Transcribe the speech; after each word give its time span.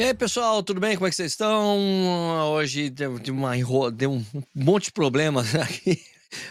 E 0.00 0.02
aí, 0.02 0.14
pessoal, 0.14 0.62
tudo 0.62 0.80
bem? 0.80 0.96
Como 0.96 1.06
é 1.06 1.10
que 1.10 1.16
vocês 1.16 1.32
estão? 1.32 1.78
Hoje 2.54 2.88
deu, 2.88 3.16
uma 3.28 3.52
deu 3.90 4.12
um 4.12 4.24
monte 4.54 4.84
de 4.84 4.92
problemas 4.92 5.52
aqui. 5.54 6.02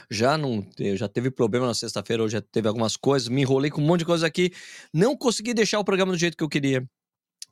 Já 0.07 0.37
não 0.37 0.63
já 0.95 1.09
teve 1.09 1.31
problema 1.31 1.65
na 1.65 1.73
sexta-feira, 1.73 2.21
hoje 2.21 2.33
já 2.33 2.41
teve 2.43 2.67
algumas 2.67 2.95
coisas, 2.95 3.27
me 3.27 3.41
enrolei 3.41 3.71
com 3.71 3.81
um 3.81 3.83
monte 3.83 4.01
de 4.01 4.05
coisa 4.05 4.27
aqui, 4.27 4.53
não 4.93 5.17
consegui 5.17 5.51
deixar 5.55 5.79
o 5.79 5.83
programa 5.83 6.11
do 6.11 6.17
jeito 6.19 6.37
que 6.37 6.43
eu 6.43 6.47
queria. 6.47 6.87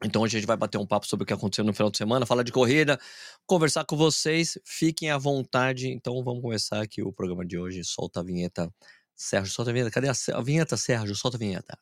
Então 0.05 0.21
hoje 0.21 0.37
a 0.37 0.39
gente 0.39 0.47
vai 0.47 0.55
bater 0.55 0.77
um 0.77 0.85
papo 0.85 1.07
sobre 1.07 1.23
o 1.23 1.25
que 1.25 1.33
aconteceu 1.33 1.65
no 1.65 1.73
final 1.73 1.89
de 1.89 1.97
semana, 1.97 2.27
falar 2.27 2.43
de 2.43 2.51
corrida, 2.51 2.99
conversar 3.47 3.83
com 3.83 3.97
vocês, 3.97 4.55
fiquem 4.63 5.09
à 5.09 5.17
vontade. 5.17 5.87
Então 5.89 6.23
vamos 6.23 6.43
começar 6.43 6.79
aqui 6.79 7.01
o 7.01 7.11
programa 7.11 7.43
de 7.43 7.57
hoje. 7.57 7.83
Solta 7.83 8.19
a 8.19 8.23
vinheta. 8.23 8.71
Sérgio, 9.15 9.51
solta 9.51 9.71
a 9.71 9.73
vinheta. 9.73 9.89
Cadê 9.89 10.09
a, 10.09 10.13
a 10.35 10.41
vinheta, 10.43 10.77
Sérgio? 10.77 11.15
Solta 11.15 11.37
a 11.37 11.39
vinheta. 11.39 11.75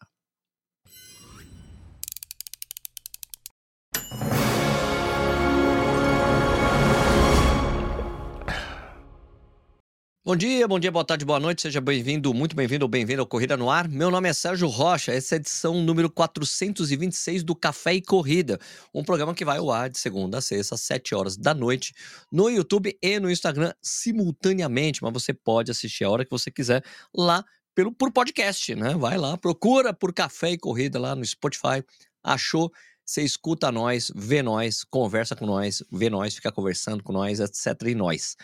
Bom 10.28 10.36
dia, 10.36 10.68
bom 10.68 10.80
dia, 10.80 10.92
boa 10.92 11.06
tarde, 11.06 11.24
boa 11.24 11.40
noite, 11.40 11.62
seja 11.62 11.80
bem-vindo, 11.80 12.34
muito 12.34 12.56
bem-vindo 12.56 12.84
ou 12.84 12.90
bem-vindo 12.90 13.22
ao 13.22 13.28
Corrida 13.28 13.56
no 13.56 13.70
Ar. 13.70 13.88
Meu 13.88 14.10
nome 14.10 14.28
é 14.28 14.34
Sérgio 14.34 14.68
Rocha, 14.68 15.12
essa 15.12 15.36
é 15.36 15.38
a 15.38 15.40
edição 15.40 15.84
número 15.84 16.10
426 16.10 17.44
do 17.44 17.56
Café 17.56 17.94
e 17.94 18.02
Corrida, 18.02 18.60
um 18.92 19.04
programa 19.04 19.36
que 19.36 19.46
vai 19.46 19.60
ao 19.60 19.70
ar 19.70 19.88
de 19.88 20.00
segunda 20.00 20.40
a 20.40 20.42
sexta, 20.42 20.74
às 20.74 20.82
7 20.82 21.14
horas 21.14 21.38
da 21.38 21.54
noite, 21.54 21.94
no 22.32 22.50
YouTube 22.50 22.98
e 23.00 23.20
no 23.20 23.30
Instagram 23.30 23.72
simultaneamente, 23.84 25.04
mas 25.04 25.14
você 25.14 25.32
pode 25.32 25.70
assistir 25.70 26.06
a 26.06 26.10
hora 26.10 26.26
que 26.26 26.32
você 26.32 26.50
quiser 26.50 26.84
lá 27.16 27.46
pelo, 27.76 27.92
por 27.92 28.12
podcast, 28.12 28.74
né? 28.74 28.96
Vai 28.96 29.20
lá, 29.20 29.38
procura 29.38 29.94
por 29.94 30.12
Café 30.12 30.54
e 30.54 30.58
Corrida 30.58 30.98
lá 30.98 31.16
no 31.16 31.24
Spotify, 31.24 31.86
achou, 32.24 32.72
você 33.06 33.22
escuta 33.22 33.72
nós, 33.72 34.12
vê 34.16 34.42
nós, 34.42 34.84
conversa 34.84 35.36
com 35.36 35.46
nós, 35.46 35.84
vê 35.92 36.10
nós, 36.10 36.34
fica 36.34 36.52
conversando 36.52 37.04
com 37.04 37.14
nós, 37.14 37.40
etc. 37.40 37.80
e 37.90 37.94
nós. 37.94 38.36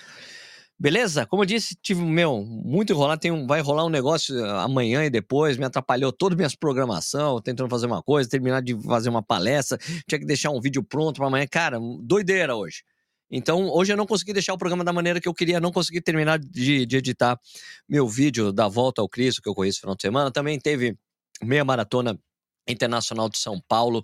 Beleza? 0.82 1.28
Como 1.28 1.44
eu 1.44 1.46
disse, 1.46 1.76
tive, 1.80 2.02
meu, 2.02 2.44
muito 2.44 2.92
enrolado. 2.92 3.22
Tem 3.22 3.30
um, 3.30 3.46
vai 3.46 3.62
rolar 3.62 3.86
um 3.86 3.90
negócio 3.90 4.36
eh, 4.36 4.64
amanhã 4.64 5.06
e 5.06 5.12
depois, 5.12 5.56
me 5.56 5.64
atrapalhou 5.64 6.12
toda 6.12 6.34
a 6.34 6.36
minha 6.36 6.50
programação, 6.60 7.40
tentando 7.40 7.70
fazer 7.70 7.86
uma 7.86 8.02
coisa, 8.02 8.28
terminar 8.28 8.64
de 8.64 8.76
fazer 8.82 9.10
uma 9.10 9.22
palestra, 9.22 9.78
tinha 10.08 10.18
que 10.18 10.26
deixar 10.26 10.50
um 10.50 10.60
vídeo 10.60 10.82
pronto 10.82 11.18
para 11.18 11.28
amanhã. 11.28 11.46
Cara, 11.46 11.78
doideira 12.02 12.56
hoje. 12.56 12.82
Então, 13.30 13.70
hoje 13.70 13.94
eu 13.94 13.98
não 13.98 14.08
consegui 14.08 14.34
deixar 14.34 14.56
o 14.56 14.58
programa 14.58 14.84
da 14.84 14.92
maneira 14.92 15.22
que 15.22 15.28
eu 15.28 15.36
queria, 15.36 15.60
não 15.60 15.72
consegui 15.72 16.02
terminar 16.02 16.40
de, 16.40 16.84
de 16.88 16.98
editar 16.98 17.40
meu 17.88 18.08
vídeo 18.08 18.52
da 18.52 18.68
volta 18.68 19.04
ao 19.04 19.08
Cristo, 19.08 19.40
que 19.40 19.48
eu 19.48 19.54
conheço 19.54 19.78
no 19.78 19.82
final 19.82 19.96
de 19.96 20.02
semana. 20.02 20.32
Também 20.32 20.60
teve 20.60 20.98
meia 21.44 21.64
maratona 21.64 22.20
internacional 22.68 23.30
de 23.30 23.38
São 23.38 23.62
Paulo 23.68 24.02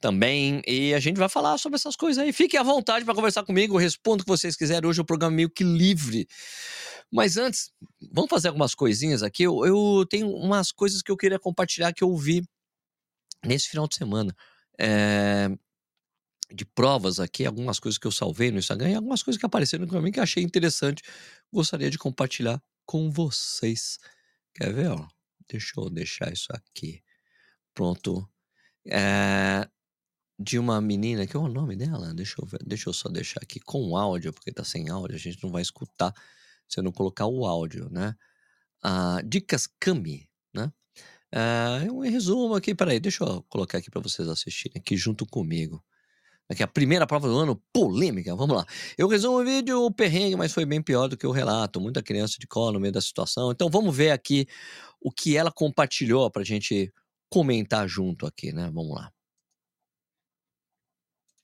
também. 0.00 0.62
E 0.66 0.94
a 0.94 1.00
gente 1.00 1.16
vai 1.16 1.28
falar 1.28 1.58
sobre 1.58 1.76
essas 1.76 1.96
coisas 1.96 2.22
aí. 2.22 2.32
Fiquem 2.32 2.58
à 2.58 2.62
vontade 2.62 3.04
para 3.04 3.14
conversar 3.14 3.44
comigo, 3.44 3.76
respondo 3.76 4.22
o 4.22 4.24
que 4.24 4.30
vocês 4.30 4.56
quiserem. 4.56 4.88
Hoje 4.88 5.00
é 5.00 5.02
um 5.02 5.06
programa 5.06 5.34
meio 5.34 5.50
que 5.50 5.64
livre. 5.64 6.26
Mas 7.10 7.36
antes, 7.36 7.70
vamos 8.12 8.30
fazer 8.30 8.48
algumas 8.48 8.74
coisinhas 8.74 9.22
aqui. 9.22 9.44
Eu, 9.44 9.64
eu 9.64 10.06
tenho 10.08 10.28
umas 10.28 10.72
coisas 10.72 11.02
que 11.02 11.10
eu 11.10 11.16
queria 11.16 11.38
compartilhar 11.38 11.92
que 11.92 12.02
eu 12.02 12.14
vi 12.16 12.42
nesse 13.44 13.68
final 13.68 13.86
de 13.86 13.96
semana. 13.96 14.34
É, 14.78 15.48
de 16.52 16.64
provas 16.64 17.18
aqui, 17.18 17.44
algumas 17.44 17.80
coisas 17.80 17.98
que 17.98 18.06
eu 18.06 18.12
salvei 18.12 18.50
no 18.50 18.58
Instagram 18.58 18.90
e 18.90 18.94
algumas 18.94 19.22
coisas 19.22 19.38
que 19.38 19.46
apareceram 19.46 19.86
para 19.86 20.00
mim 20.00 20.12
que 20.12 20.20
achei 20.20 20.42
interessante. 20.42 21.02
Gostaria 21.52 21.90
de 21.90 21.98
compartilhar 21.98 22.62
com 22.84 23.10
vocês. 23.10 23.98
Quer 24.54 24.72
ver? 24.72 24.90
Ó? 24.90 25.06
Deixa 25.48 25.72
eu 25.76 25.90
deixar 25.90 26.32
isso 26.32 26.48
aqui. 26.50 27.02
Pronto. 27.74 28.28
É, 28.86 29.68
de 30.38 30.58
uma 30.58 30.80
menina, 30.80 31.26
que 31.26 31.36
é 31.36 31.40
o 31.40 31.48
nome 31.48 31.76
dela? 31.76 32.12
Deixa 32.14 32.36
eu 32.40 32.46
ver, 32.46 32.60
deixa 32.64 32.88
eu 32.88 32.92
só 32.92 33.08
deixar 33.08 33.40
aqui 33.42 33.60
com 33.60 33.96
áudio, 33.96 34.32
porque 34.32 34.52
tá 34.52 34.64
sem 34.64 34.88
áudio, 34.90 35.16
a 35.16 35.18
gente 35.18 35.42
não 35.42 35.50
vai 35.50 35.62
escutar 35.62 36.12
se 36.68 36.78
eu 36.78 36.84
não 36.84 36.92
colocar 36.92 37.26
o 37.26 37.46
áudio, 37.46 37.88
né? 37.90 38.14
Ah, 38.82 39.20
Dicas 39.24 39.68
Kami, 39.80 40.28
né? 40.54 40.72
Ah, 41.32 41.80
um 41.90 42.00
resumo 42.00 42.54
aqui, 42.54 42.74
peraí, 42.74 43.00
deixa 43.00 43.24
eu 43.24 43.42
colocar 43.48 43.78
aqui 43.78 43.90
para 43.90 44.00
vocês 44.00 44.28
assistirem 44.28 44.80
aqui 44.80 44.96
junto 44.96 45.26
comigo. 45.26 45.82
Aqui 46.48 46.62
a 46.62 46.68
primeira 46.68 47.06
prova 47.06 47.26
do 47.28 47.36
ano, 47.36 47.60
polêmica, 47.72 48.34
vamos 48.36 48.56
lá. 48.56 48.64
Eu 48.96 49.08
resumo 49.08 49.40
o 49.40 49.44
vídeo, 49.44 49.82
o 49.84 49.90
perrengue, 49.90 50.36
mas 50.36 50.52
foi 50.52 50.64
bem 50.64 50.80
pior 50.80 51.08
do 51.08 51.16
que 51.16 51.26
o 51.26 51.32
relato. 51.32 51.80
Muita 51.80 52.02
criança 52.02 52.36
de 52.38 52.46
colo 52.46 52.74
no 52.74 52.80
meio 52.80 52.92
da 52.92 53.00
situação. 53.00 53.50
Então 53.50 53.68
vamos 53.68 53.96
ver 53.96 54.12
aqui 54.12 54.46
o 55.00 55.10
que 55.10 55.36
ela 55.36 55.50
compartilhou 55.50 56.30
pra 56.30 56.44
gente 56.44 56.92
comentar 57.28 57.88
junto 57.88 58.26
aqui, 58.26 58.52
né? 58.52 58.70
Vamos 58.72 58.94
lá. 58.94 59.12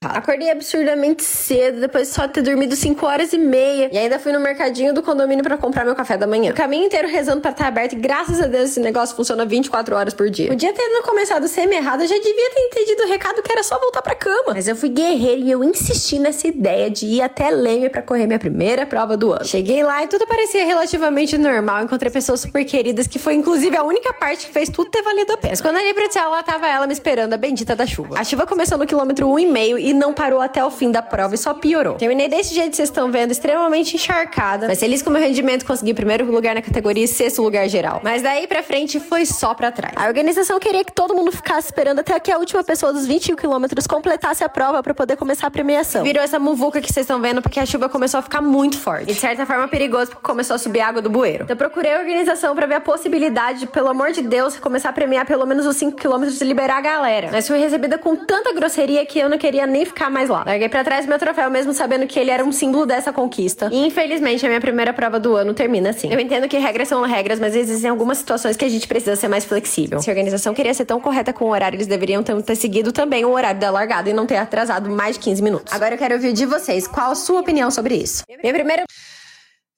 Acordei 0.09 0.51
absurdamente 0.51 1.23
cedo, 1.23 1.81
depois 1.81 2.09
de 2.09 2.15
só 2.15 2.27
ter 2.27 2.43
dormido 2.43 2.75
5 2.75 3.07
horas 3.07 3.33
e 3.33 3.39
meia. 3.39 3.89
E 3.93 3.99
ainda 3.99 4.19
fui 4.19 4.33
no 4.33 4.41
mercadinho 4.41 4.93
do 4.93 5.03
condomínio 5.03 5.43
para 5.45 5.57
comprar 5.57 5.85
meu 5.85 5.95
café 5.95 6.17
da 6.17 6.27
manhã. 6.27 6.53
O 6.53 6.55
caminho 6.55 6.87
inteiro 6.87 7.09
rezando 7.09 7.41
para 7.41 7.51
estar 7.51 7.67
aberto 7.67 7.95
e 7.95 7.97
graças 7.97 8.41
a 8.41 8.47
Deus 8.47 8.71
esse 8.71 8.81
negócio 8.81 9.15
funciona 9.15 9.45
24 9.45 9.95
horas 9.95 10.15
por 10.15 10.29
dia. 10.31 10.49
Podia 10.49 10.73
ter 10.73 10.83
começado 11.03 11.47
semi-errado, 11.49 12.03
eu 12.03 12.09
já 12.09 12.15
devia 12.15 12.51
ter 12.51 12.61
entendido 12.61 13.03
o 13.03 13.09
recado 13.09 13.43
que 13.43 13.53
era 13.53 13.63
só 13.63 13.79
voltar 13.79 14.03
pra 14.03 14.15
cama. 14.15 14.55
Mas 14.55 14.69
eu 14.69 14.77
fui 14.77 14.89
guerreiro 14.89 15.43
e 15.43 15.51
eu 15.51 15.65
insisti 15.65 16.19
nessa 16.19 16.47
ideia 16.47 16.91
de 16.91 17.07
ir 17.07 17.23
até 17.23 17.51
Leme 17.51 17.89
para 17.91 18.03
correr 18.03 18.27
minha 18.27 18.39
primeira 18.39 18.87
prova 18.87 19.17
do 19.17 19.33
ano. 19.33 19.45
Cheguei 19.45 19.83
lá 19.83 20.03
e 20.03 20.09
tudo 20.09 20.27
parecia 20.27 20.65
relativamente 20.65 21.37
normal. 21.37 21.83
Encontrei 21.83 22.11
pessoas 22.11 22.41
super 22.41 22.65
queridas, 22.65 23.07
que 23.07 23.19
foi 23.19 23.35
inclusive 23.35 23.77
a 23.77 23.83
única 23.83 24.13
parte 24.13 24.47
que 24.47 24.53
fez 24.53 24.69
tudo 24.69 24.91
ter 24.91 25.03
valido 25.03 25.33
a 25.33 25.37
pena. 25.37 25.53
Mas 25.53 25.61
quando 25.61 25.77
eu 25.77 25.83
olhei 25.83 25.95
pra 25.95 26.29
lá 26.29 26.43
tava 26.43 26.67
ela 26.67 26.87
me 26.87 26.93
esperando, 26.93 27.33
a 27.33 27.37
bendita 27.37 27.75
da 27.75 27.87
chuva. 27.87 28.19
A 28.19 28.25
chuva 28.25 28.47
começou 28.47 28.79
no 28.79 28.87
quilômetro 28.87 29.27
1,5 29.27 29.81
e 29.81 29.92
não 29.93 30.13
parou 30.13 30.41
até 30.41 30.65
o 30.65 30.71
fim 30.71 30.91
da 30.91 31.03
prova 31.03 31.35
e 31.35 31.39
só 31.39 31.55
piorou. 31.55 31.95
Terminei 31.95 32.29
desse 32.29 32.55
jeito 32.55 32.71
que 32.71 32.77
vocês 32.77 32.89
estão 32.89 33.11
vendo, 33.11 33.31
extremamente 33.31 33.97
encharcada, 33.97 34.67
mas 34.69 34.81
feliz 34.81 35.03
com 35.03 35.11
o 35.11 35.13
meu 35.13 35.23
rendimento, 35.23 35.65
consegui 35.65 35.95
primeiro 35.95 36.31
lugar 36.31 36.55
na 36.55 36.63
categoria 36.63 37.05
e 37.05 37.09
sexto 37.09 37.43
lugar 37.43 37.69
geral. 37.69 38.01
Mas 38.03 38.23
daí 38.23 38.47
pra 38.47 38.63
frente 38.63 38.99
foi 39.01 39.27
só 39.27 39.55
pra 39.55 39.71
trás. 39.71 39.95
A 39.97 40.07
organização 40.07 40.59
queria 40.59 40.85
que 40.85 40.93
todo 40.93 41.15
mundo 41.15 41.33
ficasse 41.33 41.67
esperando 41.69 42.01
até 42.01 42.19
que 42.19 42.31
a 42.31 42.39
última 42.39 42.63
pessoa 42.65 42.93
dos 42.93 43.07
21 43.07 43.37
quilômetros 43.37 43.87
completasse 43.87 44.43
a 44.45 44.49
prova 44.49 44.83
para 44.83 44.95
poder 44.95 45.17
começar 45.17 45.47
a 45.47 45.51
premiação. 45.51 46.03
Virou 46.03 46.23
essa 46.23 46.39
muvuca 46.39 46.81
que 46.81 46.93
vocês 46.93 47.05
estão 47.05 47.21
vendo 47.21 47.43
porque 47.43 47.61
a 47.61 47.67
chuva 47.67 47.89
começou 47.89 48.19
a 48.19 48.23
ficar 48.23 48.41
muito 48.41 48.79
forte. 48.79 49.11
E 49.11 49.15
de 49.15 49.21
certa 49.21 49.47
forma 49.47 49.69
perigoso 49.69 50.11
porque 50.11 50.25
começou 50.25 50.57
a 50.57 50.59
subir 50.59 50.81
água 50.81 51.03
do 51.03 51.11
bueiro. 51.11 51.45
Então 51.45 51.57
procurei 51.57 51.95
a 51.95 51.99
organização 51.99 52.55
para 52.55 52.67
ver 52.67 52.75
a 52.75 52.81
possibilidade 52.81 53.61
de, 53.61 53.67
pelo 53.67 53.89
amor 53.89 54.13
de 54.13 54.23
Deus, 54.23 54.57
começar 54.57 54.89
a 54.91 54.93
premiar 54.93 55.27
pelo 55.27 55.45
menos 55.47 55.67
os 55.67 55.77
5 55.77 55.97
quilômetros 55.97 56.41
e 56.41 56.45
liberar 56.45 56.79
a 56.79 56.81
galera. 56.81 57.29
Mas 57.31 57.47
fui 57.47 57.59
recebida 57.59 57.99
com 57.99 58.17
tanta 58.17 58.53
grosseria 58.53 59.05
que 59.05 59.19
eu 59.19 59.29
não 59.29 59.39
queria 59.39 59.67
nem 59.67 59.82
ficar 59.85 60.11
mais 60.11 60.23
mais 60.23 60.31
lá. 60.31 60.45
Larguei 60.47 60.69
para 60.69 60.85
trás 60.85 61.07
meu 61.07 61.19
troféu, 61.19 61.51
mesmo 61.51 61.73
sabendo 61.75 62.07
que 62.07 62.19
ele 62.19 62.31
era 62.31 62.45
um 62.45 62.53
símbolo 62.53 62.87
dessa 62.87 63.13
conquista. 63.13 63.69
E 63.73 63.87
infelizmente 63.87 64.45
a 64.47 64.49
minha 64.49 64.61
primeira 64.61 64.93
prova 64.93 65.19
do 65.19 65.35
ano 65.35 65.53
termina 65.53 65.91
assim. 65.91 66.13
Eu 66.13 66.21
entendo 66.21 66.49
que 66.49 66.57
regras 66.59 66.89
são 66.89 67.03
regras, 67.03 67.41
mas 67.41 67.57
existem 67.57 67.91
algumas 67.91 68.19
situações 68.19 68.57
que 68.57 68.65
a 68.65 68.69
gente 68.69 68.87
precisa 68.87 69.17
ser 69.17 69.29
mais 69.29 69.45
flexível. 69.45 70.01
Se 70.01 70.09
a 70.09 70.13
organização 70.13 70.55
queria 70.55 70.73
ser 70.73 70.85
tão 70.85 71.01
correta 71.01 71.33
com 71.33 71.47
o 71.47 71.51
horário, 71.51 71.77
eles 71.77 71.87
deveriam 71.87 72.23
ter 72.23 72.57
seguido 72.57 72.93
também 72.93 73.25
o 73.25 73.31
horário 73.31 73.61
da 73.61 73.71
largada 73.71 74.09
e 74.09 74.13
não 74.13 74.27
ter 74.27 74.37
atrasado 74.37 74.89
mais 74.91 75.17
de 75.17 75.23
15 75.23 75.43
minutos. 75.43 75.73
Agora 75.73 75.95
eu 75.95 75.99
quero 75.99 76.15
ouvir 76.15 76.33
de 76.33 76.47
vocês 76.47 76.87
qual 76.87 77.11
a 77.11 77.15
sua 77.15 77.41
opinião 77.41 77.71
sobre 77.71 77.97
isso. 77.97 78.23
Minha 78.43 78.55
primeira. 78.55 78.85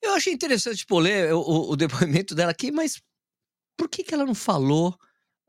Eu 0.03 0.15
achei 0.15 0.33
interessante, 0.33 0.79
tipo, 0.79 0.99
ler 0.99 1.33
o, 1.33 1.41
o, 1.41 1.71
o 1.73 1.77
depoimento 1.77 2.35
dela 2.35 2.51
aqui, 2.51 2.71
mas 2.71 3.01
por 3.77 3.89
que, 3.89 4.05
que 4.05 4.13
ela 4.13 4.27
não 4.27 4.35
falou 4.35 4.95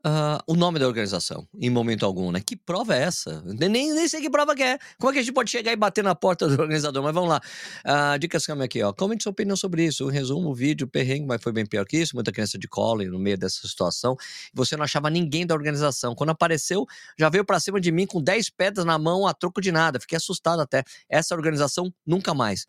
uh, 0.06 0.40
o 0.46 0.54
nome 0.54 0.78
da 0.78 0.86
organização, 0.86 1.46
em 1.58 1.68
momento 1.68 2.06
algum, 2.06 2.30
né? 2.30 2.40
Que 2.40 2.56
prova 2.56 2.94
é 2.94 3.02
essa? 3.02 3.42
Nem, 3.44 3.92
nem 3.92 4.08
sei 4.08 4.20
que 4.20 4.30
prova 4.30 4.54
que 4.54 4.62
é. 4.62 4.78
Como 4.98 5.10
é 5.10 5.12
que 5.12 5.18
a 5.18 5.22
gente 5.22 5.34
pode 5.34 5.50
chegar 5.50 5.72
e 5.72 5.76
bater 5.76 6.04
na 6.04 6.14
porta 6.14 6.46
do 6.46 6.52
organizador? 6.62 7.02
Mas 7.02 7.12
vamos 7.12 7.28
lá. 7.28 7.40
Uh, 7.84 8.18
dicas 8.18 8.46
câmera 8.46 8.66
aqui, 8.66 8.82
ó. 8.82 8.92
Comente 8.92 9.24
sua 9.24 9.32
opinião 9.32 9.56
sobre 9.56 9.84
isso. 9.84 10.06
Um 10.06 10.10
resumo, 10.10 10.54
vídeo, 10.54 10.86
perrengue, 10.86 11.26
mas 11.26 11.42
foi 11.42 11.52
bem 11.52 11.66
pior 11.66 11.84
que 11.84 11.98
isso. 11.98 12.14
Muita 12.14 12.30
criança 12.30 12.58
de 12.58 12.68
cola 12.68 13.04
no 13.04 13.18
meio 13.18 13.36
dessa 13.36 13.66
situação. 13.66 14.16
Você 14.54 14.76
não 14.76 14.84
achava 14.84 15.10
ninguém 15.10 15.46
da 15.46 15.54
organização. 15.54 16.14
Quando 16.14 16.30
apareceu, 16.30 16.86
já 17.18 17.28
veio 17.28 17.44
para 17.44 17.58
cima 17.58 17.80
de 17.80 17.90
mim 17.90 18.06
com 18.06 18.22
10 18.22 18.50
pedras 18.50 18.86
na 18.86 18.98
mão 18.98 19.26
a 19.26 19.34
troco 19.34 19.60
de 19.60 19.72
nada. 19.72 19.98
Fiquei 19.98 20.16
assustado 20.16 20.60
até. 20.60 20.84
Essa 21.08 21.34
organização, 21.34 21.92
nunca 22.06 22.32
mais. 22.32 22.66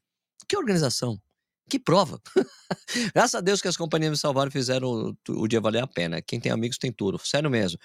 Que 0.47 0.57
organização? 0.57 1.19
Que 1.69 1.77
prova! 1.77 2.21
Graças 3.13 3.35
a 3.35 3.41
Deus 3.41 3.61
que 3.61 3.67
as 3.67 3.75
companhias 3.75 4.11
me 4.11 4.17
salvaram 4.17 4.49
e 4.49 4.51
fizeram 4.51 4.87
o, 4.87 5.17
o, 5.41 5.47
dia 5.47 5.59
valer 5.59 5.83
a 5.83 5.87
pena. 5.87 6.21
Quem 6.21 6.39
tem 6.39 6.51
amigos 6.51 6.77
tem 6.77 6.91
tudo, 6.91 7.19
sério 7.19 7.49
mesmo. 7.49 7.77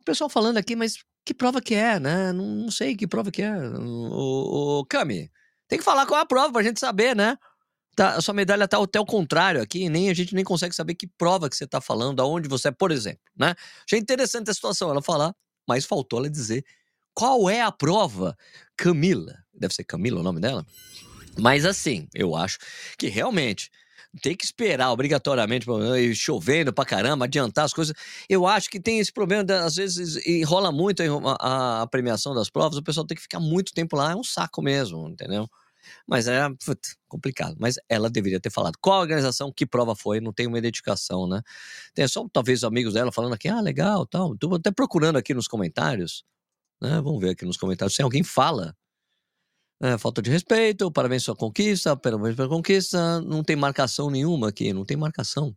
O 0.00 0.04
pessoal 0.04 0.28
falando 0.28 0.58
aqui, 0.58 0.76
mas 0.76 0.98
que 1.24 1.32
prova 1.32 1.60
que 1.60 1.74
é, 1.74 1.98
né? 1.98 2.32
Não, 2.32 2.44
não 2.44 2.70
sei 2.70 2.94
que 2.94 3.06
prova 3.06 3.30
que 3.30 3.42
é. 3.42 3.56
O, 3.56 4.80
o, 4.80 4.86
Cami, 4.86 5.30
tem 5.66 5.78
que 5.78 5.84
falar 5.84 6.06
qual 6.06 6.20
é 6.20 6.22
a 6.22 6.26
prova 6.26 6.52
pra 6.52 6.62
gente 6.62 6.78
saber, 6.78 7.16
né? 7.16 7.36
Tá, 7.96 8.16
a 8.16 8.20
sua 8.20 8.34
medalha 8.34 8.68
tá 8.68 8.80
até 8.82 9.00
o 9.00 9.06
contrário 9.06 9.62
aqui, 9.62 9.88
nem 9.88 10.10
a 10.10 10.14
gente 10.14 10.34
nem 10.34 10.44
consegue 10.44 10.74
saber 10.74 10.94
que 10.94 11.06
prova 11.06 11.48
que 11.48 11.56
você 11.56 11.66
tá 11.66 11.80
falando, 11.80 12.20
aonde 12.20 12.46
você 12.46 12.68
é, 12.68 12.70
por 12.70 12.92
exemplo, 12.92 13.22
né? 13.34 13.54
Achei 13.86 13.98
interessante 13.98 14.50
a 14.50 14.54
situação, 14.54 14.90
ela 14.90 15.00
falar, 15.00 15.34
mas 15.66 15.86
faltou 15.86 16.18
ela 16.18 16.28
dizer 16.28 16.62
qual 17.14 17.48
é 17.48 17.62
a 17.62 17.72
prova. 17.72 18.36
Camila, 18.76 19.34
deve 19.54 19.72
ser 19.72 19.84
Camila 19.84 20.20
o 20.20 20.22
nome 20.22 20.38
dela? 20.38 20.66
Mas 21.38 21.64
assim, 21.64 22.08
eu 22.14 22.34
acho 22.34 22.58
que 22.98 23.08
realmente 23.08 23.70
ter 24.22 24.34
que 24.34 24.44
esperar 24.44 24.90
obrigatoriamente, 24.90 25.66
chovendo 26.14 26.72
pra 26.72 26.84
caramba, 26.84 27.26
adiantar 27.26 27.64
as 27.64 27.72
coisas. 27.72 27.94
Eu 28.28 28.46
acho 28.46 28.70
que 28.70 28.80
tem 28.80 28.98
esse 28.98 29.12
problema, 29.12 29.44
às 29.64 29.76
vezes 29.76 30.24
enrola 30.26 30.72
muito 30.72 31.02
a, 31.02 31.36
a, 31.38 31.82
a, 31.82 31.86
premiação 31.86 32.34
das 32.34 32.48
provas, 32.48 32.78
o 32.78 32.82
pessoal 32.82 33.06
tem 33.06 33.16
que 33.16 33.22
ficar 33.22 33.40
muito 33.40 33.72
tempo 33.72 33.96
lá, 33.96 34.12
é 34.12 34.16
um 34.16 34.24
saco 34.24 34.62
mesmo, 34.62 35.08
entendeu? 35.08 35.48
Mas 36.06 36.26
é 36.26 36.48
put, 36.64 36.80
complicado. 37.08 37.56
Mas 37.60 37.76
ela 37.88 38.10
deveria 38.10 38.40
ter 38.40 38.50
falado. 38.50 38.76
Qual 38.80 39.00
organização, 39.00 39.52
que 39.52 39.64
prova 39.64 39.94
foi? 39.94 40.20
Não 40.20 40.32
tem 40.32 40.46
uma 40.46 40.58
identificação, 40.58 41.28
né? 41.28 41.42
Tem 41.94 42.06
só 42.08 42.26
talvez 42.32 42.64
amigos 42.64 42.94
dela 42.94 43.12
falando 43.12 43.34
aqui, 43.34 43.48
ah, 43.48 43.60
legal, 43.60 44.04
tal. 44.06 44.34
Estou 44.34 44.54
até 44.56 44.70
procurando 44.72 45.16
aqui 45.16 45.32
nos 45.32 45.46
comentários, 45.46 46.24
né? 46.82 47.00
Vamos 47.02 47.20
ver 47.20 47.30
aqui 47.30 47.44
nos 47.44 47.56
comentários 47.56 47.94
se 47.94 48.02
alguém 48.02 48.24
fala 48.24 48.74
é, 49.82 49.98
falta 49.98 50.22
de 50.22 50.30
respeito, 50.30 50.90
parabéns 50.90 51.24
pela 51.24 51.36
conquista, 51.36 51.96
parabéns 51.96 52.34
pela 52.34 52.48
conquista. 52.48 53.20
Não 53.22 53.42
tem 53.44 53.56
marcação 53.56 54.10
nenhuma 54.10 54.48
aqui, 54.48 54.72
não 54.72 54.84
tem 54.84 54.96
marcação. 54.96 55.54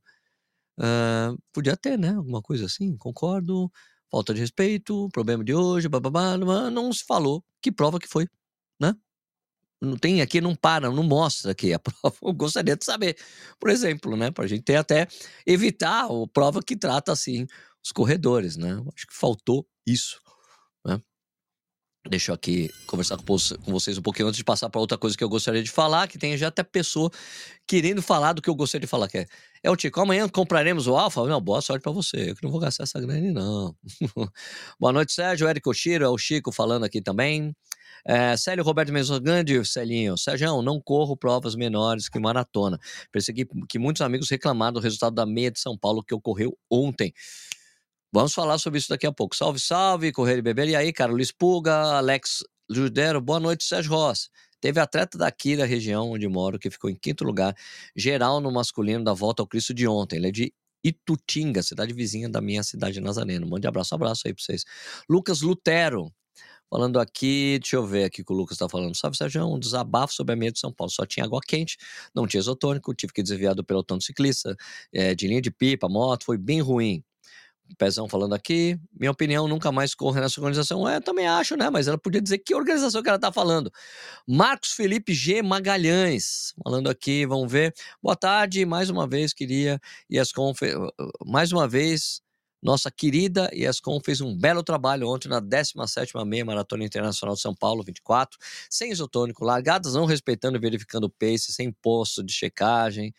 Uh, 0.80 1.38
podia 1.54 1.78
ter, 1.78 1.98
né? 1.98 2.12
Alguma 2.12 2.42
coisa 2.42 2.66
assim, 2.66 2.98
concordo. 2.98 3.72
Falta 4.12 4.34
de 4.34 4.40
respeito, 4.42 5.10
problema 5.12 5.44
de 5.44 5.54
hoje, 5.54 5.88
bababá, 5.88 6.38
não 6.38 6.92
se 6.92 7.06
falou 7.06 7.44
que 7.62 7.72
prova 7.72 8.00
que 8.00 8.08
foi, 8.08 8.28
né? 8.82 8.96
Não 9.82 9.98
tem 9.98 10.22
aqui, 10.22 10.42
não 10.42 10.56
para, 10.56 10.90
não 10.92 11.04
mostra 11.04 11.52
aqui 11.52 11.74
a 11.74 11.80
prova. 11.80 12.16
Eu 12.24 12.34
gostaria 12.34 12.76
de 12.76 12.86
saber, 12.86 13.18
por 13.60 13.70
exemplo, 13.70 14.18
né? 14.18 14.32
Para 14.32 14.46
a 14.46 14.48
gente 14.48 14.64
ter 14.64 14.78
até 14.78 15.08
evitar 15.46 16.06
a 16.06 16.28
prova 16.34 16.62
que 16.64 16.76
trata 16.76 17.12
assim 17.14 17.46
os 17.84 17.92
corredores, 17.92 18.58
né? 18.58 18.74
Acho 18.96 19.08
que 19.08 19.14
faltou 19.16 19.68
isso. 19.86 20.20
Deixa 22.08 22.32
eu 22.32 22.36
aqui 22.36 22.70
conversar 22.88 23.18
com 23.18 23.72
vocês 23.74 23.98
um 23.98 24.02
pouquinho 24.02 24.30
antes 24.30 24.38
de 24.38 24.44
passar 24.44 24.70
para 24.70 24.80
outra 24.80 24.98
coisa 24.98 25.18
que 25.18 25.24
eu 25.24 25.28
gostaria 25.28 25.62
de 25.62 25.70
falar, 25.70 26.08
que 26.08 26.18
tem 26.18 26.38
já 26.38 26.48
até 26.48 26.64
pessoa 26.64 27.12
querendo 27.68 28.02
falar 28.02 28.32
do 28.32 28.42
que 28.42 28.50
eu 28.50 28.56
gostaria 28.56 28.86
de 28.86 28.90
falar, 28.90 29.10
que 29.10 29.18
é, 29.18 29.26
é 29.62 29.70
o 29.70 29.76
Tico, 29.76 30.00
amanhã 30.00 30.28
compraremos 30.30 30.88
o 30.88 30.96
Alfa? 30.96 31.26
Não, 31.26 31.42
boa 31.42 31.62
sorte 31.62 31.84
para 31.84 31.92
você, 31.92 32.32
eu 32.32 32.36
que 32.36 32.44
não 32.44 32.52
vou 32.52 32.60
gastar 32.62 32.84
essa 32.84 33.02
grana 33.02 33.34
não. 33.34 33.76
boa 34.80 34.94
noite, 34.94 35.12
Sérgio, 35.12 35.46
Érico 35.46 35.74
Chiro, 35.74 36.06
é 36.06 36.10
o 36.10 36.18
Chico 36.18 36.54
falando 36.54 36.86
aqui 36.86 37.02
também. 37.02 37.54
É, 38.06 38.38
Célio 38.38 38.64
Roberto 38.64 38.94
Mesogandi, 38.94 39.64
Celinho, 39.66 40.18
Sérgio, 40.18 40.62
não 40.62 40.80
corro 40.80 41.18
provas 41.18 41.54
menores 41.56 42.08
que 42.08 42.18
maratona. 42.18 42.80
Percebi 43.12 43.46
que 43.68 43.78
muitos 43.78 44.02
amigos 44.02 44.30
reclamaram 44.30 44.74
do 44.74 44.80
resultado 44.80 45.16
da 45.16 45.26
meia 45.26 45.52
de 45.52 45.60
São 45.60 45.78
Paulo 45.78 46.02
que 46.02 46.14
ocorreu 46.14 46.58
ontem. 46.72 47.14
Vamos 48.12 48.34
falar 48.34 48.58
sobre 48.58 48.80
isso 48.80 48.90
daqui 48.90 49.06
a 49.06 49.12
pouco. 49.12 49.36
Salve, 49.36 49.60
salve, 49.60 50.12
Correio 50.12 50.42
Beber. 50.42 50.68
E 50.68 50.76
aí, 50.76 50.92
cara, 50.92 51.12
Luiz 51.12 51.32
Puga, 51.32 51.76
Alex 51.98 52.44
Judero, 52.68 53.22
boa 53.22 53.40
noite, 53.40 53.64
Sérgio 53.64 53.92
Rossi. 53.92 54.30
Teve 54.60 54.80
atleta 54.80 55.16
daqui 55.16 55.56
da 55.56 55.64
região 55.64 56.10
onde 56.12 56.28
moro 56.28 56.58
que 56.58 56.72
ficou 56.72 56.90
em 56.90 56.96
quinto 56.96 57.24
lugar, 57.24 57.56
geral 57.96 58.42
no 58.42 58.52
masculino 58.52 59.04
da 59.04 59.14
volta 59.14 59.44
ao 59.44 59.48
Cristo 59.48 59.76
de 59.76 59.88
ontem. 59.88 60.16
Ele 60.16 60.28
é 60.28 60.32
de 60.32 60.54
Itutinga, 60.84 61.62
cidade 61.62 61.94
vizinha 61.94 62.28
da 62.28 62.42
minha 62.42 62.64
cidade 62.64 63.00
Nazareno. 63.00 63.48
Mande 63.48 63.68
abraço, 63.68 63.94
abraço 63.94 64.24
aí 64.26 64.34
pra 64.34 64.44
vocês. 64.44 64.66
Lucas 65.08 65.42
Lutero, 65.42 66.12
falando 66.68 67.00
aqui, 67.00 67.60
deixa 67.62 67.76
eu 67.76 67.86
ver 67.86 68.06
aqui 68.06 68.24
que 68.24 68.34
o 68.34 68.36
Lucas 68.36 68.58
tá 68.58 68.68
falando. 68.68 68.98
Salve, 68.98 69.18
Sérgio, 69.18 69.46
um 69.46 69.60
desabafo 69.60 70.14
sobre 70.14 70.34
a 70.34 70.36
meia 70.36 70.52
de 70.52 70.60
São 70.60 70.74
Paulo. 70.74 70.92
Só 70.92 71.06
tinha 71.06 71.26
água 71.26 71.42
quente, 71.48 71.78
não 72.16 72.26
tinha 72.26 72.40
isotônico, 72.40 72.94
tive 72.96 73.14
que 73.14 73.22
desviar 73.22 73.54
do 73.54 73.64
pelotão 73.64 74.00
de 74.00 74.06
ciclista, 74.06 74.56
é, 74.92 75.14
de 75.14 75.28
linha 75.28 75.42
de 75.42 75.52
pipa, 75.52 75.88
moto, 75.88 76.26
foi 76.26 76.38
bem 76.38 76.62
ruim. 76.62 77.04
Pezão 77.78 78.08
falando 78.08 78.34
aqui, 78.34 78.80
minha 78.98 79.12
opinião, 79.12 79.48
nunca 79.48 79.72
mais 79.72 79.94
corre 79.96 80.20
nessa 80.20 80.40
organização. 80.40 80.88
É, 80.88 81.00
também 81.00 81.28
acho, 81.28 81.56
né? 81.56 81.70
Mas 81.70 81.88
ela 81.88 81.98
podia 81.98 82.22
dizer 82.22 82.40
que 82.40 82.56
organização 82.56 83.02
que 83.02 83.10
ela 83.10 83.20
tá 83.20 83.32
falando. 83.32 83.72
Marcos 84.28 84.72
Felipe 84.72 85.14
G. 85.14 85.42
Magalhães, 85.42 86.54
falando 86.64 86.90
aqui, 86.90 87.26
vamos 87.26 87.52
ver. 87.52 87.74
Boa 88.02 88.16
tarde, 88.16 88.66
mais 88.66 88.90
uma 88.90 89.08
vez, 89.08 89.34
queria. 89.34 89.80
E 90.10 90.20
as 90.20 90.32
confe... 90.32 90.74
mais 91.26 91.52
uma 91.52 91.68
vez, 91.68 92.22
nossa 92.62 92.92
querida 92.92 93.50
ESCOM 93.54 94.02
fez 94.04 94.20
um 94.20 94.38
belo 94.38 94.62
trabalho 94.62 95.08
ontem 95.08 95.30
na 95.30 95.42
17ª 95.42 96.26
Meia 96.26 96.44
Maratona 96.44 96.84
Internacional 96.84 97.36
de 97.36 97.42
São 97.42 97.56
Paulo, 97.56 97.84
24, 97.84 98.38
sem 98.70 98.92
isotônico, 98.92 99.46
largadas 99.46 99.94
não 99.94 100.06
respeitando 100.06 100.58
e 100.58 100.60
verificando 100.60 101.06
o 101.06 101.10
pace, 101.10 101.54
sem 101.54 101.72
posto 101.72 102.22
de 102.22 102.34
checagem, 102.34 103.14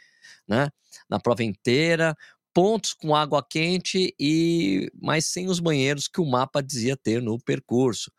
né? 0.46 0.68
Na 1.08 1.18
prova 1.18 1.42
inteira, 1.42 2.14
pontos 2.52 2.92
com 2.92 3.14
água 3.14 3.42
quente 3.42 4.14
e 4.18 4.90
mas 5.00 5.26
sem 5.26 5.48
os 5.48 5.60
banheiros 5.60 6.08
que 6.08 6.20
o 6.20 6.26
mapa 6.26 6.62
dizia 6.62 6.96
ter 6.96 7.22
no 7.22 7.38
percurso. 7.38 8.10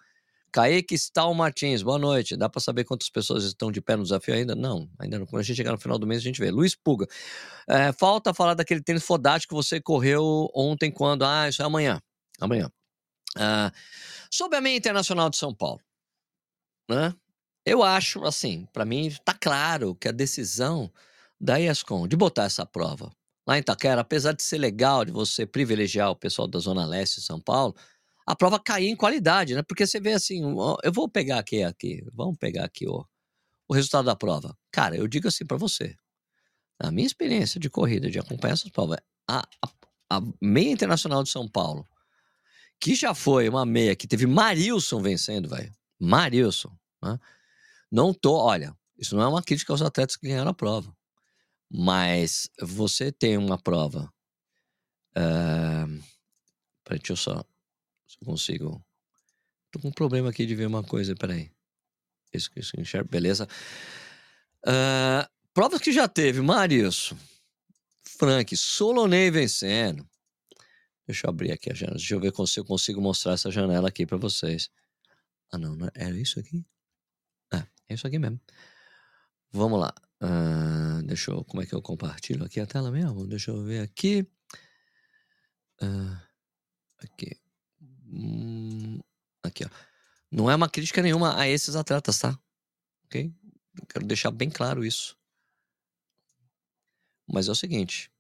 Kaique 0.52 0.96
Stal 0.96 1.34
Martins, 1.34 1.82
boa 1.82 1.98
noite. 1.98 2.36
Dá 2.36 2.50
para 2.50 2.60
saber 2.60 2.84
quantas 2.84 3.10
pessoas 3.10 3.46
estão 3.46 3.72
de 3.72 3.80
pé 3.82 3.96
no 3.96 4.04
desafio 4.04 4.34
ainda? 4.34 4.54
Não, 4.54 4.90
ainda 5.00 5.18
não. 5.18 5.26
Quando 5.26 5.40
a 5.40 5.44
gente 5.44 5.56
chegar 5.56 5.72
no 5.72 5.78
final 5.78 5.98
do 5.98 6.06
mês, 6.06 6.20
a 6.20 6.24
gente 6.24 6.42
vê. 6.42 6.52
Luiz 6.52 6.76
Puga, 6.76 7.08
é, 7.70 7.94
falta 7.94 8.34
falar 8.34 8.54
daquele 8.54 8.82
tênis 8.82 9.04
fodástico 9.04 9.56
que 9.56 9.64
você 9.64 9.80
correu 9.80 10.50
ontem, 10.54 10.92
quando? 10.92 11.24
Ah, 11.24 11.48
isso 11.48 11.62
é 11.62 11.66
amanhã. 11.66 12.02
Amanhã. 12.40 12.70
Ah, 13.38 13.72
sobre 14.30 14.58
a 14.58 14.62
meia 14.62 14.76
internacional 14.76 15.30
de 15.30 15.38
São 15.38 15.56
Paulo, 15.56 15.80
né? 16.90 17.16
Eu 17.66 17.82
acho, 17.82 18.26
assim, 18.26 18.68
para 18.74 18.84
mim 18.84 19.08
está 19.08 19.34
claro 19.34 19.96
que 19.96 20.10
a 20.10 20.12
decisão 20.12 20.92
da 21.40 21.62
ESCOM 21.62 22.08
de 22.08 22.18
botar 22.18 22.44
essa 22.44 22.66
prova 22.66 23.12
lá 23.46 23.58
em 23.58 23.62
Itaquera, 23.62 24.02
apesar 24.02 24.34
de 24.34 24.44
ser 24.44 24.58
legal, 24.58 25.06
de 25.06 25.12
você 25.12 25.46
privilegiar 25.46 26.12
o 26.12 26.16
pessoal 26.16 26.48
da 26.48 26.60
Zona 26.60 26.86
Leste 26.86 27.20
de 27.20 27.26
São 27.26 27.40
Paulo, 27.40 27.76
a 28.26 28.36
prova 28.36 28.60
cair 28.60 28.88
em 28.88 28.96
qualidade, 28.96 29.56
né? 29.56 29.64
Porque 29.64 29.86
você 29.86 30.00
vê 30.00 30.14
assim, 30.14 30.42
eu 30.84 30.92
vou 30.92 31.10
pegar 31.10 31.40
aqui, 31.40 31.64
aqui, 31.64 32.04
vamos 32.14 32.38
pegar 32.38 32.66
aqui 32.66 32.88
o, 32.88 33.06
o 33.68 33.74
resultado 33.74 34.06
da 34.06 34.16
prova. 34.16 34.58
Cara, 34.72 34.96
eu 34.96 35.08
digo 35.08 35.28
assim 35.28 35.46
para 35.46 35.58
você, 35.58 35.96
a 36.80 36.92
minha 36.92 37.06
experiência 37.06 37.60
de 37.60 37.70
corrida, 37.70 38.10
de 38.10 38.20
acompanhar 38.20 38.54
essas 38.54 38.70
provas, 38.70 39.00
a, 39.28 39.40
a, 39.40 40.18
a 40.18 40.22
meia 40.40 40.72
internacional 40.72 41.24
de 41.24 41.30
São 41.30 41.48
Paulo, 41.48 41.88
que 42.80 42.96
já 42.96 43.14
foi 43.14 43.48
uma 43.50 43.66
meia 43.66 43.96
que 43.96 44.08
teve 44.08 44.26
Marilson 44.26 45.02
vencendo, 45.02 45.50
velho, 45.50 45.72
Marilson, 46.00 46.76
né? 47.04 47.20
Não 47.92 48.14
tô, 48.14 48.34
olha, 48.34 48.76
isso 48.98 49.16
não 49.16 49.24
é 49.24 49.28
uma 49.28 49.44
crítica 49.44 49.74
aos 49.74 49.82
atletas 49.82 50.16
que 50.16 50.28
ganharam 50.28 50.52
a 50.52 50.54
prova. 50.54 50.96
Mas 51.74 52.50
você 52.60 53.14
tem 53.14 53.38
uma 53.38 53.58
prova. 53.58 54.12
Uh, 55.12 56.04
peraí, 56.84 57.00
deixa 57.00 57.14
eu 57.14 57.16
só. 57.16 57.46
Se 58.06 58.18
eu 58.22 58.26
consigo. 58.26 58.86
Tô 59.72 59.80
com 59.80 59.88
um 59.88 59.94
problema 59.94 60.30
aqui 60.30 60.46
de 60.46 60.54
ver 60.54 60.66
uma 60.66 60.84
coisa, 60.84 61.16
peraí. 61.16 61.50
Isso, 62.34 62.50
isso, 62.58 62.78
enxergo, 62.78 63.10
beleza. 63.10 63.48
Uh, 64.66 65.26
provas 65.54 65.80
que 65.80 65.94
já 65.94 66.10
teve, 66.10 66.42
Marius, 66.42 67.14
Frank, 68.04 68.56
Solonei 68.58 69.32
vencendo. 69.32 70.06
Deixa 71.08 71.26
eu 71.26 71.30
abrir 71.30 71.54
aqui 71.54 71.72
a 71.72 71.74
janela. 71.74 71.98
Deixa 71.98 72.14
eu 72.14 72.20
ver 72.20 72.34
se 72.48 72.60
eu 72.60 72.66
consigo 72.66 73.02
mostrar 73.02 73.34
essa 73.34 73.50
janela 73.50 73.88
aqui 73.88 74.06
para 74.06 74.18
vocês. 74.18 74.70
Ah, 75.50 75.58
não, 75.58 75.76
não 75.76 75.88
é, 75.88 75.92
era 75.96 76.18
isso 76.18 76.38
aqui? 76.38 76.66
É, 77.54 77.58
é 77.90 77.94
isso 77.94 78.06
aqui 78.06 78.20
mesmo. 78.20 78.40
Vamos 79.52 79.80
lá. 79.80 79.94
Uh, 80.22 81.02
deixa 81.04 81.32
eu. 81.32 81.44
Como 81.44 81.64
é 81.64 81.66
que 81.66 81.74
eu 81.74 81.82
compartilho 81.82 82.46
aqui 82.46 82.60
a 82.60 82.66
tela 82.66 82.92
mesmo? 82.92 83.26
Deixa 83.26 83.50
eu 83.50 83.64
ver 83.64 83.82
aqui. 83.82 84.28
Uh, 85.82 86.18
aqui. 87.00 87.36
Hum, 88.06 89.00
aqui, 89.44 89.66
ó. 89.66 89.70
Não 90.32 90.50
é 90.50 90.56
uma 90.56 90.70
crítica 90.70 91.02
nenhuma 91.02 91.38
a 91.40 91.48
esses 91.48 91.76
atletas, 91.76 92.20
tá? 92.20 92.40
Ok? 93.06 93.34
Eu 93.80 93.86
quero 93.88 94.06
deixar 94.06 94.30
bem 94.32 94.50
claro 94.50 94.86
isso. 94.86 95.18
Mas 97.28 97.48
é 97.48 97.52
o 97.52 97.56
seguinte. 97.56 98.12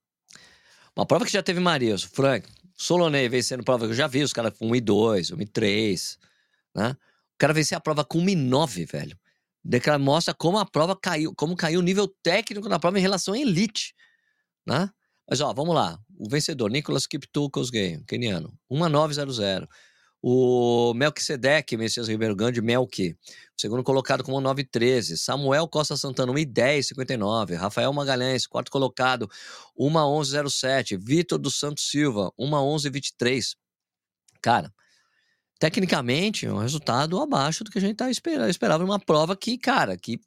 Uma 0.96 1.05
prova 1.05 1.25
que 1.25 1.31
já 1.31 1.43
teve 1.43 1.60
Marias, 1.60 2.03
Frank, 2.03 2.50
Solonei 2.75 3.29
vencendo 3.29 3.63
prova 3.63 3.86
que 3.86 3.91
eu 3.91 3.96
já 3.96 4.08
vi, 4.08 4.24
os 4.24 4.34
caras 4.34 4.58
com 4.58 4.67
1 4.70 4.75
e 4.75 4.81
2, 4.81 5.31
1 5.31 5.41
e 5.41 5.46
3, 5.46 6.20
né? 6.75 6.98
O 7.34 7.38
cara 7.38 7.53
venceu 7.53 7.77
a 7.77 7.81
prova 7.81 8.03
com 8.03 8.20
1 8.20 8.29
e 8.29 8.36
9, 8.36 8.86
velho 8.86 9.17
mostra 10.00 10.34
como 10.34 10.58
a 10.58 10.65
prova 10.65 10.96
caiu, 10.96 11.34
como 11.36 11.56
caiu 11.56 11.80
o 11.80 11.84
nível 11.84 12.08
técnico 12.24 12.68
da 12.68 12.80
prova 12.80 12.98
em 12.98 13.01
relação 13.01 13.34
à 13.34 13.39
elite, 13.39 13.94
né? 14.65 14.89
Mas 15.30 15.39
ó, 15.39 15.53
vamos 15.53 15.74
lá. 15.74 16.00
O 16.18 16.30
vencedor, 16.30 16.70
Nicolas 16.70 17.08
Kiptukosgei, 17.08 18.03
keniano, 18.08 18.53
1900. 18.70 19.68
O 20.24 20.94
Melquisedec, 20.94 21.75
Messias 21.75 22.08
Ribeiro 22.08 22.36
Grande. 22.36 22.60
O 22.60 22.88
segundo 23.58 23.84
colocado 23.84 24.24
com 24.24 24.39
913. 24.39 25.18
Samuel 25.18 25.68
Costa 25.68 25.98
Santana, 25.98 26.32
1,10,59. 26.32 27.56
Rafael 27.56 27.91
Magalhães, 27.91 28.46
quarto 28.46 28.70
colocado, 28.70 29.27
1,11,07. 29.80 31.00
Vitor 31.01 31.39
dos 31.39 31.58
Santos 31.58 31.89
Silva, 31.89 32.32
1,11,23. 32.38 33.56
Cara, 34.41 34.72
tecnicamente, 35.62 36.48
é 36.48 36.51
um 36.51 36.58
resultado 36.58 37.22
abaixo 37.22 37.63
do 37.63 37.70
que 37.70 37.77
a 37.77 37.82
gente 37.82 37.96
tá 37.96 38.10
esperava, 38.10 38.50
esperava 38.50 38.84
uma 38.84 39.00
prova 39.00 39.38
que, 39.38 39.60
cara, 39.60 39.96
que 39.96 40.20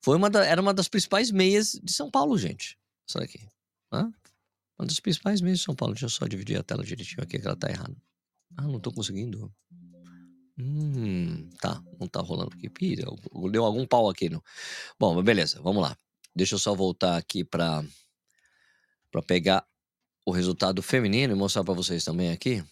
foi 0.00 0.16
uma 0.16 0.30
da, 0.30 0.46
era 0.46 0.62
uma 0.62 0.72
das 0.72 0.86
principais 0.86 1.32
meias 1.32 1.72
de 1.82 1.92
São 1.92 2.08
Paulo, 2.08 2.38
gente. 2.38 2.78
Isso 3.08 3.18
aqui. 3.18 3.40
Né? 3.92 4.08
Uma 4.78 4.86
das 4.86 5.00
principais 5.00 5.40
meias 5.40 5.58
de 5.58 5.64
São 5.64 5.74
Paulo. 5.74 5.94
Deixa 5.94 6.06
eu 6.06 6.10
só 6.10 6.28
dividir 6.28 6.56
a 6.56 6.62
tela 6.62 6.84
direitinho 6.84 7.24
aqui, 7.24 7.40
que 7.40 7.44
ela 7.44 7.56
tá 7.56 7.68
errada. 7.68 7.96
Ah, 8.56 8.68
não 8.68 8.78
tô 8.78 8.92
conseguindo. 8.92 9.52
Hum, 10.56 11.50
tá, 11.60 11.82
não 11.98 12.06
tá 12.06 12.20
rolando 12.20 12.52
aqui. 12.54 12.70
Pira, 12.70 13.10
deu 13.50 13.64
algum 13.64 13.84
pau 13.84 14.08
aqui. 14.08 14.28
No... 14.28 14.40
Bom, 14.96 15.20
beleza, 15.24 15.60
vamos 15.60 15.82
lá. 15.82 15.98
Deixa 16.36 16.54
eu 16.54 16.58
só 16.60 16.72
voltar 16.72 17.16
aqui 17.16 17.42
pra. 17.42 17.84
para 19.10 19.22
pegar 19.22 19.66
o 20.24 20.30
resultado 20.30 20.80
feminino 20.82 21.32
e 21.32 21.36
mostrar 21.36 21.64
para 21.64 21.74
vocês 21.74 22.04
também 22.04 22.30
aqui. 22.30 22.62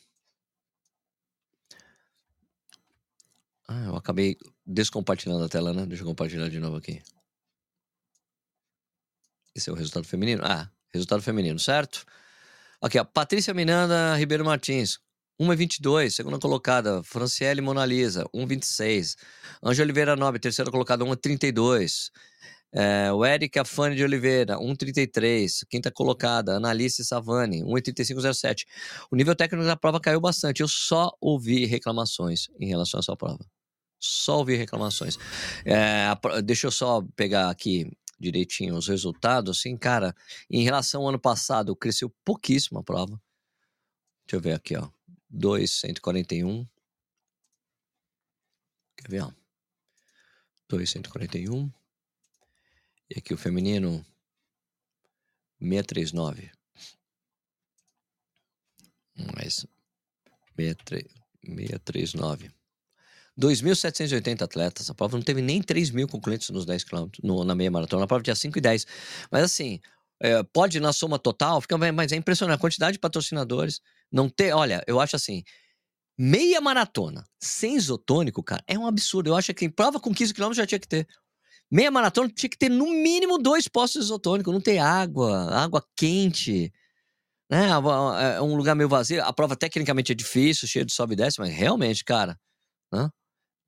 Ah, 3.69 3.85
eu 3.87 3.97
acabei 3.97 4.37
descompartilhando 4.65 5.45
a 5.45 5.49
tela, 5.49 5.73
né? 5.73 5.87
Deixa 5.87 6.03
eu 6.03 6.07
compartilhar 6.07 6.49
de 6.49 6.61
novo 6.61 6.77
aqui. 6.77 7.03
Esse 9.55 9.71
é 9.71 9.73
o 9.73 9.77
resultado 9.77 10.07
feminino? 10.07 10.43
Ah, 10.45 10.71
resultado 10.93 11.23
feminino, 11.23 11.59
certo? 11.59 12.05
Aqui, 12.81 12.99
ó. 12.99 13.05
Patrícia 13.05 13.55
Miranda 13.55 14.15
Ribeiro 14.17 14.45
Martins, 14.45 14.99
1,22, 15.41 16.11
segunda 16.11 16.39
colocada. 16.39 17.03
Franciele 17.03 17.61
Monalisa, 17.61 18.25
1,26. 18.35 19.17
Ângela 19.65 19.87
Oliveira 19.87 20.17
Nobre, 20.17 20.41
terceira 20.41 20.71
colocada, 20.71 21.05
1,32. 21.05 22.11
É, 22.73 23.11
o 23.13 23.25
Érica 23.25 23.65
Fane 23.65 23.97
de 23.97 24.05
Oliveira, 24.05 24.59
1,33. 24.59 25.65
Quinta 25.69 25.91
colocada, 25.91 26.57
Analice 26.57 27.05
Savani, 27.05 27.63
1,3507. 27.65 28.65
O 29.11 29.17
nível 29.17 29.35
técnico 29.35 29.65
da 29.65 29.77
prova 29.77 30.01
caiu 30.01 30.21
bastante. 30.21 30.61
Eu 30.61 30.69
só 30.69 31.11
ouvi 31.21 31.65
reclamações 31.67 32.49
em 32.61 32.69
relação 32.69 32.99
a 32.99 33.01
essa 33.01 33.17
prova. 33.17 33.56
Só 34.07 34.39
ouvi 34.39 34.57
reclamações. 34.57 35.19
É, 35.65 36.07
deixa 36.43 36.67
eu 36.67 36.71
só 36.71 37.03
pegar 37.15 37.51
aqui 37.51 37.91
direitinho 38.19 38.77
os 38.77 38.89
resultados. 38.89 39.59
Assim, 39.59 39.77
cara, 39.77 40.15
em 40.51 40.63
relação 40.63 41.03
ao 41.03 41.09
ano 41.09 41.19
passado, 41.19 41.77
cresceu 41.77 42.11
pouquíssimo 42.25 42.79
a 42.79 42.83
prova. 42.83 43.21
Deixa 44.27 44.37
eu 44.37 44.41
ver 44.41 44.55
aqui, 44.55 44.77
ó. 44.77 44.89
2,141. 45.31 46.67
Quer 48.97 49.11
ver, 49.11 49.23
ó? 49.23 49.33
2,141. 50.69 51.71
E 53.11 53.19
aqui 53.19 53.33
o 53.35 53.39
feminino, 53.39 54.05
639. 55.61 56.51
Mais 59.35 59.67
639. 60.57 62.51
2.780 63.38 64.43
atletas. 64.43 64.88
A 64.88 64.95
prova 64.95 65.16
não 65.16 65.23
teve 65.23 65.43
nem 65.43 65.62
3 65.62 65.90
mil 65.90 66.09
concluintes 66.09 66.50
nos 66.50 66.64
10 66.64 66.85
km, 66.85 67.09
no, 67.23 67.45
na 67.45 67.55
meia 67.55 67.71
maratona. 67.71 68.05
A 68.05 68.07
prova 68.07 68.23
tinha 68.23 68.35
5 68.35 68.59
e 68.59 68.61
10. 68.61 68.87
Mas 69.31 69.45
assim, 69.45 69.81
é, 70.21 70.43
pode 70.43 70.81
na 70.81 70.93
soma 70.93 71.19
total, 71.19 71.61
fica, 71.61 71.76
mas 71.93 72.12
é 72.12 72.16
impressionante 72.16 72.57
a 72.57 72.61
quantidade 72.61 72.95
de 72.95 72.99
patrocinadores. 72.99 73.81
Não 74.11 74.28
ter, 74.28 74.52
olha, 74.55 74.83
eu 74.87 74.99
acho 75.00 75.16
assim, 75.16 75.43
meia 76.19 76.61
maratona 76.61 77.25
sem 77.38 77.76
isotônico, 77.76 78.43
cara, 78.43 78.62
é 78.66 78.78
um 78.78 78.87
absurdo. 78.87 79.28
Eu 79.28 79.37
acho 79.37 79.52
que 79.52 79.64
em 79.64 79.71
prova 79.71 80.00
com 80.00 80.14
15 80.14 80.33
km 80.33 80.52
já 80.52 80.66
tinha 80.66 80.78
que 80.78 80.88
ter. 80.88 81.07
Meia 81.71 81.90
maratona 81.90 82.28
tinha 82.28 82.49
que 82.49 82.57
ter 82.57 82.69
no 82.69 82.87
mínimo 82.87 83.38
dois 83.38 83.69
postos 83.69 84.07
isotônicos, 84.07 84.52
não 84.52 84.61
ter 84.61 84.78
água, 84.78 85.52
água 85.52 85.85
quente, 85.97 86.73
né? 87.50 87.69
É 88.35 88.40
um 88.40 88.55
lugar 88.57 88.75
meio 88.75 88.88
vazio. 88.88 89.23
A 89.25 89.33
prova 89.33 89.57
tecnicamente 89.57 90.12
é 90.12 90.14
difícil, 90.14 90.69
cheia 90.69 90.85
de 90.85 90.93
sobe 90.93 91.14
e 91.14 91.16
desce, 91.16 91.40
mas 91.40 91.52
realmente, 91.52 92.05
cara, 92.05 92.38
né? 92.93 93.11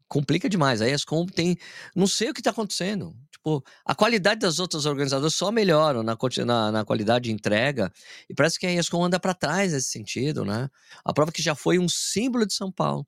Complica 0.09 0.49
demais. 0.49 0.81
Aí 0.81 0.93
as 0.93 1.03
ESCOM 1.03 1.27
tem. 1.27 1.57
Não 1.95 2.07
sei 2.07 2.31
o 2.31 2.35
que 2.35 2.41
está 2.41 2.51
acontecendo. 2.51 3.15
Tipo, 3.31 3.63
a 3.85 3.95
qualidade 3.95 4.41
das 4.41 4.59
outras 4.59 4.87
organizadoras 4.87 5.35
só 5.35 5.53
melhoram 5.53 6.03
na, 6.03 6.17
na, 6.45 6.73
na 6.73 6.85
qualidade 6.85 7.25
de 7.25 7.33
entrega. 7.33 7.93
E 8.29 8.35
parece 8.35 8.59
que 8.59 8.67
a 8.67 8.73
ESCOM 8.73 9.05
anda 9.05 9.21
para 9.21 9.35
trás 9.35 9.73
nesse 9.73 9.91
sentido, 9.91 10.45
né? 10.45 10.69
A 11.05 11.13
prova 11.13 11.31
que 11.31 11.43
já 11.43 11.55
foi 11.55 11.79
um 11.79 11.89
símbolo 11.89 12.47
de 12.47 12.55
São 12.55 12.73
Paulo. 12.73 13.07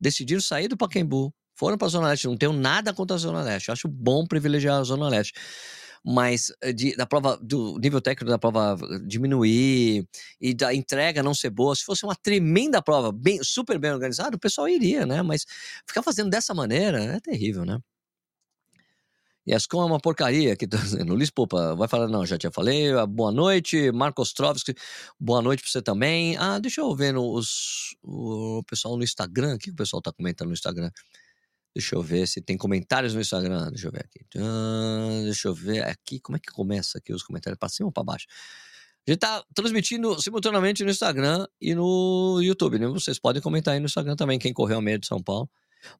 Decidiram 0.00 0.40
sair 0.40 0.68
do 0.68 0.76
Pacaembu, 0.76 1.34
foram 1.54 1.76
para 1.76 1.86
a 1.86 1.90
Zona 1.90 2.08
Leste. 2.08 2.26
Não 2.26 2.36
tenho 2.36 2.52
nada 2.52 2.92
contra 2.92 3.16
a 3.16 3.18
Zona 3.18 3.42
Leste. 3.42 3.68
Eu 3.68 3.72
acho 3.72 3.88
bom 3.88 4.26
privilegiar 4.26 4.78
a 4.78 4.84
Zona 4.84 5.08
Leste 5.08 5.34
mas 6.06 6.52
eh, 6.62 6.72
de, 6.72 6.94
da 6.94 7.04
prova, 7.04 7.36
do 7.42 7.78
nível 7.78 8.00
técnico 8.00 8.30
da 8.30 8.38
prova 8.38 8.78
diminuir 9.06 10.06
e 10.40 10.54
da 10.54 10.72
entrega 10.72 11.20
não 11.20 11.34
ser 11.34 11.50
boa, 11.50 11.74
se 11.74 11.84
fosse 11.84 12.04
uma 12.04 12.14
tremenda 12.14 12.80
prova, 12.80 13.10
bem, 13.10 13.42
super 13.42 13.76
bem 13.76 13.90
organizada, 13.90 14.36
o 14.36 14.38
pessoal 14.38 14.68
iria, 14.68 15.04
né? 15.04 15.20
Mas 15.22 15.44
ficar 15.84 16.02
fazendo 16.04 16.30
dessa 16.30 16.54
maneira 16.54 17.02
é 17.02 17.18
terrível, 17.20 17.64
né? 17.64 17.80
E 19.44 19.54
Ascom 19.54 19.82
é 19.82 19.86
uma 19.86 20.00
porcaria 20.00 20.56
que 20.56 20.66
tá 20.66 20.76
dizendo. 20.76 21.14
Luiz 21.14 21.30
Popa 21.30 21.74
vai 21.76 21.88
falar, 21.88 22.08
não, 22.08 22.26
já 22.26 22.36
tinha 22.38 22.50
falei. 22.50 22.92
Ah, 22.92 23.06
boa 23.06 23.32
noite, 23.32 23.92
Marcos 23.92 24.28
Ostrovski, 24.28 24.74
boa 25.18 25.40
noite 25.42 25.62
para 25.62 25.70
você 25.70 25.82
também. 25.82 26.36
Ah, 26.36 26.58
deixa 26.58 26.80
eu 26.80 26.94
ver 26.94 27.16
os, 27.16 27.96
o 28.02 28.62
pessoal 28.68 28.96
no 28.96 29.04
Instagram, 29.04 29.54
o 29.54 29.58
que 29.58 29.70
o 29.70 29.74
pessoal 29.76 30.02
tá 30.02 30.12
comentando 30.12 30.48
no 30.48 30.54
Instagram? 30.54 30.90
Deixa 31.76 31.94
eu 31.94 32.00
ver 32.00 32.26
se 32.26 32.40
tem 32.40 32.56
comentários 32.56 33.12
no 33.12 33.20
Instagram. 33.20 33.68
Deixa 33.68 33.88
eu 33.88 33.92
ver 33.92 34.00
aqui. 34.00 34.20
Deixa 35.24 35.48
eu 35.48 35.54
ver 35.54 35.84
aqui. 35.84 36.18
Como 36.18 36.34
é 36.34 36.40
que 36.40 36.50
começa 36.50 36.96
aqui 36.96 37.12
os 37.12 37.22
comentários? 37.22 37.58
Para 37.58 37.68
cima 37.68 37.88
ou 37.88 37.92
para 37.92 38.02
baixo? 38.02 38.26
A 39.06 39.10
gente 39.10 39.20
tá 39.20 39.44
transmitindo 39.54 40.18
simultaneamente 40.22 40.82
no 40.82 40.90
Instagram 40.90 41.46
e 41.60 41.74
no 41.74 42.40
YouTube, 42.40 42.78
né? 42.78 42.86
Vocês 42.86 43.18
podem 43.18 43.42
comentar 43.42 43.74
aí 43.74 43.80
no 43.80 43.84
Instagram 43.84 44.16
também, 44.16 44.38
quem 44.38 44.54
correu 44.54 44.76
ao 44.76 44.82
meio 44.82 44.98
de 44.98 45.06
São 45.06 45.22
Paulo. 45.22 45.50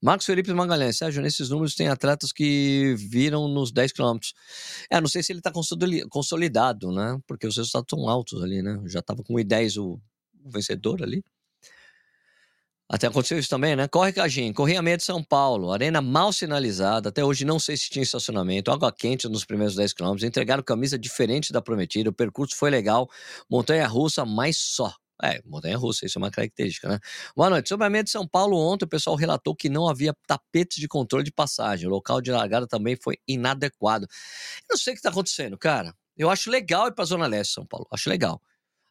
Marcos 0.02 0.24
Felipe 0.24 0.50
Magalhães, 0.54 0.96
Sérgio, 0.96 1.20
nesses 1.20 1.50
números 1.50 1.74
tem 1.74 1.88
atletas 1.88 2.32
que 2.32 2.94
viram 2.96 3.46
nos 3.46 3.70
10 3.70 3.92
quilômetros. 3.92 4.32
É, 4.90 4.98
não 4.98 5.08
sei 5.08 5.22
se 5.22 5.30
ele 5.30 5.40
está 5.40 5.52
consolidado, 6.08 6.90
né? 6.90 7.20
Porque 7.26 7.46
os 7.46 7.54
resultados 7.54 7.84
estão 7.84 8.08
altos 8.08 8.42
ali, 8.42 8.62
né? 8.62 8.80
Já 8.86 9.00
estava 9.00 9.22
com 9.22 9.34
1,10 9.34 9.76
o 9.76 10.00
vencedor 10.46 11.02
ali. 11.02 11.22
Até 12.88 13.08
aconteceu 13.08 13.36
isso 13.38 13.48
também, 13.48 13.74
né? 13.74 13.88
Corre 13.88 14.12
Cagim, 14.12 14.52
Correia 14.52 14.80
Meia 14.80 14.96
de 14.96 15.02
São 15.02 15.20
Paulo, 15.20 15.72
arena 15.72 16.00
mal 16.00 16.32
sinalizada, 16.32 17.08
até 17.08 17.24
hoje 17.24 17.44
não 17.44 17.58
sei 17.58 17.76
se 17.76 17.90
tinha 17.90 18.02
estacionamento, 18.04 18.70
água 18.70 18.92
quente 18.92 19.28
nos 19.28 19.44
primeiros 19.44 19.74
10 19.74 19.92
quilômetros, 19.92 20.22
entregaram 20.22 20.62
camisa 20.62 20.96
diferente 20.96 21.52
da 21.52 21.60
prometida, 21.60 22.10
o 22.10 22.12
percurso 22.12 22.54
foi 22.56 22.70
legal, 22.70 23.10
montanha 23.50 23.86
russa, 23.88 24.24
mas 24.24 24.56
só. 24.56 24.94
É, 25.20 25.40
montanha 25.44 25.76
russa, 25.78 26.06
isso 26.06 26.18
é 26.18 26.20
uma 26.20 26.30
característica, 26.30 26.88
né? 26.88 27.00
Boa 27.34 27.48
noite. 27.48 27.68
Sobre 27.70 27.86
a 27.86 27.90
meia 27.90 28.04
de 28.04 28.10
São 28.10 28.28
Paulo, 28.28 28.56
ontem 28.58 28.84
o 28.84 28.88
pessoal 28.88 29.16
relatou 29.16 29.56
que 29.56 29.68
não 29.68 29.88
havia 29.88 30.14
tapetes 30.26 30.76
de 30.78 30.86
controle 30.86 31.24
de 31.24 31.32
passagem. 31.32 31.86
O 31.88 31.90
local 31.90 32.20
de 32.20 32.30
largada 32.30 32.66
também 32.66 32.96
foi 33.02 33.16
inadequado. 33.26 34.06
Eu 34.68 34.74
não 34.74 34.76
sei 34.76 34.92
o 34.92 34.94
que 34.94 34.98
está 34.98 35.08
acontecendo, 35.08 35.56
cara. 35.56 35.94
Eu 36.16 36.28
acho 36.28 36.50
legal 36.50 36.88
ir 36.88 36.92
para 36.92 37.02
a 37.02 37.06
Zona 37.06 37.26
Leste 37.26 37.50
de 37.50 37.54
São 37.54 37.66
Paulo. 37.66 37.86
Acho 37.90 38.10
legal. 38.10 38.40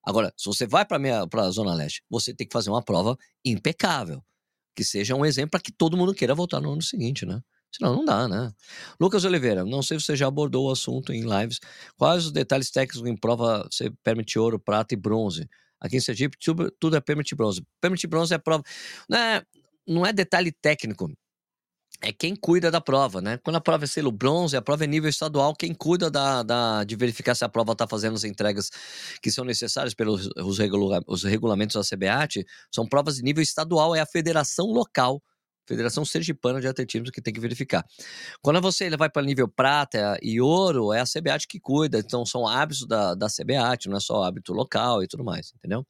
Agora, 0.05 0.33
se 0.37 0.45
você 0.45 0.67
vai 0.67 0.85
para 0.85 0.97
a 1.43 1.49
Zona 1.51 1.73
Leste, 1.73 2.03
você 2.09 2.33
tem 2.33 2.47
que 2.47 2.53
fazer 2.53 2.69
uma 2.69 2.83
prova 2.83 3.17
impecável, 3.43 4.23
que 4.75 4.83
seja 4.83 5.15
um 5.15 5.25
exemplo 5.25 5.51
para 5.51 5.61
que 5.61 5.71
todo 5.71 5.97
mundo 5.97 6.13
queira 6.13 6.35
voltar 6.35 6.61
no 6.61 6.73
ano 6.73 6.81
seguinte, 6.81 7.25
né? 7.25 7.41
Senão 7.75 7.93
não 7.95 8.05
dá, 8.05 8.27
né? 8.27 8.53
Lucas 8.99 9.25
Oliveira, 9.25 9.65
não 9.65 9.81
sei 9.81 9.99
se 9.99 10.05
você 10.05 10.15
já 10.15 10.27
abordou 10.27 10.67
o 10.67 10.71
assunto 10.71 11.11
em 11.11 11.23
lives. 11.23 11.59
Quais 11.97 12.25
os 12.25 12.31
detalhes 12.31 12.71
técnicos 12.71 13.05
em 13.09 13.17
prova 13.17 13.67
você 13.69 13.91
permite 14.03 14.39
ouro, 14.39 14.59
prata 14.59 14.93
e 14.93 14.97
bronze? 14.97 15.47
Aqui 15.79 15.97
em 15.97 15.99
Sergipe, 15.99 16.37
tudo, 16.79 16.95
é 16.95 17.01
permite 17.01 17.35
bronze. 17.35 17.61
Permite 17.81 18.07
bronze 18.07 18.33
é 18.33 18.37
prova. 18.37 18.63
Não 19.09 19.17
é, 19.17 19.43
não 19.85 20.05
é 20.05 20.13
detalhe 20.13 20.51
técnico 20.51 21.11
é 22.01 22.11
quem 22.11 22.35
cuida 22.35 22.69
da 22.69 22.81
prova, 22.81 23.21
né? 23.21 23.37
Quando 23.43 23.55
a 23.55 23.61
prova 23.61 23.85
é 23.85 23.87
selo 23.87 24.11
bronze, 24.11 24.55
a 24.55 24.61
prova 24.61 24.83
é 24.83 24.87
nível 24.87 25.09
estadual, 25.09 25.55
quem 25.55 25.73
cuida 25.73 26.11
da, 26.11 26.43
da 26.43 26.83
de 26.83 26.95
verificar 26.95 27.35
se 27.35 27.43
a 27.43 27.49
prova 27.49 27.71
está 27.71 27.87
fazendo 27.87 28.15
as 28.15 28.23
entregas 28.23 28.69
que 29.21 29.31
são 29.31 29.45
necessárias 29.45 29.93
pelos 29.93 30.29
os, 30.37 30.59
regula, 30.59 31.01
os 31.07 31.23
regulamentos 31.23 31.75
da 31.75 31.97
CBAT, 31.97 32.45
são 32.73 32.85
provas 32.85 33.15
de 33.15 33.23
nível 33.23 33.41
estadual, 33.41 33.95
é 33.95 34.01
a 34.01 34.05
federação 34.05 34.67
local, 34.67 35.21
Federação 35.67 36.05
Sergipana 36.05 36.61
de 36.61 36.67
Atletismo 36.67 37.11
que 37.11 37.21
tem 37.21 37.33
que 37.33 37.39
verificar. 37.39 37.83
Quando 38.39 38.61
você 38.61 38.87
vai 38.95 39.09
para 39.09 39.23
nível 39.23 39.47
prata 39.47 40.15
e 40.21 40.39
ouro, 40.39 40.93
é 40.93 40.99
a 40.99 41.05
CBAT 41.05 41.47
que 41.47 41.59
cuida, 41.59 41.97
então 41.97 42.23
são 42.23 42.47
hábitos 42.47 42.85
da, 42.85 43.15
da 43.15 43.27
CBAT, 43.27 43.89
não 43.89 43.97
é 43.97 43.99
só 43.99 44.23
hábito 44.23 44.53
local 44.53 45.01
e 45.01 45.07
tudo 45.07 45.23
mais, 45.23 45.53
entendeu? 45.55 45.83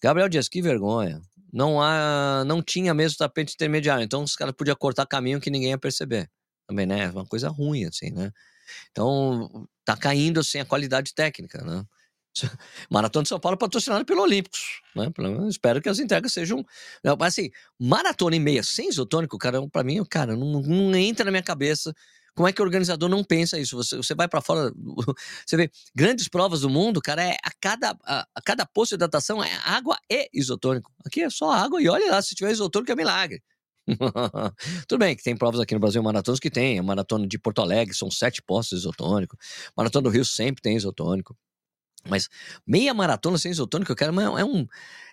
Gabriel 0.00 0.28
Dias, 0.28 0.48
que 0.48 0.62
vergonha 0.62 1.20
não 1.52 1.80
há, 1.82 2.44
não 2.46 2.62
tinha 2.62 2.94
mesmo 2.94 3.18
tapete 3.18 3.54
intermediário. 3.54 4.04
Então 4.04 4.22
os 4.22 4.36
caras 4.36 4.54
podiam 4.56 4.76
cortar 4.76 5.06
caminho 5.06 5.40
que 5.40 5.50
ninguém 5.50 5.70
ia 5.70 5.78
perceber. 5.78 6.30
Também, 6.66 6.86
né? 6.86 7.04
É 7.04 7.10
uma 7.10 7.26
coisa 7.26 7.48
ruim, 7.48 7.84
assim, 7.86 8.10
né? 8.10 8.30
Então 8.90 9.66
tá 9.84 9.96
caindo 9.96 10.40
assim 10.40 10.58
a 10.58 10.64
qualidade 10.64 11.14
técnica, 11.14 11.62
né? 11.64 11.84
Maratona 12.90 13.22
de 13.22 13.28
São 13.28 13.40
Paulo 13.40 13.56
é 13.56 13.58
patrocinado 13.58 14.04
pelo 14.04 14.22
Olímpicos, 14.22 14.80
né? 14.94 15.10
Espero 15.48 15.80
que 15.80 15.88
as 15.88 15.98
entregas 15.98 16.32
sejam. 16.32 16.64
Assim, 17.20 17.50
maratona 17.78 18.36
e 18.36 18.40
meia 18.40 18.62
sem 18.62 18.88
isotônico, 18.88 19.38
cara, 19.38 19.66
para 19.68 19.82
mim, 19.82 20.04
cara, 20.04 20.36
não, 20.36 20.60
não 20.60 20.94
entra 20.96 21.24
na 21.24 21.30
minha 21.30 21.42
cabeça 21.42 21.94
como 22.38 22.46
é 22.46 22.52
que 22.52 22.62
o 22.62 22.64
organizador 22.64 23.08
não 23.08 23.24
pensa 23.24 23.58
isso? 23.58 23.76
Você, 23.76 23.96
você 23.96 24.14
vai 24.14 24.28
para 24.28 24.40
fora, 24.40 24.72
você 25.44 25.56
vê 25.56 25.68
grandes 25.92 26.28
provas 26.28 26.60
do 26.60 26.70
mundo, 26.70 27.00
cara, 27.00 27.20
é 27.24 27.36
a 27.42 27.50
cada, 27.60 27.98
a, 28.04 28.24
a, 28.32 28.42
cada 28.42 28.64
posto 28.64 28.90
de 28.90 28.94
hidratação 28.94 29.42
é 29.42 29.52
água 29.64 29.98
e 30.08 30.30
isotônico. 30.32 30.92
Aqui 31.04 31.22
é 31.24 31.30
só 31.30 31.50
água 31.50 31.82
e 31.82 31.88
olha 31.88 32.12
lá, 32.12 32.22
se 32.22 32.36
tiver 32.36 32.52
isotônico 32.52 32.92
é 32.92 32.94
milagre. 32.94 33.42
Tudo 34.86 35.00
bem 35.00 35.16
que 35.16 35.22
tem 35.24 35.36
provas 35.36 35.58
aqui 35.58 35.74
no 35.74 35.80
Brasil, 35.80 36.00
maratonas 36.00 36.38
que 36.38 36.48
tem. 36.48 36.78
A 36.78 36.82
maratona 36.82 37.26
de 37.26 37.40
Porto 37.40 37.60
Alegre 37.60 37.92
são 37.92 38.08
sete 38.08 38.40
postos 38.40 38.78
isotônicos. 38.78 39.36
Maratona 39.76 40.04
do 40.04 40.10
Rio 40.10 40.24
sempre 40.24 40.62
tem 40.62 40.76
isotônico. 40.76 41.36
Mas 42.08 42.28
meia 42.66 42.92
maratona 42.94 43.38
sem 43.38 43.50
isotônico, 43.50 43.94
cara, 43.94 44.12
é 44.38 44.44
um. 44.44 44.66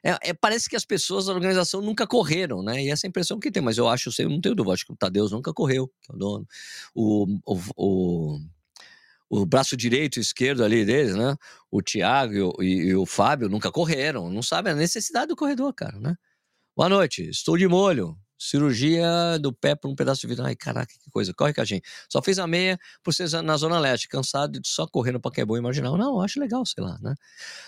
É, 0.03 0.29
é, 0.29 0.33
parece 0.33 0.69
que 0.69 0.75
as 0.75 0.85
pessoas 0.85 1.25
da 1.25 1.33
organização 1.33 1.81
nunca 1.81 2.07
correram, 2.07 2.63
né? 2.63 2.83
E 2.83 2.89
essa 2.89 3.05
é 3.05 3.07
a 3.07 3.09
impressão 3.09 3.39
que 3.39 3.51
tem, 3.51 3.61
mas 3.61 3.77
eu 3.77 3.87
acho, 3.87 4.09
eu 4.19 4.29
não 4.29 4.39
tenho 4.39 4.55
dúvida, 4.55 4.73
acho 4.73 4.85
que 4.85 4.93
o 4.93 4.97
Tadeus 4.97 5.31
nunca 5.31 5.53
correu, 5.53 5.87
que 5.87 6.11
é 6.11 6.15
o 6.15 6.17
dono. 6.17 6.47
O, 6.93 7.25
o, 7.45 7.59
o, 7.75 8.39
o 9.29 9.45
braço 9.45 9.75
direito 9.75 10.17
e 10.17 10.21
esquerdo 10.21 10.63
ali 10.63 10.85
deles, 10.85 11.15
né? 11.15 11.35
O 11.71 11.81
Thiago 11.81 12.61
e, 12.61 12.87
e 12.87 12.95
o 12.95 13.05
Fábio 13.05 13.49
nunca 13.49 13.71
correram, 13.71 14.29
não 14.29 14.41
sabem 14.41 14.73
a 14.73 14.75
necessidade 14.75 15.27
do 15.27 15.35
corredor, 15.35 15.73
cara, 15.73 15.99
né? 15.99 16.15
Boa 16.75 16.89
noite, 16.89 17.29
estou 17.29 17.57
de 17.57 17.67
molho. 17.67 18.17
Cirurgia 18.37 19.39
do 19.39 19.53
pé 19.53 19.75
por 19.75 19.89
um 19.89 19.95
pedaço 19.95 20.21
de 20.21 20.27
vidro. 20.27 20.45
Ai, 20.45 20.55
caraca, 20.55 20.93
que 20.93 21.09
coisa. 21.09 21.33
Corre, 21.33 21.53
Cajinho. 21.53 21.81
Só 22.09 22.21
fiz 22.21 22.37
a 22.37 22.47
meia 22.47 22.77
por 23.03 23.13
ser 23.13 23.29
na 23.41 23.57
Zona 23.57 23.79
Leste, 23.79 24.07
cansado 24.07 24.59
de 24.59 24.67
só 24.67 24.85
correr 24.87 25.11
no 25.11 25.19
Paquebol 25.19 25.61
Marginal. 25.61 25.97
Não, 25.97 26.21
acho 26.21 26.39
legal, 26.39 26.65
sei 26.65 26.83
lá, 26.83 26.97
né? 27.01 27.15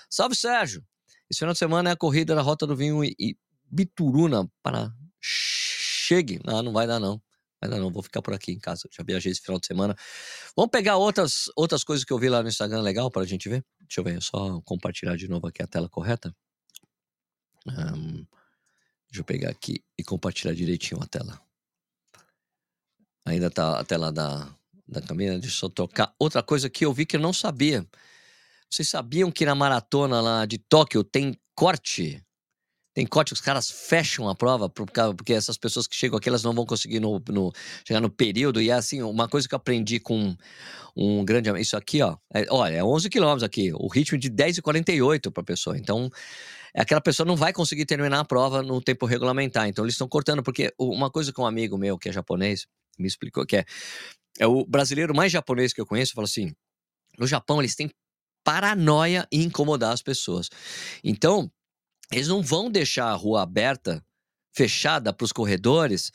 Salve, 0.10 0.36
Sérgio! 0.36 0.84
Esse 1.30 1.40
final 1.40 1.54
de 1.54 1.60
semana 1.60 1.90
é 1.90 1.94
a 1.94 1.96
corrida 1.96 2.36
da 2.36 2.42
Rota 2.42 2.66
do 2.66 2.76
Vinho 2.76 3.04
e 3.04 3.38
Bituruna 3.70 4.50
para 4.64 4.94
Chegue. 5.20 6.40
Não, 6.46 6.64
não 6.64 6.72
vai 6.72 6.88
dar, 6.88 7.00
não. 7.00 7.22
Ainda 7.62 7.78
não, 7.80 7.92
vou 7.92 8.04
ficar 8.04 8.22
por 8.22 8.34
aqui 8.34 8.52
em 8.52 8.60
casa. 8.60 8.88
Já 8.92 9.04
viajei 9.04 9.32
esse 9.32 9.42
final 9.42 9.60
de 9.60 9.66
semana. 9.66 9.96
Vamos 10.56 10.72
pegar 10.72 10.98
outras, 10.98 11.46
outras 11.56 11.84
coisas 11.84 12.06
que 12.06 12.14
eu 12.14 12.20
vi 12.20 12.30
lá 12.30 12.42
no 12.42 12.50
Instagram 12.50 12.82
legal 12.82 13.10
para 13.10 13.24
a 13.24 13.26
gente 13.26 13.50
ver? 13.50 13.66
Deixa 13.82 14.00
eu 14.00 14.04
ver, 14.04 14.22
só 14.22 14.62
compartilhar 14.62 15.16
de 15.18 15.28
novo 15.28 15.48
aqui 15.48 15.62
a 15.62 15.68
tela 15.68 15.90
correta. 15.90 16.34
Um, 17.68 18.26
deixa 19.10 19.22
eu 19.22 19.24
pegar 19.24 19.50
aqui 19.50 19.84
e 19.98 20.04
compartilhar 20.04 20.54
direitinho 20.54 21.02
a 21.02 21.08
tela. 21.08 21.42
Ainda 23.26 23.50
tá 23.50 23.80
a 23.80 23.84
tela 23.84 24.12
da, 24.12 24.48
da 24.88 25.02
Camila. 25.02 25.38
Deixa 25.38 25.66
eu 25.66 25.70
trocar. 25.70 26.14
Outra 26.18 26.42
coisa 26.42 26.70
que 26.70 26.86
eu 26.86 26.94
vi 26.94 27.06
que 27.06 27.16
eu 27.16 27.20
não 27.20 27.34
sabia. 27.34 27.86
Vocês 28.70 28.90
sabiam 28.90 29.32
que 29.32 29.46
na 29.46 29.56
maratona 29.56 30.22
lá 30.22 30.46
de 30.46 30.58
Tóquio 30.58 31.04
tem 31.04 31.38
corte 31.56 32.24
tem 32.98 33.06
corte, 33.06 33.32
os 33.32 33.40
caras 33.40 33.70
fecham 33.70 34.28
a 34.28 34.34
prova, 34.34 34.68
porque 34.68 35.32
essas 35.32 35.56
pessoas 35.56 35.86
que 35.86 35.96
chegam 35.96 36.18
aqui, 36.18 36.28
elas 36.30 36.42
não 36.42 36.52
vão 36.52 36.66
conseguir 36.66 37.00
no, 37.00 37.22
no, 37.30 37.54
chegar 37.88 38.02
no 38.02 38.10
período. 38.10 38.60
E 38.60 38.72
é 38.72 38.74
assim, 38.74 39.04
uma 39.04 39.28
coisa 39.28 39.48
que 39.48 39.54
eu 39.54 39.58
aprendi 39.58 40.00
com 40.00 40.36
um 40.96 41.24
grande 41.24 41.48
Isso 41.62 41.78
aqui, 41.78 42.02
ó. 42.02 42.18
É, 42.34 42.48
olha, 42.50 42.78
é 42.78 42.84
11 42.84 43.08
quilômetros 43.08 43.44
aqui. 43.44 43.72
O 43.72 43.88
ritmo 43.88 44.18
de 44.18 44.32
10,48 44.32 45.30
para 45.30 45.42
a 45.42 45.46
pessoa. 45.46 45.78
Então, 45.78 46.10
aquela 46.82 47.02
pessoa 47.02 47.26
não 47.26 47.36
vai 47.36 47.52
conseguir 47.52 47.86
terminar 47.86 48.20
a 48.20 48.26
prova 48.26 48.62
no 48.62 48.82
tempo 48.82 49.06
regulamentar. 49.06 49.68
Então, 49.68 49.84
eles 49.84 49.96
estão 49.96 50.08
cortando, 50.08 50.44
porque 50.44 50.74
uma 50.78 51.10
coisa 51.10 51.34
que 51.34 51.42
um 51.42 51.46
amigo 51.46 51.78
meu, 51.78 51.98
que 51.98 52.10
é 52.10 52.12
japonês, 52.12 52.68
me 52.98 53.08
explicou 53.08 53.46
que 53.46 53.58
é. 53.58 53.66
É 54.40 54.46
o 54.46 54.64
brasileiro 54.66 55.16
mais 55.16 55.32
japonês 55.32 55.74
que 55.74 55.82
eu 55.82 55.86
conheço, 55.86 56.14
falou 56.14 56.26
assim: 56.26 56.54
no 57.18 57.26
Japão, 57.26 57.60
eles 57.60 57.76
têm 57.76 57.90
paranoia 58.44 59.28
em 59.32 59.44
incomodar 59.44 59.92
as 59.92 60.02
pessoas. 60.02 60.50
Então, 61.04 61.52
eles 62.12 62.28
não 62.28 62.42
vão 62.42 62.70
deixar 62.70 63.08
a 63.08 63.14
rua 63.14 63.42
aberta, 63.42 64.04
fechada 64.56 65.12
para 65.12 65.26
os 65.26 65.32
corredores, 65.32 66.12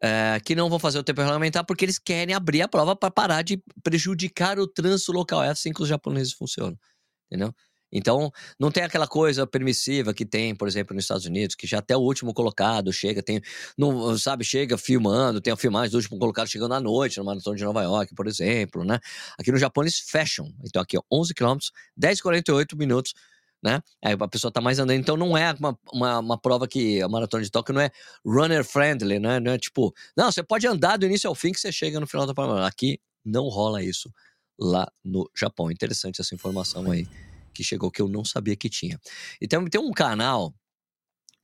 é, 0.00 0.40
que 0.44 0.54
não 0.54 0.70
vão 0.70 0.78
fazer 0.78 0.98
o 0.98 1.02
tempo 1.02 1.20
regulamentar, 1.20 1.66
porque 1.66 1.84
eles 1.84 1.98
querem 1.98 2.34
abrir 2.34 2.62
a 2.62 2.68
prova 2.68 2.94
para 2.94 3.10
parar 3.10 3.42
de 3.42 3.62
prejudicar 3.82 4.58
o 4.58 4.66
trânsito 4.66 5.12
local. 5.12 5.42
É 5.42 5.48
assim 5.48 5.72
que 5.72 5.82
os 5.82 5.88
japoneses 5.88 6.32
funcionam, 6.32 6.78
entendeu? 7.26 7.52
Então, 7.92 8.30
não 8.58 8.70
tem 8.70 8.82
aquela 8.82 9.06
coisa 9.06 9.46
permissiva 9.46 10.12
que 10.12 10.26
tem, 10.26 10.54
por 10.54 10.66
exemplo, 10.66 10.94
nos 10.94 11.04
Estados 11.04 11.24
Unidos, 11.24 11.54
que 11.54 11.66
já 11.66 11.78
até 11.78 11.96
o 11.96 12.00
último 12.00 12.34
colocado 12.34 12.92
chega, 12.92 13.22
tem, 13.22 13.40
não, 13.78 14.16
sabe, 14.18 14.44
chega 14.44 14.76
filmando, 14.76 15.40
tem 15.40 15.52
a 15.52 15.56
filmagem 15.56 15.90
do 15.90 15.96
último 15.96 16.18
colocado 16.18 16.48
chegando 16.48 16.74
à 16.74 16.80
noite 16.80 17.18
no 17.18 17.24
Maratona 17.24 17.56
de 17.56 17.64
Nova 17.64 17.82
York, 17.82 18.14
por 18.14 18.26
exemplo, 18.26 18.84
né? 18.84 18.98
Aqui 19.38 19.52
no 19.52 19.58
Japão 19.58 19.84
eles 19.84 20.00
fecham. 20.00 20.52
Então, 20.64 20.82
aqui, 20.82 20.98
ó, 20.98 21.02
11 21.10 21.34
quilômetros, 21.34 21.70
10, 21.96 22.20
48 22.20 22.76
minutos 22.76 23.14
né? 23.62 23.80
Aí 24.04 24.14
a 24.18 24.28
pessoa 24.28 24.52
tá 24.52 24.60
mais 24.60 24.78
andando. 24.78 24.98
Então 24.98 25.16
não 25.16 25.36
é 25.36 25.52
uma, 25.58 25.76
uma, 25.92 26.18
uma, 26.20 26.38
prova 26.38 26.68
que 26.68 27.02
a 27.02 27.08
maratona 27.08 27.42
de 27.42 27.50
Tóquio 27.50 27.74
não 27.74 27.80
é 27.80 27.90
runner 28.24 28.64
friendly, 28.64 29.18
né? 29.18 29.40
Não 29.40 29.52
é 29.52 29.58
tipo, 29.58 29.92
não, 30.16 30.30
você 30.30 30.42
pode 30.42 30.66
andar 30.66 30.96
do 30.96 31.06
início 31.06 31.28
ao 31.28 31.34
fim 31.34 31.52
que 31.52 31.58
você 31.58 31.72
chega 31.72 31.98
no 31.98 32.06
final 32.06 32.26
da 32.26 32.34
prova. 32.34 32.66
Aqui 32.66 33.00
não 33.24 33.48
rola 33.48 33.82
isso 33.82 34.12
lá 34.58 34.86
no 35.04 35.28
Japão. 35.34 35.70
Interessante 35.70 36.20
essa 36.20 36.34
informação 36.34 36.90
aí 36.90 37.08
que 37.56 37.64
chegou 37.64 37.90
que 37.90 38.02
eu 38.02 38.08
não 38.08 38.24
sabia 38.24 38.56
que 38.56 38.68
tinha. 38.68 39.00
E 39.40 39.48
tem, 39.48 39.64
tem 39.66 39.80
um 39.80 39.92
canal 39.92 40.54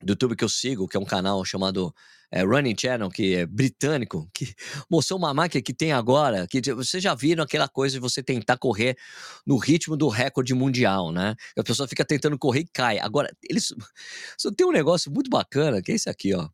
do 0.03 0.13
YouTube 0.13 0.37
que 0.37 0.45
eu 0.45 0.49
sigo, 0.49 0.89
que 0.89 0.97
é 0.97 1.01
um 1.01 1.05
canal 1.05 1.45
chamado 1.45 1.95
é, 2.31 2.43
Running 2.43 2.77
Channel, 2.79 3.09
que 3.11 3.35
é 3.35 3.47
britânico, 3.47 4.29
que 4.35 4.55
mostrou 4.91 5.19
uma 5.19 5.33
máquina 5.33 5.63
que 5.63 5.73
tem 5.73 5.93
agora, 5.93 6.47
que 6.47 6.61
vocês 6.75 7.03
já 7.03 7.15
viram 7.15 7.45
aquela 7.45 7.69
coisa 7.69 7.95
de 7.95 8.01
você 8.01 8.23
tentar 8.23 8.59
correr 8.59 8.97
no 9.47 9.57
ritmo 9.57 9.97
do 9.97 10.09
recorde 10.09 10.55
mundial, 10.55 11.13
né? 11.13 11.35
A 11.57 11.63
pessoa 11.63 11.89
fica 11.89 12.05
tentando 12.05 12.39
correr 12.39 12.61
e 12.61 12.69
cai. 12.69 12.99
Agora, 12.99 13.31
eles 13.43 13.69
só 14.39 14.51
tem 14.51 14.67
um 14.67 14.73
negócio 14.73 15.11
muito 15.11 15.31
bacana, 15.31 15.81
que 15.83 15.93
é 15.93 15.95
esse 15.95 16.11
aqui, 16.11 16.35
ó. 16.35 16.49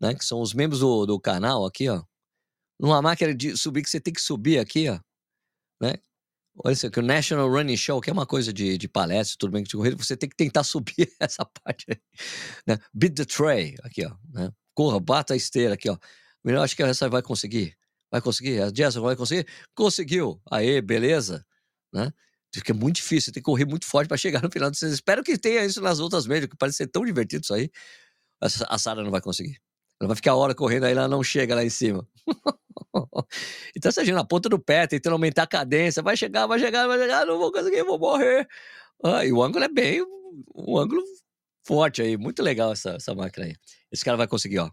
Né? 0.00 0.14
Que 0.14 0.24
são 0.24 0.40
os 0.40 0.54
membros 0.54 0.80
do, 0.80 1.06
do 1.06 1.20
canal 1.20 1.64
aqui, 1.64 1.88
ó. 1.88 2.02
Numa 2.78 3.00
máquina 3.00 3.34
de 3.34 3.56
subir 3.56 3.82
que 3.82 3.90
você 3.90 4.00
tem 4.00 4.12
que 4.12 4.20
subir 4.20 4.58
aqui, 4.58 4.88
ó. 4.88 4.98
Né? 5.80 5.94
Olha 6.56 6.72
isso 6.72 6.86
aqui, 6.86 7.00
o 7.00 7.02
National 7.02 7.50
Running 7.50 7.76
Show, 7.76 8.00
que 8.00 8.10
é 8.10 8.12
uma 8.12 8.26
coisa 8.26 8.52
de, 8.52 8.78
de 8.78 8.88
palestra, 8.88 9.36
tudo 9.38 9.52
bem 9.52 9.64
que 9.64 9.70
de 9.70 9.76
corrida, 9.76 9.96
você 9.96 10.16
tem 10.16 10.28
que 10.28 10.36
tentar 10.36 10.62
subir 10.64 11.12
essa 11.18 11.44
parte 11.44 11.86
aí. 11.88 11.96
Né? 12.66 12.78
Beat 12.92 13.14
the 13.16 13.24
tray, 13.24 13.74
aqui, 13.82 14.06
ó. 14.06 14.14
Né? 14.32 14.52
corra, 14.74 15.00
bata 15.00 15.32
a 15.32 15.36
esteira 15.36 15.74
aqui, 15.74 15.88
ó. 15.88 15.96
Eu 16.44 16.60
acho 16.60 16.76
que 16.76 16.82
essa 16.82 17.08
vai 17.08 17.22
conseguir. 17.22 17.74
Vai 18.10 18.20
conseguir? 18.20 18.60
A 18.60 18.70
Jessa 18.74 19.00
vai 19.00 19.16
conseguir? 19.16 19.46
Conseguiu. 19.74 20.40
Aê, 20.50 20.82
beleza? 20.82 21.46
Né? 21.92 22.12
Porque 22.52 22.72
é 22.72 22.74
muito 22.74 22.96
difícil, 22.96 23.32
tem 23.32 23.42
que 23.42 23.44
correr 23.44 23.64
muito 23.64 23.86
forte 23.86 24.08
para 24.08 24.16
chegar 24.16 24.42
no 24.42 24.50
final. 24.50 24.72
Vocês 24.72 24.92
espero 24.92 25.24
que 25.24 25.38
tenha 25.38 25.64
isso 25.64 25.80
nas 25.80 26.00
outras 26.00 26.26
médias, 26.26 26.50
que 26.50 26.56
parece 26.56 26.78
ser 26.78 26.86
tão 26.88 27.04
divertido 27.04 27.42
isso 27.42 27.54
aí. 27.54 27.70
A 28.68 28.78
Sara 28.78 29.02
não 29.02 29.10
vai 29.10 29.20
conseguir. 29.20 29.58
Ela 30.00 30.08
vai 30.08 30.16
ficar 30.16 30.32
a 30.32 30.36
hora 30.36 30.54
correndo, 30.54 30.84
aí 30.84 30.92
ela 30.92 31.08
não 31.08 31.22
chega 31.22 31.54
lá 31.54 31.64
em 31.64 31.70
cima. 31.70 32.06
então 33.76 33.90
você 33.90 34.12
na 34.12 34.24
ponta 34.24 34.48
do 34.48 34.58
pé, 34.58 34.86
tentando 34.86 35.14
aumentar 35.14 35.44
a 35.44 35.46
cadência, 35.46 36.02
vai 36.02 36.16
chegar, 36.16 36.46
vai 36.46 36.58
chegar, 36.58 36.86
vai 36.86 36.98
chegar, 36.98 37.26
não 37.26 37.38
vou 37.38 37.52
conseguir, 37.52 37.82
vou 37.82 37.98
morrer. 37.98 38.48
Ah, 39.04 39.24
e 39.24 39.32
o 39.32 39.42
ângulo 39.42 39.64
é 39.64 39.68
bem, 39.68 40.02
um 40.54 40.78
ângulo 40.78 41.02
forte 41.66 42.02
aí, 42.02 42.16
muito 42.16 42.42
legal 42.42 42.72
essa, 42.72 42.90
essa 42.92 43.14
máquina 43.14 43.46
aí. 43.46 43.56
Esse 43.90 44.04
cara 44.04 44.16
vai 44.16 44.26
conseguir, 44.28 44.58
ó. 44.60 44.70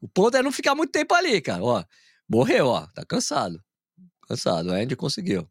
O 0.00 0.08
ponto 0.08 0.36
é 0.36 0.42
não 0.42 0.52
ficar 0.52 0.74
muito 0.74 0.90
tempo 0.90 1.14
ali, 1.14 1.40
cara, 1.40 1.62
ó. 1.62 1.84
Morreu, 2.28 2.66
ó, 2.68 2.86
tá 2.88 3.04
cansado. 3.04 3.62
Cansado, 4.28 4.70
o 4.70 4.72
Andy 4.72 4.96
conseguiu. 4.96 5.48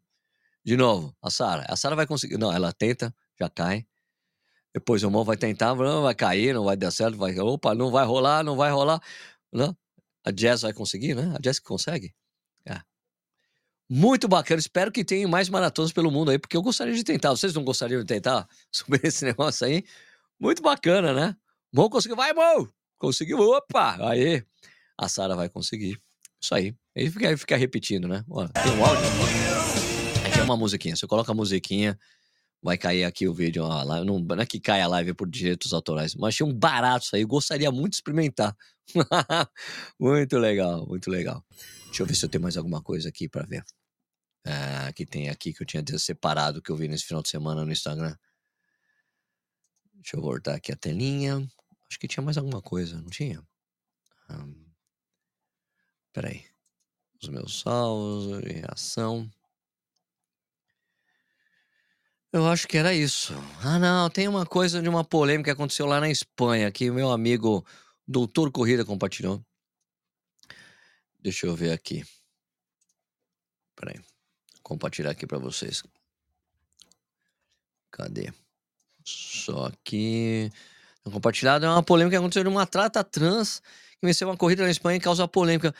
De 0.64 0.76
novo, 0.76 1.16
a 1.22 1.30
Sara. 1.30 1.64
A 1.68 1.76
Sara 1.76 1.96
vai 1.96 2.06
conseguir. 2.06 2.38
Não, 2.38 2.52
ela 2.52 2.72
tenta, 2.72 3.14
já 3.38 3.48
cai. 3.48 3.86
Depois 4.74 5.02
o 5.02 5.06
irmão 5.06 5.24
vai 5.24 5.36
tentar, 5.36 5.74
não 5.74 6.02
vai 6.02 6.14
cair, 6.14 6.54
não 6.54 6.64
vai 6.64 6.76
dar 6.76 6.90
certo, 6.90 7.16
vai. 7.16 7.38
Opa, 7.38 7.74
não 7.74 7.90
vai 7.90 8.04
rolar, 8.06 8.42
não 8.42 8.56
vai 8.56 8.70
rolar. 8.70 9.00
Não. 9.52 9.76
A 10.24 10.30
Jazz 10.30 10.62
vai 10.62 10.72
conseguir, 10.72 11.14
né? 11.14 11.34
A 11.36 11.38
Jazz 11.40 11.58
consegue. 11.58 12.14
É. 12.66 12.80
Muito 13.88 14.28
bacana. 14.28 14.60
Espero 14.60 14.92
que 14.92 15.04
tenha 15.04 15.26
mais 15.26 15.48
maratonas 15.48 15.92
pelo 15.92 16.10
mundo 16.10 16.30
aí, 16.30 16.38
porque 16.38 16.56
eu 16.56 16.62
gostaria 16.62 16.94
de 16.94 17.04
tentar. 17.04 17.30
Vocês 17.30 17.52
não 17.54 17.64
gostariam 17.64 18.00
de 18.00 18.06
tentar 18.06 18.48
subir 18.72 19.04
esse 19.04 19.24
negócio 19.24 19.66
aí? 19.66 19.84
Muito 20.38 20.62
bacana, 20.62 21.12
né? 21.12 21.36
Bom 21.72 21.88
conseguiu. 21.88 22.16
Vai, 22.16 22.32
bom! 22.32 22.68
Conseguiu. 22.98 23.38
Opa! 23.38 23.96
Aí. 24.08 24.44
A 24.96 25.08
Sara 25.08 25.34
vai 25.34 25.48
conseguir. 25.48 26.00
Isso 26.40 26.54
aí. 26.54 26.74
Aí 26.96 27.10
fica, 27.10 27.36
fica 27.36 27.56
repetindo, 27.56 28.06
né? 28.06 28.24
Ó, 28.28 28.46
tem 28.48 28.72
um 28.72 28.84
áudio. 28.84 29.04
Aqui 30.26 30.38
é 30.38 30.42
uma 30.42 30.56
musiquinha. 30.56 30.94
Você 30.94 31.06
coloca 31.06 31.32
a 31.32 31.34
musiquinha, 31.34 31.98
vai 32.62 32.78
cair 32.78 33.04
aqui 33.04 33.26
o 33.26 33.34
vídeo. 33.34 33.64
Ó, 33.64 34.04
não, 34.04 34.20
não 34.20 34.40
é 34.40 34.46
que 34.46 34.60
cai 34.60 34.80
a 34.80 34.86
live 34.86 35.14
por 35.14 35.28
direitos 35.28 35.72
autorais, 35.72 36.14
mas 36.14 36.34
achei 36.34 36.46
um 36.46 36.54
barato 36.54 37.04
isso 37.06 37.16
aí. 37.16 37.22
Eu 37.22 37.28
gostaria 37.28 37.70
muito 37.70 37.90
de 37.90 37.96
experimentar. 37.96 38.56
muito 39.98 40.38
legal, 40.38 40.86
muito 40.86 41.10
legal. 41.10 41.44
Deixa 41.86 42.02
eu 42.02 42.06
ver 42.06 42.14
se 42.14 42.24
eu 42.24 42.28
tenho 42.28 42.42
mais 42.42 42.56
alguma 42.56 42.80
coisa 42.80 43.08
aqui 43.08 43.28
para 43.28 43.44
ver. 43.44 43.64
Ah, 44.46 44.92
que 44.92 45.04
tem 45.04 45.28
aqui 45.28 45.52
que 45.52 45.62
eu 45.62 45.66
tinha 45.66 45.84
separado 45.98 46.62
que 46.62 46.70
eu 46.70 46.76
vi 46.76 46.88
nesse 46.88 47.04
final 47.04 47.22
de 47.22 47.28
semana 47.28 47.64
no 47.64 47.72
Instagram. 47.72 48.16
Deixa 49.94 50.16
eu 50.16 50.20
voltar 50.20 50.54
aqui 50.54 50.72
a 50.72 50.76
telinha. 50.76 51.46
Acho 51.88 51.98
que 51.98 52.08
tinha 52.08 52.24
mais 52.24 52.38
alguma 52.38 52.62
coisa, 52.62 52.96
não 52.96 53.10
tinha? 53.10 53.42
Um, 54.30 54.66
peraí. 56.12 56.44
Os 57.22 57.28
meus 57.28 57.60
salvos, 57.60 58.42
reação. 58.42 59.30
Eu 62.32 62.48
acho 62.48 62.66
que 62.66 62.78
era 62.78 62.94
isso. 62.94 63.34
Ah, 63.62 63.78
não, 63.78 64.08
tem 64.08 64.26
uma 64.26 64.46
coisa 64.46 64.80
de 64.80 64.88
uma 64.88 65.04
polêmica 65.04 65.50
que 65.50 65.50
aconteceu 65.50 65.84
lá 65.84 66.00
na 66.00 66.08
Espanha, 66.08 66.72
que 66.72 66.90
meu 66.90 67.10
amigo 67.10 67.62
Doutor 68.08 68.50
Corrida 68.50 68.86
compartilhou. 68.86 69.44
Deixa 71.20 71.46
eu 71.46 71.54
ver 71.54 71.72
aqui. 71.72 72.02
Peraí. 73.76 74.00
Compartilhar 74.62 75.10
aqui 75.10 75.26
para 75.26 75.38
vocês. 75.38 75.82
Cadê? 77.90 78.32
Só 79.04 79.70
que 79.84 80.50
compartilhado 81.04 81.66
é 81.66 81.68
uma 81.68 81.82
polêmica 81.82 82.14
que 82.14 82.18
aconteceu 82.18 82.44
de 82.44 82.48
uma 82.48 82.62
atleta 82.62 83.04
trans 83.04 83.60
que 84.00 84.06
venceu 84.06 84.26
uma 84.26 84.38
corrida 84.38 84.62
na 84.62 84.70
Espanha 84.70 84.96
e 84.96 85.00
causa 85.00 85.28
polêmica. 85.28 85.74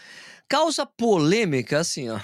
Causa 0.46 0.84
polêmica, 0.84 1.80
assim, 1.80 2.10
ó. 2.10 2.20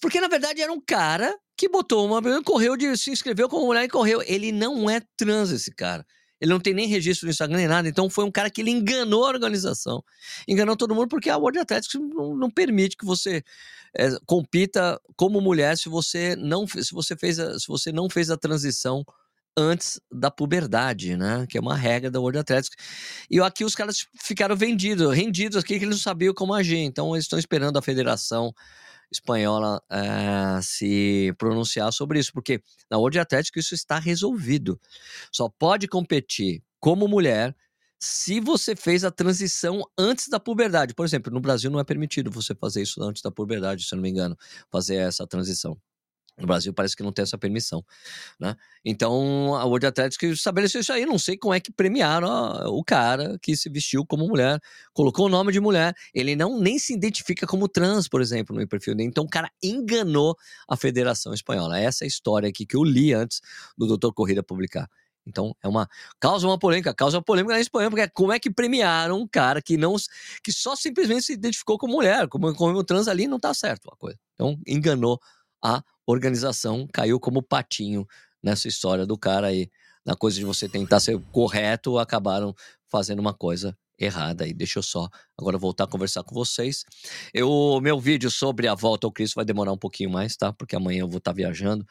Porque 0.00 0.20
na 0.20 0.28
verdade 0.28 0.62
era 0.62 0.72
um 0.72 0.80
cara 0.80 1.36
que 1.58 1.68
botou 1.68 2.06
uma. 2.06 2.42
correu 2.42 2.76
de. 2.76 2.96
se 2.96 3.10
inscreveu 3.10 3.48
como 3.48 3.66
mulher 3.66 3.84
e 3.84 3.88
correu. 3.88 4.22
Ele 4.24 4.52
não 4.52 4.88
é 4.88 5.02
trans, 5.16 5.50
esse 5.50 5.74
cara. 5.74 6.06
Ele 6.40 6.52
não 6.52 6.60
tem 6.60 6.72
nem 6.72 6.86
registro 6.86 7.26
no 7.26 7.32
Instagram 7.32 7.58
nem 7.58 7.66
nada. 7.66 7.88
Então 7.88 8.08
foi 8.08 8.24
um 8.24 8.30
cara 8.30 8.48
que 8.48 8.60
ele 8.60 8.70
enganou 8.70 9.24
a 9.24 9.28
organização. 9.28 10.02
Enganou 10.46 10.76
todo 10.76 10.94
mundo 10.94 11.08
porque 11.08 11.28
a 11.28 11.36
World 11.36 11.58
Athletics 11.58 12.00
não, 12.00 12.36
não 12.36 12.50
permite 12.50 12.96
que 12.96 13.04
você 13.04 13.42
é, 13.96 14.10
compita 14.24 15.00
como 15.16 15.40
mulher 15.40 15.76
se 15.76 15.88
você 15.88 16.36
não 16.36 16.64
se 16.66 16.92
você 16.92 17.16
fez 17.16 17.40
a, 17.40 17.58
se 17.58 17.66
você 17.66 17.90
não 17.90 18.08
fez 18.08 18.30
a 18.30 18.36
transição 18.36 19.04
antes 19.56 20.00
da 20.12 20.30
puberdade, 20.30 21.16
né? 21.16 21.44
Que 21.48 21.58
é 21.58 21.60
uma 21.60 21.74
regra 21.74 22.08
da 22.08 22.20
World 22.20 22.38
Athletics. 22.38 22.76
E 23.28 23.40
aqui 23.40 23.64
os 23.64 23.74
caras 23.74 24.06
ficaram 24.22 24.54
vendidos, 24.54 25.12
rendidos 25.12 25.56
aqui, 25.56 25.76
que 25.76 25.84
eles 25.84 25.96
não 25.96 26.02
sabiam 26.02 26.32
como 26.32 26.54
agir. 26.54 26.78
Então 26.78 27.16
eles 27.16 27.24
estão 27.24 27.38
esperando 27.38 27.76
a 27.76 27.82
federação 27.82 28.54
espanhola 29.10 29.82
é, 29.90 30.60
se 30.62 31.34
pronunciar 31.38 31.92
sobre 31.92 32.18
isso, 32.18 32.32
porque 32.32 32.60
na 32.90 32.98
World 32.98 33.18
Athletics 33.18 33.64
isso 33.66 33.74
está 33.74 33.98
resolvido. 33.98 34.80
Só 35.32 35.48
pode 35.48 35.88
competir 35.88 36.62
como 36.80 37.08
mulher 37.08 37.54
se 38.00 38.40
você 38.40 38.76
fez 38.76 39.04
a 39.04 39.10
transição 39.10 39.82
antes 39.98 40.28
da 40.28 40.38
puberdade. 40.38 40.94
Por 40.94 41.04
exemplo, 41.04 41.32
no 41.32 41.40
Brasil 41.40 41.70
não 41.70 41.80
é 41.80 41.84
permitido 41.84 42.30
você 42.30 42.54
fazer 42.54 42.82
isso 42.82 43.02
antes 43.02 43.22
da 43.22 43.30
puberdade, 43.30 43.84
se 43.84 43.94
eu 43.94 43.96
não 43.96 44.02
me 44.02 44.10
engano, 44.10 44.36
fazer 44.70 44.96
essa 44.96 45.26
transição. 45.26 45.76
No 46.38 46.46
Brasil 46.46 46.72
parece 46.72 46.94
que 46.94 47.02
não 47.02 47.12
tem 47.12 47.24
essa 47.24 47.36
permissão, 47.36 47.84
né? 48.38 48.54
Então 48.84 49.56
a 49.56 49.64
World 49.64 49.86
Athletics 49.86 50.38
estabeleceu 50.38 50.80
isso 50.80 50.92
aí. 50.92 51.04
Não 51.04 51.18
sei 51.18 51.36
como 51.36 51.52
é 51.52 51.58
que 51.58 51.72
premiaram 51.72 52.28
o 52.68 52.84
cara 52.84 53.36
que 53.42 53.56
se 53.56 53.68
vestiu 53.68 54.06
como 54.06 54.26
mulher, 54.28 54.60
colocou 54.92 55.26
o 55.26 55.28
nome 55.28 55.52
de 55.52 55.60
mulher. 55.60 55.92
Ele 56.14 56.36
não 56.36 56.60
nem 56.60 56.78
se 56.78 56.94
identifica 56.94 57.46
como 57.46 57.68
trans, 57.68 58.08
por 58.08 58.20
exemplo, 58.20 58.54
no 58.54 58.68
perfil 58.68 58.94
dele. 58.94 59.08
Então 59.08 59.24
o 59.24 59.28
cara 59.28 59.50
enganou 59.62 60.36
a 60.68 60.76
Federação 60.76 61.34
Espanhola. 61.34 61.78
Essa 61.78 62.04
é 62.04 62.06
a 62.06 62.08
história 62.08 62.48
aqui 62.48 62.64
que 62.64 62.76
eu 62.76 62.84
li 62.84 63.12
antes 63.12 63.40
do 63.76 63.86
Doutor 63.86 64.12
Corrida 64.12 64.42
publicar. 64.42 64.88
Então 65.26 65.54
é 65.62 65.68
uma 65.68 65.88
causa 66.18 66.46
uma 66.46 66.58
polêmica, 66.58 66.94
causa 66.94 67.18
uma 67.18 67.22
polêmica 67.22 67.54
na 67.54 67.60
Espanha, 67.60 67.90
porque 67.90 68.08
como 68.08 68.32
é 68.32 68.38
que 68.38 68.50
premiaram 68.50 69.20
um 69.20 69.28
cara 69.28 69.60
que 69.60 69.76
não 69.76 69.94
que 70.42 70.52
só 70.52 70.74
simplesmente 70.74 71.22
se 71.22 71.32
identificou 71.34 71.76
como 71.78 71.94
mulher, 71.94 72.28
como, 72.28 72.54
como 72.54 72.82
trans 72.82 73.08
ali 73.08 73.26
não 73.26 73.38
tá 73.38 73.52
certo 73.52 73.90
a 73.92 73.96
coisa. 73.96 74.18
Então 74.34 74.58
enganou 74.66 75.20
a 75.62 75.82
organização 76.12 76.88
caiu 76.92 77.20
como 77.20 77.42
patinho 77.42 78.06
nessa 78.42 78.66
história 78.68 79.06
do 79.06 79.18
cara 79.18 79.48
aí. 79.48 79.70
Na 80.04 80.16
coisa 80.16 80.38
de 80.38 80.44
você 80.44 80.68
tentar 80.68 81.00
ser 81.00 81.20
correto, 81.30 81.98
acabaram 81.98 82.54
fazendo 82.86 83.18
uma 83.18 83.34
coisa 83.34 83.76
errada 83.98 84.44
aí. 84.44 84.54
Deixa 84.54 84.78
eu 84.78 84.82
só 84.82 85.08
agora 85.36 85.58
voltar 85.58 85.84
a 85.84 85.86
conversar 85.86 86.22
com 86.22 86.34
vocês. 86.34 86.84
O 87.42 87.80
meu 87.80 87.98
vídeo 87.98 88.30
sobre 88.30 88.68
a 88.68 88.74
volta 88.74 89.06
ao 89.06 89.12
Cristo 89.12 89.34
vai 89.34 89.44
demorar 89.44 89.72
um 89.72 89.78
pouquinho 89.78 90.10
mais, 90.10 90.36
tá? 90.36 90.52
Porque 90.52 90.76
amanhã 90.76 91.00
eu 91.00 91.08
vou 91.08 91.18
estar 91.18 91.32
tá 91.32 91.36
viajando. 91.36 91.84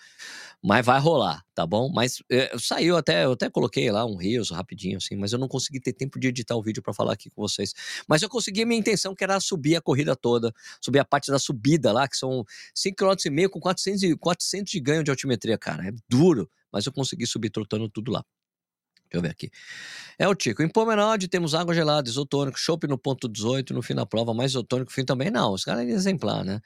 Mas 0.64 0.86
vai 0.86 1.00
rolar, 1.00 1.44
tá 1.54 1.66
bom? 1.66 1.92
Mas 1.94 2.22
é, 2.32 2.58
saiu 2.58 2.98
até, 2.98 3.26
eu 3.26 3.34
até 3.34 3.50
coloquei 3.50 3.92
lá 3.92 4.06
um 4.06 4.16
Rios 4.16 4.50
rapidinho, 4.50 4.98
assim, 4.98 5.16
mas 5.16 5.32
eu 5.32 5.40
não 5.40 5.48
consegui 5.48 5.80
ter 5.80 5.94
tempo 5.94 6.20
de 6.20 6.30
editar 6.30 6.56
o 6.56 6.64
vídeo 6.64 6.82
para 6.82 6.94
falar 6.94 7.14
aqui 7.14 7.30
com 7.30 7.42
vocês. 7.42 7.74
Mas 8.08 8.22
eu 8.22 8.30
consegui 8.30 8.66
minha 8.66 8.80
intenção, 8.80 9.14
que 9.14 9.24
era 9.24 9.40
subir 9.40 9.76
a 9.76 9.82
corrida 9.82 10.16
toda, 10.16 10.52
subir 10.82 11.00
a 11.00 11.06
parte 11.06 11.30
da 11.30 11.38
subida 11.38 11.92
lá, 11.92 12.08
que 12.08 12.18
são 12.18 12.44
5,5 12.76 13.30
km 13.30 13.50
com 13.52 13.60
400, 13.60 14.16
400 14.20 14.72
de 14.72 14.80
ganho 14.80 15.04
de 15.04 15.12
altimetria, 15.12 15.58
cara. 15.58 15.88
É 15.88 15.92
duro, 16.10 16.50
mas 16.72 16.86
eu 16.86 16.92
consegui 16.92 17.28
subir 17.28 17.50
trotando 17.50 17.88
tudo 17.90 18.12
lá. 18.12 18.24
Deixa 19.10 19.18
eu 19.18 19.22
ver 19.22 19.32
aqui. 19.32 19.50
É 20.20 20.28
o 20.28 20.36
Tico. 20.36 20.62
Em 20.62 20.70
Pomerode 20.70 21.28
temos 21.28 21.56
água 21.56 21.74
gelada, 21.74 22.10
isotônico, 22.10 22.60
chopp 22.60 22.88
no 22.88 22.98
ponto 22.98 23.28
18, 23.28 23.74
no 23.74 23.82
fim 23.82 23.96
da 23.96 24.06
prova, 24.06 24.34
mais 24.34 24.52
isotônico, 24.52 24.92
fim 24.92 25.06
também 25.06 25.32
não. 25.32 25.54
Os 25.54 25.64
caras 25.64 25.88
é 25.88 25.90
exemplar, 25.90 26.44
né? 26.44 26.60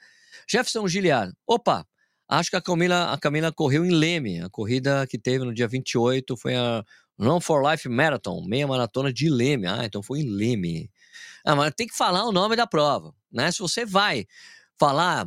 Jefferson 0.48 0.86
Giliar. 0.88 1.32
Opa, 1.46 1.86
acho 2.28 2.50
que 2.50 2.56
a 2.56 2.60
Camila, 2.60 3.12
a 3.12 3.18
Camila 3.18 3.52
correu 3.52 3.84
em 3.84 3.90
Leme. 3.90 4.40
A 4.40 4.50
corrida 4.50 5.06
que 5.06 5.18
teve 5.18 5.44
no 5.44 5.54
dia 5.54 5.68
28 5.68 6.36
foi 6.36 6.56
a 6.56 6.84
Run 7.18 7.40
for 7.40 7.62
Life 7.70 7.88
Marathon, 7.88 8.44
meia 8.46 8.66
maratona 8.66 9.12
de 9.12 9.28
Leme. 9.28 9.66
Ah, 9.66 9.84
então 9.84 10.02
foi 10.02 10.20
em 10.20 10.28
Leme. 10.28 10.90
Ah, 11.44 11.54
mas 11.54 11.72
tem 11.76 11.86
que 11.86 11.96
falar 11.96 12.24
o 12.24 12.32
nome 12.32 12.56
da 12.56 12.66
prova, 12.66 13.14
né? 13.30 13.52
Se 13.52 13.60
você 13.60 13.84
vai 13.84 14.26
falar 14.78 15.26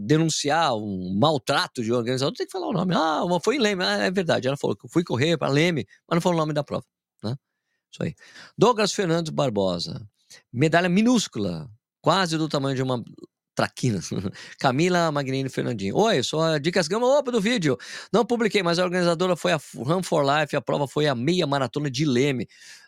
denunciar 0.00 0.74
um 0.74 1.14
maltrato 1.18 1.82
de 1.82 1.92
um 1.92 1.96
organizador, 1.96 2.34
tem 2.34 2.46
que 2.46 2.52
falar 2.52 2.68
o 2.68 2.72
nome. 2.72 2.94
Ah, 2.94 3.22
foi 3.42 3.56
em 3.56 3.60
Leme. 3.60 3.84
Ah, 3.84 4.04
é 4.04 4.10
verdade. 4.10 4.48
Ela 4.48 4.56
falou 4.56 4.76
que 4.76 4.86
eu 4.86 4.90
fui 4.90 5.04
correr 5.04 5.36
para 5.36 5.48
Leme, 5.48 5.86
mas 6.08 6.16
não 6.16 6.20
falou 6.20 6.36
o 6.36 6.40
nome 6.40 6.52
da 6.52 6.64
prova. 6.64 6.84
Né? 7.22 7.36
Isso 7.92 8.02
aí. 8.02 8.14
Douglas 8.56 8.92
Fernandes 8.92 9.32
Barbosa. 9.32 10.06
Medalha 10.52 10.88
minúscula, 10.88 11.70
quase 12.00 12.36
do 12.36 12.48
tamanho 12.48 12.76
de 12.76 12.82
uma 12.82 13.02
traquina. 13.54 13.98
Camila 14.60 15.10
Magnini 15.10 15.48
Fernandinho. 15.48 15.96
Oi, 15.96 16.22
sou 16.22 16.40
a 16.40 16.58
Dicas 16.58 16.86
Gama, 16.86 17.06
opa, 17.06 17.32
do 17.32 17.40
vídeo. 17.40 17.76
Não 18.12 18.24
publiquei, 18.24 18.62
mas 18.62 18.78
a 18.78 18.84
organizadora 18.84 19.34
foi 19.34 19.52
a 19.52 19.60
Run 19.74 20.02
for 20.02 20.24
Life, 20.24 20.54
a 20.54 20.60
prova 20.60 20.86
foi 20.86 21.08
a 21.08 21.14
meia 21.14 21.46
maratona 21.46 21.90
de 21.90 22.04
Leme. 22.04 22.46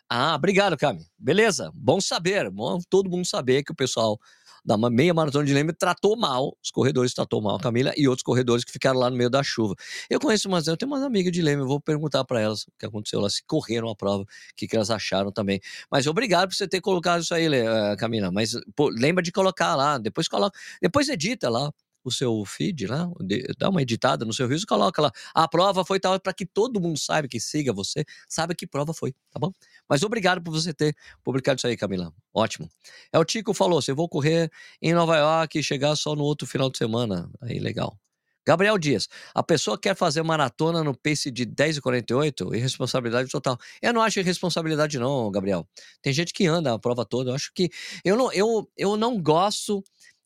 Ah, 0.09 0.35
obrigado, 0.35 0.77
Cami. 0.77 1.05
Beleza, 1.17 1.71
bom 1.73 1.99
saber, 1.99 2.49
bom 2.49 2.79
todo 2.89 3.09
mundo 3.09 3.25
saber 3.25 3.63
que 3.63 3.71
o 3.71 3.75
pessoal 3.75 4.19
da 4.63 4.77
meia 4.89 5.13
maratona 5.13 5.45
de 5.45 5.53
Leme 5.53 5.73
tratou 5.73 6.15
mal, 6.15 6.55
os 6.63 6.69
corredores 6.71 7.13
tratou 7.13 7.41
mal 7.41 7.55
a 7.55 7.59
Camila 7.59 7.93
e 7.97 8.07
outros 8.07 8.23
corredores 8.23 8.63
que 8.63 8.71
ficaram 8.71 8.99
lá 8.99 9.09
no 9.09 9.17
meio 9.17 9.29
da 9.29 9.43
chuva. 9.43 9.75
Eu 10.09 10.19
conheço 10.19 10.47
umas, 10.47 10.67
eu 10.67 10.77
tenho 10.77 10.91
umas 10.91 11.03
amigas 11.03 11.31
de 11.31 11.41
Leme, 11.41 11.61
eu 11.61 11.67
vou 11.67 11.79
perguntar 11.79 12.23
para 12.23 12.39
elas 12.39 12.63
o 12.63 12.71
que 12.77 12.85
aconteceu 12.85 13.19
lá, 13.19 13.29
se 13.29 13.43
correram 13.45 13.89
a 13.89 13.95
prova, 13.95 14.23
o 14.23 14.27
que, 14.55 14.67
que 14.67 14.75
elas 14.75 14.91
acharam 14.91 15.31
também. 15.31 15.59
Mas 15.89 16.07
obrigado 16.07 16.49
por 16.49 16.55
você 16.55 16.67
ter 16.67 16.81
colocado 16.81 17.21
isso 17.21 17.33
aí, 17.33 17.47
eh, 17.47 17.95
Camila. 17.97 18.31
Mas 18.31 18.51
pô, 18.75 18.89
lembra 18.89 19.23
de 19.23 19.31
colocar 19.31 19.75
lá, 19.75 19.97
depois 19.97 20.27
coloca, 20.27 20.57
depois 20.81 21.09
edita 21.09 21.49
lá 21.49 21.71
o 22.03 22.11
seu 22.11 22.43
feed 22.45 22.87
lá, 22.87 23.09
dá 23.57 23.69
uma 23.69 23.81
editada 23.81 24.25
no 24.25 24.33
seu 24.33 24.47
riso, 24.47 24.65
coloca 24.65 25.01
lá. 25.01 25.11
A 25.33 25.47
prova 25.47 25.85
foi 25.85 25.99
tal 25.99 26.19
para 26.19 26.33
que 26.33 26.45
todo 26.45 26.79
mundo 26.79 26.99
saiba 26.99 27.27
que 27.27 27.39
siga 27.39 27.73
você, 27.73 28.05
saiba 28.27 28.55
que 28.55 28.67
prova 28.67 28.93
foi, 28.93 29.13
tá 29.29 29.39
bom? 29.39 29.51
Mas 29.87 30.03
obrigado 30.03 30.41
por 30.41 30.51
você 30.51 30.73
ter 30.73 30.95
publicado 31.23 31.57
isso 31.57 31.67
aí, 31.67 31.77
Camila. 31.77 32.13
Ótimo. 32.33 32.69
É 33.11 33.19
o 33.19 33.25
Tico 33.25 33.53
falou, 33.53 33.81
você 33.81 33.93
vou 33.93 34.09
correr 34.09 34.51
em 34.81 34.93
Nova 34.93 35.17
York 35.17 35.59
e 35.59 35.63
chegar 35.63 35.95
só 35.95 36.15
no 36.15 36.23
outro 36.23 36.47
final 36.47 36.69
de 36.69 36.77
semana. 36.77 37.29
Aí 37.41 37.59
legal. 37.59 37.97
Gabriel 38.45 38.77
Dias, 38.77 39.07
a 39.35 39.43
pessoa 39.43 39.77
quer 39.79 39.95
fazer 39.95 40.23
maratona 40.23 40.83
no 40.83 40.97
pace 40.97 41.29
de 41.29 41.45
10 41.45 41.77
e 41.77 41.81
48, 41.81 42.55
irresponsabilidade 42.55 43.29
total. 43.29 43.57
Eu 43.81 43.93
não 43.93 44.01
acho 44.01 44.19
irresponsabilidade 44.19 44.97
não, 44.97 45.29
Gabriel. 45.29 45.67
Tem 46.01 46.11
gente 46.11 46.33
que 46.33 46.47
anda 46.47 46.73
a 46.73 46.79
prova 46.79 47.05
toda, 47.05 47.29
eu 47.29 47.35
acho 47.35 47.51
que 47.53 47.69
eu 48.03 48.17
não 48.17 48.33
eu, 48.33 48.67
eu 48.75 48.97
não 48.97 49.21
gosto 49.21 49.83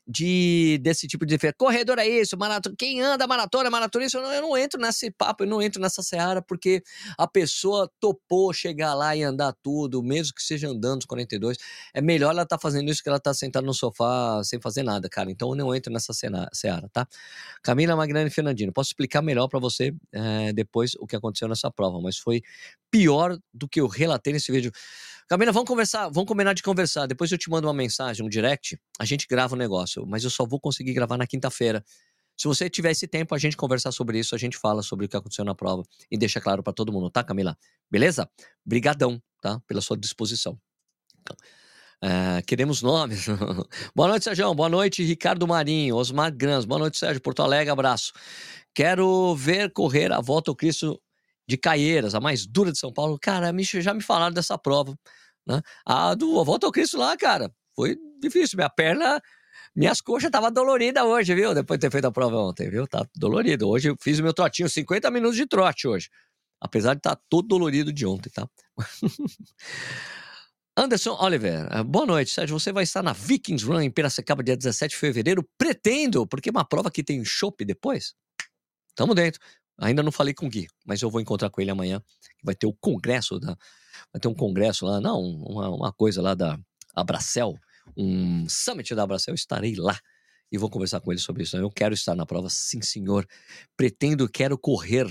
de 0.07 0.77
desse 0.81 1.07
tipo 1.07 1.25
de 1.25 1.37
corredor 1.57 1.97
é 1.97 2.07
isso, 2.07 2.37
maratona, 2.37 2.75
quem 2.77 3.01
anda 3.01 3.25
maratona, 3.25 3.69
maratonista, 3.69 4.17
eu 4.17 4.23
não, 4.23 4.33
eu 4.33 4.41
não 4.41 4.57
entro 4.57 4.79
nesse 4.79 5.09
papo, 5.09 5.43
eu 5.43 5.47
não 5.47 5.61
entro 5.61 5.81
nessa 5.81 6.03
seara 6.03 6.41
porque 6.41 6.83
a 7.17 7.27
pessoa 7.27 7.91
topou 7.99 8.53
chegar 8.53 8.93
lá 8.93 9.15
e 9.15 9.23
andar 9.23 9.53
tudo, 9.63 10.03
mesmo 10.03 10.35
que 10.35 10.43
seja 10.43 10.67
andando 10.69 11.01
os 11.01 11.05
42, 11.05 11.57
é 11.93 12.01
melhor 12.01 12.31
ela 12.31 12.45
tá 12.45 12.57
fazendo 12.59 12.89
isso 12.91 13.01
que 13.01 13.09
ela 13.09 13.19
tá 13.19 13.33
sentada 13.33 13.65
no 13.65 13.73
sofá 13.73 14.41
sem 14.43 14.59
fazer 14.59 14.83
nada, 14.83 15.09
cara. 15.09 15.31
Então 15.31 15.49
eu 15.49 15.55
não 15.55 15.73
entro 15.73 15.91
nessa 15.91 16.13
seara, 16.13 16.89
tá? 16.93 17.07
Camila 17.63 17.95
Magnani 17.95 18.29
Fernandino, 18.29 18.71
posso 18.71 18.89
explicar 18.89 19.21
melhor 19.21 19.47
para 19.47 19.59
você 19.59 19.93
é, 20.11 20.53
depois 20.53 20.93
o 20.99 21.07
que 21.07 21.15
aconteceu 21.15 21.47
nessa 21.47 21.71
prova, 21.71 21.99
mas 22.01 22.17
foi 22.17 22.41
pior 22.91 23.37
do 23.53 23.67
que 23.67 23.81
eu 23.81 23.87
relatei 23.87 24.33
nesse 24.33 24.51
vídeo. 24.51 24.71
Camila, 25.27 25.51
vamos 25.51 25.67
conversar, 25.67 26.07
vamos 26.09 26.27
combinar 26.27 26.53
de 26.53 26.61
conversar. 26.61 27.07
Depois 27.07 27.31
eu 27.31 27.37
te 27.37 27.49
mando 27.49 27.67
uma 27.67 27.73
mensagem, 27.73 28.23
um 28.23 28.29
direct, 28.29 28.79
a 28.99 29.05
gente 29.05 29.25
grava 29.27 29.53
o 29.53 29.55
um 29.55 29.59
negócio, 29.59 30.05
mas 30.05 30.23
eu 30.23 30.29
só 30.29 30.45
vou 30.45 30.59
conseguir 30.59 30.93
gravar 30.93 31.17
na 31.17 31.25
quinta-feira. 31.25 31.83
Se 32.37 32.47
você 32.47 32.69
tiver 32.69 32.91
esse 32.91 33.07
tempo, 33.07 33.33
a 33.33 33.37
gente 33.39 33.57
conversar 33.57 33.91
sobre 33.91 34.19
isso, 34.19 34.35
a 34.35 34.37
gente 34.37 34.55
fala 34.55 34.83
sobre 34.83 35.07
o 35.07 35.09
que 35.09 35.17
aconteceu 35.17 35.43
na 35.43 35.55
prova 35.55 35.83
e 36.11 36.17
deixa 36.17 36.39
claro 36.39 36.61
para 36.61 36.73
todo 36.73 36.93
mundo, 36.93 37.09
tá, 37.09 37.23
Camila? 37.23 37.57
Beleza? 37.89 38.29
Brigadão, 38.63 39.19
tá? 39.41 39.59
Pela 39.67 39.81
sua 39.81 39.97
disposição. 39.97 40.59
Uh, 42.03 42.45
queremos 42.45 42.83
nomes. 42.83 43.25
boa 43.95 44.09
noite, 44.09 44.25
Sérgio. 44.25 44.53
Boa 44.53 44.69
noite, 44.69 45.03
Ricardo 45.03 45.47
Marinho, 45.47 45.95
Osmar 45.95 46.31
Grans. 46.31 46.65
Boa 46.65 46.77
noite, 46.77 46.99
Sérgio. 46.99 47.19
Porto 47.19 47.41
Alegre, 47.41 47.71
abraço. 47.71 48.13
Quero 48.75 49.33
ver 49.35 49.71
correr 49.71 50.11
a 50.11 50.21
volta 50.21 50.51
ao 50.51 50.55
Cristo 50.55 51.01
de 51.47 51.57
Caieiras, 51.57 52.15
a 52.15 52.19
mais 52.19 52.45
dura 52.45 52.71
de 52.71 52.79
São 52.79 52.91
Paulo. 52.91 53.17
Cara, 53.19 53.51
já 53.81 53.93
me 53.93 54.01
falaram 54.01 54.33
dessa 54.33 54.57
prova. 54.57 54.97
Né? 55.47 55.61
A 55.85 56.15
do 56.15 56.43
Volta 56.43 56.65
ao 56.65 56.71
Cristo 56.71 56.97
lá, 56.97 57.15
cara, 57.15 57.53
foi 57.75 57.97
difícil. 58.19 58.57
Minha 58.57 58.69
perna, 58.69 59.21
minhas 59.75 60.01
coxas 60.01 60.27
estavam 60.27 60.51
doloridas 60.51 61.03
hoje, 61.03 61.35
viu? 61.35 61.53
Depois 61.53 61.79
de 61.79 61.85
ter 61.85 61.91
feito 61.91 62.05
a 62.05 62.11
prova 62.11 62.37
ontem, 62.37 62.69
viu? 62.69 62.87
Tá 62.87 63.05
dolorido. 63.15 63.69
Hoje 63.69 63.89
eu 63.89 63.97
fiz 64.01 64.19
o 64.19 64.23
meu 64.23 64.33
trotinho, 64.33 64.69
50 64.69 65.11
minutos 65.11 65.37
de 65.37 65.45
trote 65.45 65.87
hoje. 65.87 66.09
Apesar 66.59 66.93
de 66.93 66.99
estar 66.99 67.15
tá 67.15 67.21
todo 67.29 67.47
dolorido 67.47 67.93
de 67.93 68.05
ontem, 68.05 68.29
tá? 68.29 68.47
Anderson 70.77 71.15
Oliver, 71.21 71.69
eh, 71.71 71.83
boa 71.83 72.05
noite, 72.05 72.31
Sérgio. 72.31 72.59
Você 72.59 72.73
vai 72.73 72.83
estar 72.83 73.01
na 73.01 73.13
Vikings 73.13 73.65
Run 73.65 73.81
em 73.81 73.91
Piracicaba 73.91 74.43
dia 74.43 74.57
17 74.57 74.91
de 74.91 74.97
fevereiro? 74.97 75.47
Pretendo, 75.57 76.27
porque 76.27 76.49
é 76.49 76.51
uma 76.51 76.65
prova 76.65 76.91
que 76.91 77.01
tem 77.03 77.23
chopp 77.23 77.63
depois. 77.63 78.13
Tamo 78.93 79.13
dentro. 79.15 79.39
Ainda 79.77 80.01
não 80.01 80.11
falei 80.11 80.33
com 80.33 80.45
o 80.45 80.49
Gui, 80.49 80.67
mas 80.85 81.01
eu 81.01 81.09
vou 81.09 81.19
encontrar 81.19 81.49
com 81.49 81.61
ele 81.61 81.71
amanhã. 81.71 82.01
Vai 82.43 82.55
ter 82.55 82.67
o 82.67 82.73
congresso 82.73 83.39
da. 83.39 83.57
Vai 84.11 84.19
ter 84.21 84.27
um 84.27 84.33
congresso 84.33 84.85
lá, 84.85 85.01
não, 85.01 85.19
uma, 85.19 85.69
uma 85.69 85.93
coisa 85.93 86.21
lá 86.21 86.33
da 86.33 86.57
Abracel, 86.93 87.55
um 87.97 88.47
summit 88.47 88.93
da 88.95 89.03
Abracel. 89.03 89.33
Estarei 89.33 89.75
lá 89.75 89.99
e 90.51 90.57
vou 90.57 90.69
conversar 90.69 91.01
com 91.01 91.11
ele 91.11 91.19
sobre 91.19 91.43
isso. 91.43 91.57
Eu 91.57 91.69
quero 91.69 91.93
estar 91.93 92.15
na 92.15 92.25
prova, 92.25 92.49
sim, 92.49 92.81
senhor. 92.81 93.27
Pretendo, 93.75 94.29
quero 94.29 94.57
correr 94.57 95.07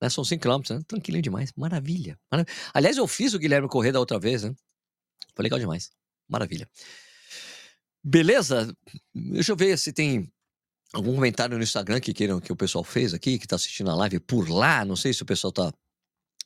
Né? 0.00 0.08
São 0.08 0.24
5 0.24 0.40
quilômetros, 0.40 0.76
né? 0.76 0.82
Tranquilinho 0.86 1.22
demais. 1.22 1.52
Maravilha. 1.56 2.18
Maravilha. 2.30 2.56
Aliás, 2.74 2.96
eu 2.96 3.06
fiz 3.06 3.34
o 3.34 3.38
Guilherme 3.38 3.68
correr 3.68 3.92
da 3.92 4.00
outra 4.00 4.18
vez, 4.18 4.42
né? 4.42 4.54
Foi 5.34 5.42
legal 5.42 5.58
demais. 5.58 5.90
Maravilha. 6.28 6.68
Beleza? 8.02 8.74
Deixa 9.14 9.52
eu 9.52 9.56
ver 9.56 9.78
se 9.78 9.92
tem 9.92 10.32
algum 10.92 11.14
comentário 11.14 11.56
no 11.56 11.62
Instagram 11.62 12.00
que 12.00 12.12
queiram 12.12 12.40
que 12.40 12.52
o 12.52 12.56
pessoal 12.56 12.84
fez 12.84 13.14
aqui, 13.14 13.38
que 13.38 13.46
tá 13.46 13.56
assistindo 13.56 13.90
a 13.90 13.94
live 13.94 14.20
por 14.20 14.48
lá. 14.48 14.84
Não 14.84 14.96
sei 14.96 15.12
se 15.12 15.22
o 15.22 15.26
pessoal 15.26 15.52
tá 15.52 15.72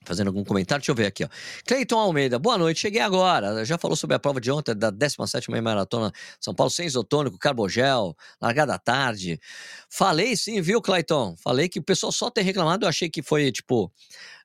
fazendo 0.05 0.29
algum 0.29 0.45
comentário. 0.45 0.81
Deixa 0.81 0.93
eu 0.93 0.97
ver 0.97 1.07
aqui, 1.07 1.25
ó. 1.25 1.29
Cleiton 1.67 1.99
Almeida, 1.99 2.39
boa 2.39 2.59
noite, 2.59 2.81
cheguei 2.81 3.01
agora. 3.01 3.65
Já 3.65 3.79
falou 3.79 3.97
sobre 3.97 4.17
a 4.17 4.19
prova 4.19 4.41
de 4.41 4.51
ontem 4.51 4.75
da 4.75 4.91
17 4.91 5.51
meia 5.51 5.63
maratona 5.63 6.13
São 6.41 6.55
Paulo 6.55 6.71
sem 6.71 6.87
isotônico, 6.87 7.39
carbogel, 7.39 8.17
largada 8.41 8.79
tarde. 8.79 9.41
Falei 9.89 10.37
sim, 10.37 10.61
viu, 10.61 10.81
Cleiton? 10.81 11.37
Falei 11.43 11.69
que 11.69 11.79
o 11.79 11.83
pessoal 11.83 12.13
só 12.13 12.31
tem 12.31 12.45
reclamado, 12.45 12.85
eu 12.85 12.89
achei 12.89 13.09
que 13.09 13.23
foi, 13.23 13.51
tipo, 13.51 13.93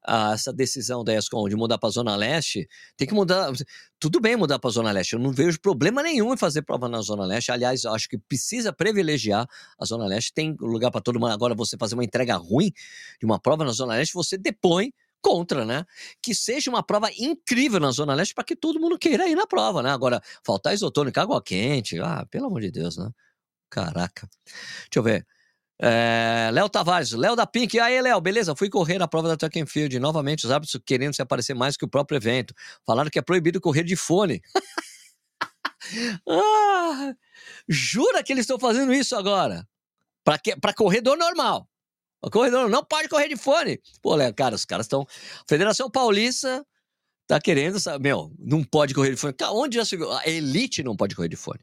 essa 0.07 0.53
decisão 0.53 1.03
da 1.03 1.13
ESCOM 1.13 1.47
de 1.49 1.55
mudar 1.55 1.77
para 1.77 1.89
a 1.89 1.91
Zona 1.91 2.15
Leste, 2.15 2.67
tem 2.95 3.07
que 3.07 3.13
mudar. 3.13 3.51
Tudo 3.99 4.19
bem 4.19 4.35
mudar 4.35 4.57
para 4.59 4.69
a 4.69 4.73
Zona 4.73 4.91
Leste, 4.91 5.13
eu 5.13 5.19
não 5.19 5.31
vejo 5.31 5.59
problema 5.59 6.01
nenhum 6.01 6.33
em 6.33 6.37
fazer 6.37 6.61
prova 6.61 6.87
na 6.87 7.01
Zona 7.01 7.25
Leste. 7.25 7.51
Aliás, 7.51 7.85
acho 7.85 8.07
que 8.07 8.17
precisa 8.17 8.71
privilegiar 8.71 9.45
a 9.77 9.85
Zona 9.85 10.05
Leste. 10.05 10.33
Tem 10.33 10.55
lugar 10.59 10.89
para 10.91 11.01
todo 11.01 11.19
mundo. 11.19 11.31
Agora, 11.31 11.53
você 11.53 11.77
fazer 11.77 11.95
uma 11.95 12.03
entrega 12.03 12.35
ruim 12.35 12.71
de 13.19 13.25
uma 13.25 13.39
prova 13.39 13.65
na 13.65 13.71
Zona 13.71 13.95
Leste, 13.95 14.13
você 14.13 14.37
depõe 14.37 14.93
contra, 15.21 15.65
né? 15.65 15.85
Que 16.21 16.33
seja 16.33 16.69
uma 16.69 16.83
prova 16.83 17.09
incrível 17.17 17.79
na 17.79 17.91
Zona 17.91 18.13
Leste 18.13 18.33
para 18.33 18.43
que 18.43 18.55
todo 18.55 18.79
mundo 18.79 18.97
queira 18.97 19.27
ir 19.27 19.35
na 19.35 19.47
prova, 19.47 19.81
né? 19.83 19.91
Agora, 19.91 20.21
faltar 20.43 20.73
isotônico, 20.73 21.19
água 21.19 21.41
quente, 21.41 21.99
ah, 21.99 22.25
pelo 22.29 22.47
amor 22.47 22.61
de 22.61 22.71
Deus, 22.71 22.97
né? 22.97 23.09
Caraca. 23.69 24.29
Deixa 24.45 24.97
eu 24.97 25.03
ver. 25.03 25.25
É, 25.81 26.49
Léo 26.51 26.67
Tavares, 26.67 27.13
Léo 27.13 27.35
da 27.35 27.47
Pink. 27.47 27.79
Aí, 27.79 28.01
Léo, 28.01 28.19
beleza? 28.19 28.55
Fui 28.55 28.69
correr 28.69 28.97
na 28.97 29.07
prova 29.07 29.29
da 29.29 29.37
Track 29.37 29.61
and 29.61 29.65
Field. 29.67 29.97
Novamente, 29.99 30.45
os 30.45 30.51
árbitros 30.51 30.81
querendo 30.85 31.15
se 31.15 31.21
aparecer 31.21 31.53
mais 31.53 31.77
que 31.77 31.85
o 31.85 31.89
próprio 31.89 32.17
evento. 32.17 32.53
Falaram 32.85 33.09
que 33.09 33.19
é 33.19 33.21
proibido 33.21 33.61
correr 33.61 33.83
de 33.83 33.95
fone. 33.95 34.41
ah, 36.27 37.13
jura 37.67 38.21
que 38.23 38.33
eles 38.33 38.43
estão 38.43 38.59
fazendo 38.59 38.93
isso 38.93 39.15
agora? 39.15 39.65
Para 40.23 40.73
corredor 40.73 41.17
normal. 41.17 41.68
O 42.21 42.29
corredor 42.29 42.69
não 42.69 42.83
pode 42.83 43.07
correr 43.07 43.29
de 43.29 43.37
fone. 43.37 43.79
Pô, 44.01 44.15
cara, 44.35 44.55
os 44.55 44.65
caras 44.65 44.85
estão. 44.85 45.05
Federação 45.47 45.89
Paulista 45.89 46.65
tá 47.27 47.39
querendo, 47.39 47.79
sabe? 47.79 48.03
Meu, 48.03 48.31
não 48.37 48.63
pode 48.63 48.93
correr 48.93 49.11
de 49.11 49.17
fone. 49.17 49.35
Onde 49.51 49.77
já 49.77 49.85
se 49.85 49.95
viu? 49.95 50.11
A 50.11 50.27
elite 50.27 50.83
não 50.83 50.95
pode 50.95 51.15
correr 51.15 51.29
de 51.29 51.35
fone. 51.37 51.59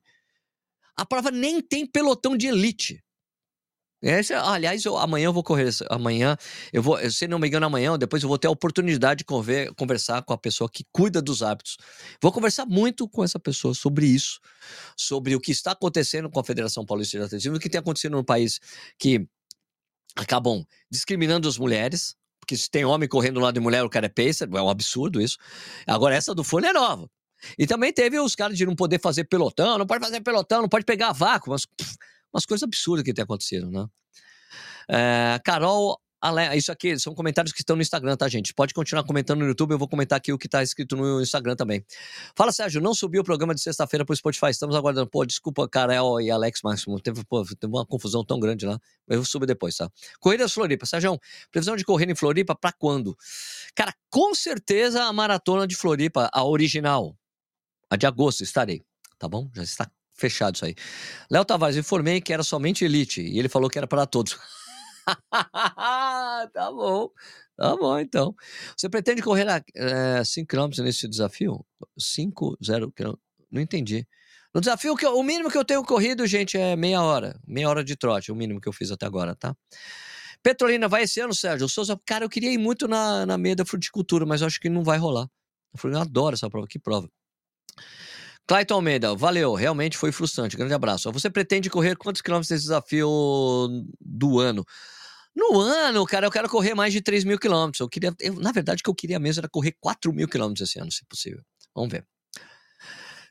A 0.97 1.05
prova 1.05 1.31
nem 1.31 1.61
tem 1.61 1.87
pelotão 1.87 2.37
de 2.37 2.47
elite. 2.47 3.03
Esse, 4.03 4.35
aliás, 4.35 4.85
eu, 4.85 4.97
amanhã 4.97 5.27
eu 5.27 5.33
vou 5.33 5.43
correr. 5.43 5.69
Amanhã, 5.91 6.37
eu 6.73 6.83
vou, 6.83 6.99
se 7.11 7.27
não 7.27 7.39
me 7.39 7.49
engano, 7.49 7.67
amanhã, 7.67 7.99
depois 7.99 8.23
eu 8.23 8.29
vou 8.29 8.39
ter 8.39 8.47
a 8.47 8.51
oportunidade 8.51 9.19
de 9.19 9.25
conver, 9.25 9.75
conversar 9.75 10.23
com 10.23 10.33
a 10.33 10.39
pessoa 10.39 10.71
que 10.71 10.85
cuida 10.93 11.21
dos 11.21 11.43
hábitos. 11.43 11.77
Vou 12.23 12.31
conversar 12.31 12.67
muito 12.67 13.09
com 13.09 13.25
essa 13.25 13.39
pessoa 13.39 13.75
sobre 13.75 14.07
isso, 14.07 14.39
sobre 14.97 15.35
o 15.35 15.41
que 15.41 15.51
está 15.51 15.73
acontecendo 15.73 16.31
com 16.31 16.39
a 16.39 16.45
Federação 16.45 16.85
Paulista 16.85 17.19
de 17.19 17.25
Atletismo, 17.25 17.57
o 17.57 17.61
que 17.61 17.71
tem 17.71 17.79
acontecido 17.79 18.13
no 18.13 18.25
país 18.25 18.61
que 18.99 19.27
acabam 20.17 20.65
discriminando 20.91 21.49
as 21.49 21.59
mulheres, 21.59 22.17
porque 22.41 22.57
se 22.57 22.71
tem 22.71 22.85
homem 22.85 23.09
correndo 23.09 23.41
lá 23.41 23.51
de 23.51 23.61
mulher, 23.61 23.83
o 23.83 23.91
cara 23.91 24.07
é 24.07 24.09
pacer, 24.09 24.49
é 24.53 24.63
um 24.63 24.71
absurdo 24.71 25.21
isso. 25.21 25.37
Agora, 25.87 26.15
essa 26.15 26.35
do 26.35 26.45
fone 26.45 26.67
é 26.67 26.73
nova. 26.73 27.09
E 27.59 27.67
também 27.67 27.93
teve 27.93 28.19
os 28.19 28.35
caras 28.35 28.57
de 28.57 28.65
não 28.65 28.75
poder 28.75 29.01
fazer 29.01 29.25
pelotão, 29.25 29.79
não 29.79 29.87
pode 29.87 30.03
fazer 30.03 30.21
pelotão, 30.21 30.63
não 30.63 30.69
pode 30.69 30.85
pegar 30.85 31.13
vácuo, 31.13 31.51
mas 31.51 31.67
umas 32.33 32.47
coisas 32.47 32.63
absurdas 32.63 33.05
que 33.05 33.13
tem 33.13 33.23
acontecido, 33.23 33.71
né? 33.71 33.87
É, 34.89 35.41
Carol 35.45 36.01
isso 36.55 36.73
aqui 36.73 36.99
são 36.99 37.15
comentários 37.15 37.53
que 37.53 37.61
estão 37.61 37.77
no 37.77 37.83
Instagram, 37.83 38.17
tá, 38.17 38.29
gente? 38.29 38.55
Pode 38.55 38.73
continuar 38.73 39.05
comentando 39.05 39.41
no 39.41 39.47
YouTube, 39.47 39.73
eu 39.73 39.79
vou 39.79 39.89
comentar 39.89 40.17
aqui 40.17 40.33
o 40.33 40.39
que 40.39 40.49
tá 40.49 40.63
escrito 40.63 40.97
no 40.97 41.21
Instagram 41.21 41.57
também. 41.57 41.85
Fala, 42.35 42.53
Sérgio, 42.53 42.81
não 42.81 42.95
subiu 42.95 43.23
o 43.23 43.25
programa 43.25 43.55
de 43.55 43.61
sexta-feira 43.61 44.05
pro 44.05 44.15
Spotify, 44.15 44.51
estamos 44.51 44.75
aguardando. 44.77 45.09
Pô, 45.09 45.25
desculpa, 45.25 45.69
Carol 45.69 46.21
e 46.21 46.31
Alex 46.31 46.61
Máximo, 46.63 47.01
teve, 47.01 47.25
pô, 47.25 47.45
teve 47.45 47.73
uma 47.73 47.85
confusão 47.85 48.25
tão 48.25 48.39
grande 48.39 48.67
lá. 48.67 48.79
Eu 49.09 49.19
vou 49.19 49.27
subir 49.27 49.47
depois, 49.47 49.77
tá? 49.77 49.91
Corridas 50.21 50.53
Floripa. 50.53 50.87
Sérgio, 50.87 51.19
previsão 51.51 51.77
de 51.77 51.85
correr 51.85 52.11
em 52.11 52.15
Floripa 52.15 52.55
pra 52.55 52.73
quando? 52.73 53.17
Cara, 53.75 53.95
com 54.11 54.35
certeza 54.35 55.05
a 55.05 55.13
maratona 55.13 55.67
de 55.67 55.77
Floripa, 55.77 56.31
a 56.33 56.45
original, 56.45 57.17
a 57.91 57.97
de 57.97 58.07
agosto, 58.07 58.43
estarei, 58.43 58.83
tá 59.19 59.29
bom? 59.29 59.51
Já 59.55 59.63
está 59.63 59.91
fechado 60.17 60.57
isso 60.57 60.65
aí. 60.65 60.75
Léo 61.31 61.45
Tavares, 61.45 61.77
informei 61.77 62.21
que 62.21 62.33
era 62.33 62.43
somente 62.43 62.85
elite 62.85 63.21
e 63.21 63.39
ele 63.39 63.49
falou 63.49 63.69
que 63.69 63.79
era 63.79 63.87
para 63.87 64.07
todos. 64.07 64.37
tá 66.53 66.71
bom, 66.73 67.11
tá 67.57 67.77
bom 67.77 67.99
então. 67.99 68.35
Você 68.77 68.89
pretende 68.89 69.23
correr 69.23 69.47
5 69.47 69.75
é, 69.77 70.23
km 70.47 70.83
nesse 70.83 71.09
desafio? 71.09 71.65
5, 71.99 72.59
0 72.65 72.93
km? 72.93 73.15
Não 73.51 73.61
entendi. 73.61 74.07
No 74.55 74.61
desafio, 74.61 74.97
que 74.97 75.05
eu, 75.05 75.17
o 75.17 75.23
mínimo 75.23 75.51
que 75.51 75.59
eu 75.59 75.65
tenho 75.65 75.85
corrido, 75.85 76.27
gente, 76.27 76.57
é 76.57 76.75
meia 76.77 77.03
hora. 77.03 77.39
Meia 77.47 77.69
hora 77.69 77.85
de 77.85 77.95
trote, 77.95 78.33
o 78.33 78.35
mínimo 78.35 78.61
que 78.61 78.69
eu 78.69 78.73
fiz 78.73 78.91
até 78.91 79.07
agora, 79.07 79.35
tá? 79.35 79.55
Petrolina, 80.43 80.89
vai 80.89 81.03
esse 81.03 81.21
ano, 81.21 81.35
Sérgio? 81.35 81.69
Souza, 81.69 82.01
cara, 82.07 82.25
eu 82.25 82.29
queria 82.29 82.53
ir 82.53 82.59
muito 82.59 82.89
na, 82.89 83.27
na 83.27 83.37
meia 83.37 83.57
da 83.57 83.65
fruticultura, 83.65 84.25
mas 84.25 84.41
eu 84.41 84.47
acho 84.47 84.61
que 84.61 84.69
não 84.69 84.83
vai 84.83 84.99
rolar. 84.99 85.29
Eu 85.85 86.01
adoro 86.01 86.35
essa 86.35 86.49
prova, 86.49 86.67
que 86.67 86.79
prova. 86.79 87.09
Clayton 88.47 88.75
Almeida, 88.75 89.15
valeu, 89.15 89.55
realmente 89.55 89.99
foi 89.99 90.13
frustrante. 90.13 90.57
Grande 90.57 90.73
abraço. 90.73 91.11
Você 91.13 91.29
pretende 91.29 91.69
correr 91.69 91.97
quantos 91.97 92.23
quilômetros 92.23 92.51
nesse 92.51 92.63
desafio 92.63 93.09
do 94.01 94.39
ano? 94.39 94.65
No 95.37 95.61
ano, 95.61 96.07
cara, 96.07 96.27
eu 96.27 96.31
quero 96.31 96.49
correr 96.49 96.75
mais 96.75 96.95
de 96.95 97.03
3 97.03 97.23
mil 97.23 97.39
quilômetros. 97.39 97.81
Eu 97.81 97.89
queria, 97.91 98.15
eu, 98.21 98.35
na 98.37 98.53
verdade, 98.53 98.81
o 98.81 98.83
que 98.83 98.89
eu 98.89 98.95
queria 98.95 99.19
mesmo 99.19 99.41
era 99.41 99.49
correr 99.49 99.77
4 99.79 100.11
mil 100.11 100.27
quilômetros 100.27 100.67
esse 100.67 100.79
ano, 100.81 100.91
se 100.91 101.05
possível. 101.05 101.43
Vamos 101.75 101.91
ver. 101.93 102.07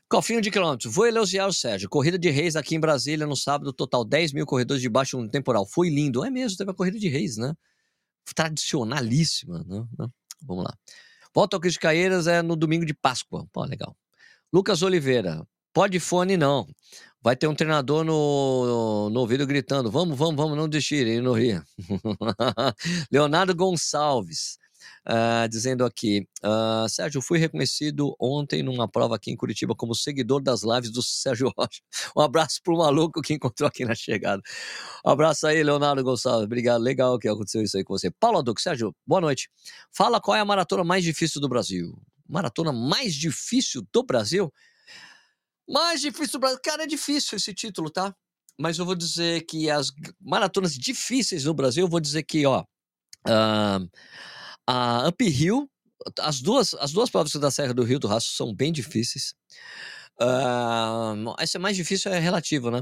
Cofinho 0.08 0.40
de 0.40 0.48
quilômetros. 0.52 0.94
Vou 0.94 1.04
elogiar 1.04 1.48
o 1.48 1.52
Sérgio. 1.52 1.88
Corrida 1.88 2.16
de 2.16 2.30
Reis 2.30 2.54
aqui 2.54 2.76
em 2.76 2.80
Brasília 2.80 3.26
no 3.26 3.34
sábado, 3.34 3.72
total 3.72 4.04
10 4.04 4.32
mil 4.32 4.46
corredores 4.46 4.80
debaixo 4.80 5.18
de 5.18 5.24
um 5.24 5.28
temporal. 5.28 5.66
Foi 5.66 5.88
lindo. 5.88 6.24
É 6.24 6.30
mesmo, 6.30 6.56
teve 6.56 6.70
a 6.70 6.74
corrida 6.74 6.96
de 6.96 7.08
Reis, 7.08 7.36
né? 7.36 7.52
Tradicionalíssima, 8.36 9.64
né? 9.66 9.84
Vamos 10.40 10.62
lá. 10.62 10.72
Volta 11.34 11.56
ao 11.56 11.60
Cristo 11.60 11.78
de 11.78 11.80
Caeiras 11.80 12.28
é 12.28 12.40
no 12.40 12.54
domingo 12.54 12.86
de 12.86 12.94
Páscoa. 12.94 13.48
Pô, 13.52 13.64
legal. 13.64 13.96
Lucas 14.52 14.80
Oliveira, 14.82 15.44
pode 15.72 15.98
fone 15.98 16.36
não. 16.36 16.68
Vai 17.22 17.36
ter 17.36 17.46
um 17.46 17.54
treinador 17.54 18.04
no, 18.04 19.10
no 19.10 19.20
ouvido 19.20 19.46
gritando: 19.46 19.90
vamos, 19.90 20.16
vamos, 20.16 20.36
vamos, 20.36 20.56
não 20.56 20.68
desistir, 20.68 21.20
no 21.20 21.32
Rio. 21.32 21.62
Leonardo 23.10 23.54
Gonçalves. 23.54 24.58
Uh, 25.08 25.48
dizendo 25.48 25.84
aqui, 25.84 26.28
uh, 26.44 26.88
Sérgio, 26.88 27.22
fui 27.22 27.38
reconhecido 27.38 28.14
ontem 28.20 28.62
numa 28.62 28.88
prova 28.88 29.16
aqui 29.16 29.30
em 29.30 29.36
Curitiba 29.36 29.74
como 29.74 29.94
seguidor 29.94 30.40
das 30.40 30.62
lives 30.62 30.90
do 30.90 31.02
Sérgio 31.02 31.52
Rocha. 31.56 31.80
Um 32.16 32.20
abraço 32.20 32.60
pro 32.62 32.76
maluco 32.76 33.22
que 33.22 33.34
encontrou 33.34 33.68
aqui 33.68 33.84
na 33.84 33.94
chegada. 33.94 34.42
Um 35.04 35.10
abraço 35.10 35.46
aí, 35.46 35.62
Leonardo 35.62 36.02
Gonçalves. 36.02 36.44
Obrigado, 36.44 36.82
legal 36.82 37.18
que 37.18 37.28
aconteceu 37.28 37.62
isso 37.62 37.76
aí 37.76 37.84
com 37.84 37.96
você. 37.96 38.10
Paulo 38.10 38.38
Aduc, 38.38 38.60
Sérgio, 38.60 38.94
boa 39.06 39.20
noite. 39.20 39.48
Fala 39.92 40.20
qual 40.20 40.36
é 40.36 40.40
a 40.40 40.44
maratona 40.44 40.84
mais 40.84 41.04
difícil 41.04 41.40
do 41.40 41.48
Brasil 41.48 41.96
maratona 42.28 42.72
mais 42.72 43.14
difícil 43.14 43.86
do 43.92 44.02
Brasil? 44.02 44.52
Mais 45.68 46.00
difícil 46.00 46.34
do 46.34 46.40
Brasil. 46.40 46.60
Cara, 46.62 46.84
é 46.84 46.86
difícil 46.86 47.36
esse 47.36 47.52
título, 47.52 47.90
tá? 47.90 48.14
Mas 48.58 48.78
eu 48.78 48.86
vou 48.86 48.94
dizer 48.94 49.44
que 49.46 49.68
as 49.68 49.90
maratonas 50.20 50.74
difíceis 50.74 51.44
no 51.44 51.54
Brasil, 51.54 51.84
eu 51.84 51.90
vou 51.90 52.00
dizer 52.00 52.22
que, 52.22 52.46
ó, 52.46 52.62
uh, 52.62 53.90
a 54.66 55.08
Uphill, 55.08 55.68
as 56.20 56.40
duas, 56.40 56.74
as 56.74 56.92
duas 56.92 57.10
provas 57.10 57.32
da 57.32 57.50
Serra 57.50 57.74
do 57.74 57.82
Rio 57.82 57.98
do 57.98 58.08
Rastro 58.08 58.32
são 58.32 58.54
bem 58.54 58.72
difíceis. 58.72 59.34
Uh, 60.20 61.34
essa 61.38 61.58
mais 61.58 61.76
difícil 61.76 62.12
é 62.12 62.18
relativo, 62.18 62.70
né? 62.70 62.80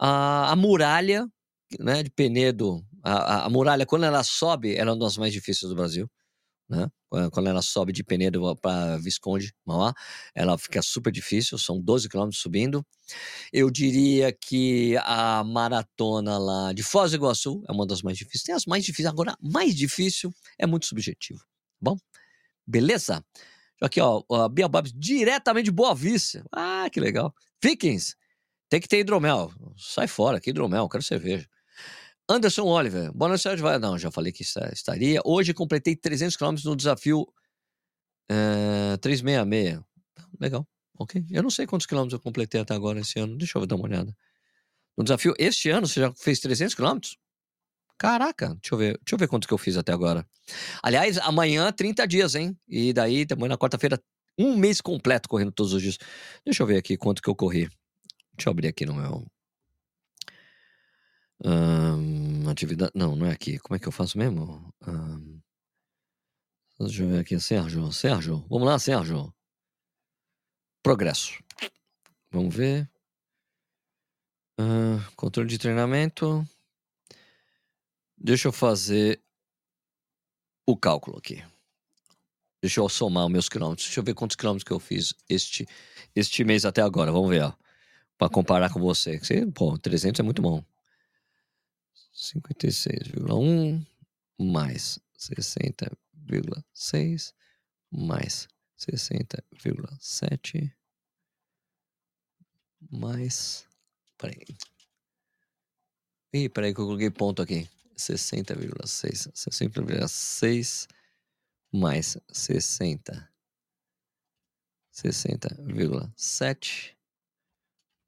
Uh, 0.00 0.46
a 0.46 0.56
muralha, 0.56 1.26
né, 1.78 2.02
de 2.02 2.10
Penedo, 2.10 2.84
a, 3.02 3.12
a, 3.12 3.46
a, 3.46 3.50
muralha, 3.50 3.86
quando 3.86 4.04
ela 4.04 4.22
sobe, 4.22 4.74
ela 4.76 4.90
é 4.90 4.94
uma 4.94 4.98
das 4.98 5.16
mais 5.16 5.32
difíceis 5.32 5.68
do 5.68 5.76
Brasil 5.76 6.08
né? 6.70 6.88
Quando 7.32 7.48
ela 7.48 7.60
sobe 7.60 7.92
de 7.92 8.04
Penedo 8.04 8.54
para 8.56 8.96
Visconde, 8.98 9.52
Mauá, 9.66 9.92
ela 10.32 10.56
fica 10.56 10.80
super 10.80 11.10
difícil, 11.12 11.58
são 11.58 11.80
12 11.80 12.08
quilômetros 12.08 12.40
subindo. 12.40 12.86
Eu 13.52 13.68
diria 13.68 14.32
que 14.32 14.96
a 14.98 15.42
maratona 15.42 16.38
lá 16.38 16.72
de 16.72 16.84
Foz 16.84 17.10
do 17.10 17.16
Iguaçu 17.16 17.64
é 17.68 17.72
uma 17.72 17.84
das 17.84 18.00
mais 18.00 18.16
difíceis. 18.16 18.44
Tem 18.44 18.54
as 18.54 18.64
mais 18.64 18.84
difíceis, 18.84 19.08
agora, 19.08 19.36
mais 19.42 19.74
difícil 19.74 20.32
é 20.56 20.66
muito 20.66 20.86
subjetivo. 20.86 21.40
Tá 21.40 21.44
bom, 21.80 21.96
beleza? 22.64 23.24
Aqui, 23.82 24.00
ó, 24.00 24.22
a 24.30 24.48
Bia 24.48 24.68
Babs, 24.68 24.92
diretamente 24.94 25.64
de 25.64 25.70
Boa 25.72 25.94
Vista. 25.94 26.44
Ah, 26.52 26.88
que 26.92 27.00
legal. 27.00 27.34
Vikings, 27.60 28.14
tem 28.68 28.80
que 28.80 28.86
ter 28.86 29.00
hidromel. 29.00 29.52
Sai 29.76 30.06
fora, 30.06 30.40
que 30.40 30.50
hidromel, 30.50 30.88
quero 30.88 31.02
cerveja. 31.02 31.48
Anderson 32.30 32.62
Oliver, 32.62 33.12
boa 33.12 33.28
noite. 33.28 33.56
Vai... 33.56 33.76
Não, 33.80 33.98
já 33.98 34.08
falei 34.08 34.30
que 34.30 34.44
estaria. 34.44 35.20
Hoje 35.24 35.52
completei 35.52 35.96
300 35.96 36.36
km 36.36 36.54
no 36.64 36.76
desafio 36.76 37.22
uh, 38.30 38.96
366. 38.98 39.82
Legal, 40.40 40.64
ok. 40.96 41.24
Eu 41.28 41.42
não 41.42 41.50
sei 41.50 41.66
quantos 41.66 41.88
quilômetros 41.88 42.12
eu 42.12 42.22
completei 42.22 42.60
até 42.60 42.72
agora 42.72 43.00
esse 43.00 43.18
ano. 43.18 43.36
Deixa 43.36 43.58
eu 43.58 43.66
dar 43.66 43.74
uma 43.74 43.86
olhada. 43.86 44.16
No 44.96 45.02
desafio, 45.02 45.34
este 45.40 45.70
ano, 45.70 45.88
você 45.88 46.02
já 46.02 46.12
fez 46.14 46.38
300 46.38 46.76
km? 46.76 47.00
Caraca, 47.98 48.54
deixa 48.54 48.74
eu 48.74 48.78
ver, 48.78 48.98
deixa 48.98 49.14
eu 49.14 49.18
ver 49.18 49.26
quanto 49.26 49.48
que 49.48 49.52
eu 49.52 49.58
fiz 49.58 49.76
até 49.76 49.92
agora. 49.92 50.24
Aliás, 50.84 51.18
amanhã 51.18 51.72
30 51.72 52.06
dias, 52.06 52.36
hein? 52.36 52.56
E 52.68 52.92
daí, 52.92 53.26
amanhã 53.32 53.48
na 53.48 53.58
quarta-feira, 53.58 54.00
um 54.38 54.56
mês 54.56 54.80
completo 54.80 55.28
correndo 55.28 55.50
todos 55.50 55.72
os 55.72 55.82
dias. 55.82 55.98
Deixa 56.44 56.62
eu 56.62 56.66
ver 56.68 56.76
aqui 56.76 56.96
quanto 56.96 57.20
que 57.20 57.28
eu 57.28 57.34
corri. 57.34 57.68
Deixa 58.36 58.48
eu 58.48 58.52
abrir 58.52 58.68
aqui 58.68 58.86
no 58.86 58.94
meu. 58.94 59.26
Um, 61.44 62.19
atividade. 62.52 62.92
Não, 62.94 63.16
não 63.16 63.26
é 63.26 63.32
aqui. 63.32 63.58
Como 63.58 63.76
é 63.76 63.78
que 63.78 63.88
eu 63.88 63.92
faço 63.92 64.18
mesmo? 64.18 64.72
Um, 64.86 65.40
deixa 66.78 67.02
eu 67.02 67.08
ver 67.08 67.20
aqui. 67.20 67.38
Sérgio, 67.38 67.92
Sérgio. 67.92 68.44
Vamos 68.48 68.66
lá, 68.66 68.78
Sérgio. 68.78 69.32
Progresso. 70.82 71.42
Vamos 72.30 72.54
ver. 72.54 72.88
Uh, 74.58 75.00
controle 75.16 75.48
de 75.48 75.58
treinamento. 75.58 76.46
Deixa 78.16 78.48
eu 78.48 78.52
fazer 78.52 79.20
o 80.66 80.76
cálculo 80.76 81.18
aqui. 81.18 81.42
Deixa 82.62 82.80
eu 82.80 82.88
somar 82.88 83.24
os 83.24 83.32
meus 83.32 83.48
quilômetros. 83.48 83.86
Deixa 83.86 84.00
eu 84.00 84.04
ver 84.04 84.14
quantos 84.14 84.36
quilômetros 84.36 84.64
que 84.64 84.72
eu 84.72 84.78
fiz 84.78 85.14
este, 85.28 85.66
este 86.14 86.44
mês 86.44 86.64
até 86.66 86.82
agora. 86.82 87.10
Vamos 87.10 87.30
ver, 87.30 87.42
ó. 87.42 87.54
Pra 88.18 88.28
comparar 88.28 88.70
com 88.70 88.78
você. 88.78 89.18
Pô, 89.54 89.78
300 89.78 90.20
é 90.20 90.22
muito 90.22 90.42
bom. 90.42 90.62
56,1 92.20 93.84
mais 94.38 95.00
60,6 95.18 97.34
mais 97.90 98.46
60,7 98.78 100.70
mais. 102.90 103.66
Peraí. 104.16 104.56
Ih, 106.32 106.48
peraí 106.48 106.72
que 106.74 106.80
eu 106.80 106.86
coloquei 106.86 107.10
ponto 107.10 107.42
aqui. 107.42 107.68
60,6. 107.96 109.30
60,6 109.34 110.88
mais 111.72 112.16
60. 112.32 113.28
60,7 114.92 116.96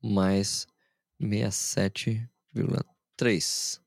mais 0.02 0.66
67,3. 1.20 3.81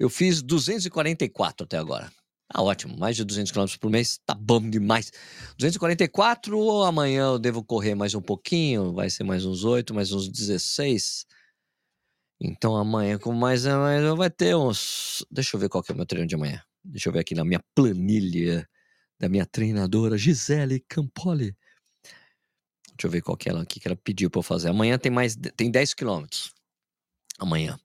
Eu 0.00 0.08
fiz 0.08 0.40
244 0.40 1.64
até 1.64 1.76
agora. 1.76 2.10
Tá 2.48 2.62
ótimo, 2.62 2.96
mais 2.96 3.14
de 3.16 3.22
200 3.22 3.52
km 3.52 3.66
por 3.78 3.90
mês, 3.90 4.18
tá 4.24 4.34
bom 4.34 4.58
demais. 4.58 5.12
244, 5.58 6.82
amanhã 6.84 7.26
eu 7.26 7.38
devo 7.38 7.62
correr 7.62 7.94
mais 7.94 8.14
um 8.14 8.22
pouquinho, 8.22 8.94
vai 8.94 9.10
ser 9.10 9.24
mais 9.24 9.44
uns 9.44 9.62
8, 9.62 9.94
mais 9.94 10.10
uns 10.10 10.26
16. 10.26 11.26
Então 12.40 12.76
amanhã, 12.76 13.18
com 13.18 13.30
mais 13.32 13.66
amanhã, 13.66 14.16
vai 14.16 14.30
ter 14.30 14.56
uns. 14.56 15.22
Deixa 15.30 15.54
eu 15.54 15.60
ver 15.60 15.68
qual 15.68 15.82
que 15.82 15.92
é 15.92 15.94
o 15.94 15.96
meu 15.96 16.06
treino 16.06 16.26
de 16.26 16.34
amanhã. 16.34 16.62
Deixa 16.82 17.10
eu 17.10 17.12
ver 17.12 17.20
aqui 17.20 17.34
na 17.34 17.44
minha 17.44 17.62
planilha 17.74 18.66
da 19.18 19.28
minha 19.28 19.44
treinadora, 19.44 20.16
Gisele 20.16 20.80
Campoli. 20.88 21.54
Deixa 22.96 23.06
eu 23.06 23.10
ver 23.10 23.20
qual 23.20 23.36
que 23.36 23.50
ela 23.50 23.62
aqui 23.62 23.78
que 23.78 23.86
ela 23.86 23.96
pediu 23.96 24.30
para 24.30 24.38
eu 24.38 24.42
fazer. 24.42 24.70
Amanhã 24.70 24.98
tem 24.98 25.12
mais 25.12 25.36
tem 25.36 25.70
10 25.70 25.92
quilômetros. 25.92 26.54
Amanhã. 27.38 27.78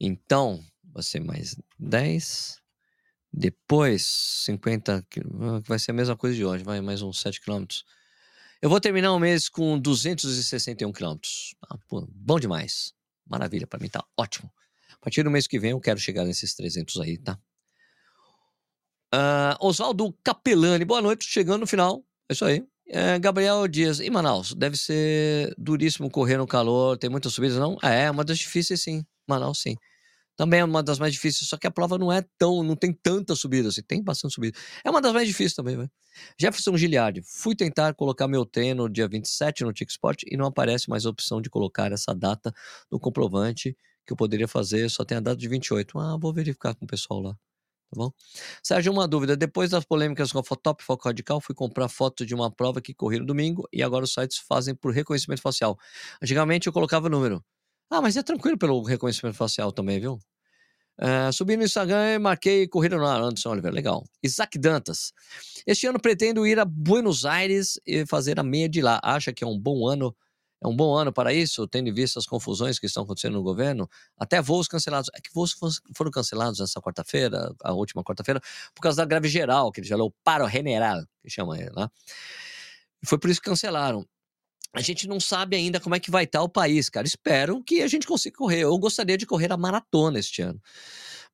Então, 0.00 0.64
vai 0.92 1.02
ser 1.02 1.20
mais 1.20 1.56
10. 1.78 2.60
Depois, 3.32 4.02
50 4.44 4.96
ah, 4.96 5.60
vai 5.64 5.78
ser 5.78 5.92
a 5.92 5.94
mesma 5.94 6.16
coisa 6.16 6.36
de 6.36 6.44
hoje, 6.44 6.64
vai 6.64 6.80
mais 6.80 7.02
uns 7.02 7.20
7 7.20 7.40
quilômetros. 7.40 7.84
Eu 8.60 8.68
vou 8.68 8.80
terminar 8.80 9.12
o 9.12 9.18
mês 9.18 9.48
com 9.48 9.78
261 9.78 10.92
quilômetros. 10.92 11.54
Ah, 11.68 11.78
bom 12.10 12.38
demais. 12.38 12.92
Maravilha, 13.28 13.66
para 13.66 13.78
mim 13.78 13.88
tá 13.88 14.04
ótimo. 14.16 14.50
A 14.92 14.98
partir 14.98 15.22
do 15.22 15.30
mês 15.30 15.46
que 15.46 15.58
vem 15.58 15.70
eu 15.70 15.80
quero 15.80 15.98
chegar 15.98 16.24
nesses 16.24 16.54
300 16.54 17.00
aí, 17.00 17.16
tá? 17.16 17.38
Uh, 19.14 19.56
Oswaldo 19.60 20.12
Capelani, 20.22 20.84
boa 20.84 21.00
noite, 21.00 21.24
chegando 21.24 21.60
no 21.60 21.66
final. 21.66 22.04
É 22.28 22.32
isso 22.32 22.44
aí. 22.44 22.64
É, 22.92 23.18
Gabriel 23.20 23.68
Dias, 23.68 24.00
em 24.00 24.10
Manaus, 24.10 24.52
deve 24.52 24.76
ser 24.76 25.54
duríssimo 25.56 26.10
correr 26.10 26.36
no 26.36 26.46
calor, 26.46 26.98
tem 26.98 27.08
muitas 27.08 27.32
subidas, 27.32 27.56
não? 27.56 27.78
É, 27.82 28.10
uma 28.10 28.24
das 28.24 28.38
difíceis, 28.38 28.82
sim. 28.82 29.04
Manaus, 29.28 29.60
sim. 29.62 29.76
Também 30.36 30.60
é 30.60 30.64
uma 30.64 30.82
das 30.82 30.98
mais 30.98 31.12
difíceis, 31.12 31.48
só 31.48 31.56
que 31.56 31.66
a 31.66 31.70
prova 31.70 31.98
não 31.98 32.10
é 32.10 32.24
tão, 32.38 32.62
não 32.62 32.74
tem 32.74 32.92
tanta 32.92 33.34
subida 33.36 33.68
assim, 33.68 33.82
tem 33.82 34.02
bastante 34.02 34.34
subida. 34.34 34.58
É 34.84 34.90
uma 34.90 35.00
das 35.00 35.12
mais 35.12 35.28
difíceis 35.28 35.54
também, 35.54 35.76
velho. 35.76 35.90
Jefferson 36.38 36.76
Giliardi, 36.76 37.22
fui 37.22 37.54
tentar 37.54 37.94
colocar 37.94 38.26
meu 38.26 38.44
treino 38.46 38.88
dia 38.88 39.06
27 39.06 39.64
no 39.64 39.72
TikSport 39.72 40.22
e 40.26 40.36
não 40.36 40.46
aparece 40.46 40.88
mais 40.88 41.04
a 41.06 41.10
opção 41.10 41.40
de 41.40 41.50
colocar 41.50 41.92
essa 41.92 42.14
data 42.14 42.52
no 42.90 42.98
comprovante 42.98 43.76
que 44.06 44.12
eu 44.12 44.16
poderia 44.16 44.48
fazer, 44.48 44.88
só 44.90 45.04
tem 45.04 45.18
a 45.18 45.20
data 45.20 45.36
de 45.36 45.48
28. 45.48 45.98
Ah, 45.98 46.16
vou 46.16 46.32
verificar 46.32 46.74
com 46.74 46.84
o 46.84 46.88
pessoal 46.88 47.20
lá. 47.20 47.32
Tá 47.32 47.96
bom? 47.96 48.12
Sérgio, 48.62 48.92
uma 48.92 49.06
dúvida. 49.08 49.36
Depois 49.36 49.70
das 49.70 49.84
polêmicas 49.84 50.32
com 50.32 50.38
a 50.38 50.44
Fotop 50.44 50.82
Foco 50.82 51.08
Radical, 51.08 51.40
fui 51.40 51.54
comprar 51.54 51.88
foto 51.88 52.24
de 52.24 52.34
uma 52.34 52.50
prova 52.50 52.80
que 52.80 52.94
corri 52.94 53.18
no 53.18 53.26
domingo 53.26 53.68
e 53.72 53.82
agora 53.82 54.04
os 54.04 54.12
sites 54.12 54.38
fazem 54.38 54.74
por 54.74 54.92
reconhecimento 54.92 55.42
facial. 55.42 55.76
Antigamente 56.22 56.68
eu 56.68 56.72
colocava 56.72 57.08
número. 57.08 57.44
Ah, 57.90 58.00
mas 58.00 58.16
é 58.16 58.22
tranquilo 58.22 58.56
pelo 58.56 58.80
reconhecimento 58.82 59.36
facial 59.36 59.72
também, 59.72 59.98
viu? 59.98 60.20
Uh, 60.96 61.32
subi 61.32 61.56
no 61.56 61.64
Instagram 61.64 62.14
e 62.14 62.18
marquei 62.18 62.68
Corrida 62.68 62.96
no 62.96 63.04
Ar, 63.04 63.20
Anderson 63.20 63.50
Oliveira. 63.50 63.74
Legal. 63.74 64.04
Isaac 64.22 64.56
Dantas. 64.58 65.12
Este 65.66 65.86
ano 65.86 65.98
pretendo 65.98 66.46
ir 66.46 66.60
a 66.60 66.64
Buenos 66.64 67.24
Aires 67.24 67.80
e 67.84 68.06
fazer 68.06 68.38
a 68.38 68.44
meia 68.44 68.68
de 68.68 68.80
lá. 68.80 69.00
Acha 69.02 69.32
que 69.32 69.42
é 69.42 69.46
um 69.46 69.58
bom 69.58 69.88
ano? 69.88 70.14
É 70.62 70.68
um 70.68 70.76
bom 70.76 70.94
ano 70.94 71.10
para 71.12 71.32
isso, 71.32 71.66
tendo 71.66 71.88
em 71.88 71.92
vista 71.92 72.18
as 72.18 72.26
confusões 72.26 72.78
que 72.78 72.86
estão 72.86 73.02
acontecendo 73.02 73.32
no 73.32 73.42
governo? 73.42 73.88
Até 74.16 74.42
voos 74.42 74.68
cancelados. 74.68 75.10
É 75.14 75.20
que 75.20 75.32
voos 75.32 75.56
foram 75.96 76.10
cancelados 76.10 76.60
nessa 76.60 76.80
quarta-feira, 76.80 77.52
a 77.64 77.72
última 77.72 78.04
quarta-feira, 78.04 78.40
por 78.74 78.82
causa 78.82 78.98
da 78.98 79.06
greve 79.06 79.26
geral, 79.26 79.72
que 79.72 79.80
ele 79.80 79.88
já 79.88 79.96
o 79.96 80.12
paro 80.22 80.46
general, 80.48 81.02
que 81.22 81.30
chama 81.30 81.58
ele 81.58 81.70
lá. 81.70 81.90
Foi 83.04 83.18
por 83.18 83.30
isso 83.30 83.40
que 83.40 83.48
cancelaram 83.48 84.06
a 84.72 84.80
gente 84.80 85.08
não 85.08 85.18
sabe 85.18 85.56
ainda 85.56 85.80
como 85.80 85.94
é 85.94 86.00
que 86.00 86.10
vai 86.10 86.24
estar 86.24 86.42
o 86.42 86.48
país, 86.48 86.88
cara. 86.88 87.06
Espero 87.06 87.62
que 87.64 87.82
a 87.82 87.88
gente 87.88 88.06
consiga 88.06 88.36
correr. 88.36 88.60
Eu 88.60 88.78
gostaria 88.78 89.18
de 89.18 89.26
correr 89.26 89.52
a 89.52 89.56
maratona 89.56 90.18
este 90.18 90.42
ano. 90.42 90.60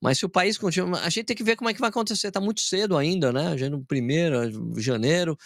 Mas 0.00 0.18
se 0.18 0.24
o 0.24 0.28
país 0.28 0.56
continua. 0.56 1.00
A 1.00 1.10
gente 1.10 1.26
tem 1.26 1.36
que 1.36 1.44
ver 1.44 1.56
como 1.56 1.68
é 1.68 1.74
que 1.74 1.80
vai 1.80 1.90
acontecer. 1.90 2.30
Tá 2.30 2.40
muito 2.40 2.62
cedo 2.62 2.96
ainda, 2.96 3.32
né? 3.32 3.56
Já 3.58 3.68
no 3.68 3.84
primeiro, 3.84 4.80
janeiro. 4.80 5.36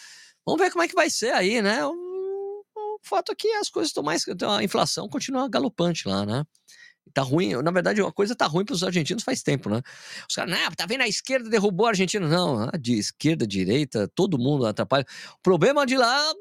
Vamos 0.45 0.61
ver 0.61 0.71
como 0.71 0.83
é 0.83 0.87
que 0.87 0.95
vai 0.95 1.09
ser 1.09 1.33
aí, 1.33 1.61
né? 1.61 1.85
O, 1.85 1.91
o 1.91 2.99
fato 3.03 3.33
é 3.33 3.35
que 3.35 3.49
as 3.55 3.69
coisas 3.69 3.89
estão 3.89 4.03
mais. 4.03 4.23
A 4.57 4.63
inflação 4.63 5.09
continua 5.09 5.49
galopante 5.49 6.07
lá, 6.07 6.25
né? 6.25 6.45
Tá 7.13 7.23
ruim, 7.23 7.53
na 7.61 7.71
verdade, 7.71 8.01
a 8.01 8.11
coisa 8.11 8.35
tá 8.35 8.45
ruim 8.45 8.63
para 8.63 8.73
os 8.73 8.83
argentinos 8.83 9.23
faz 9.23 9.43
tempo, 9.43 9.69
né? 9.69 9.81
Os 10.29 10.35
caras, 10.35 10.51
não, 10.51 10.71
tá 10.71 10.85
vendo 10.85 11.01
a 11.01 11.07
esquerda 11.07 11.49
derrubou 11.49 11.87
a 11.87 11.89
Argentina? 11.89 12.25
Não, 12.25 12.69
de 12.79 12.93
esquerda, 12.93 13.45
direita, 13.45 14.09
todo 14.15 14.37
mundo 14.37 14.65
atrapalha. 14.65 15.05
O 15.33 15.41
problema 15.41 15.85
de 15.85 15.97
lá 15.97 16.33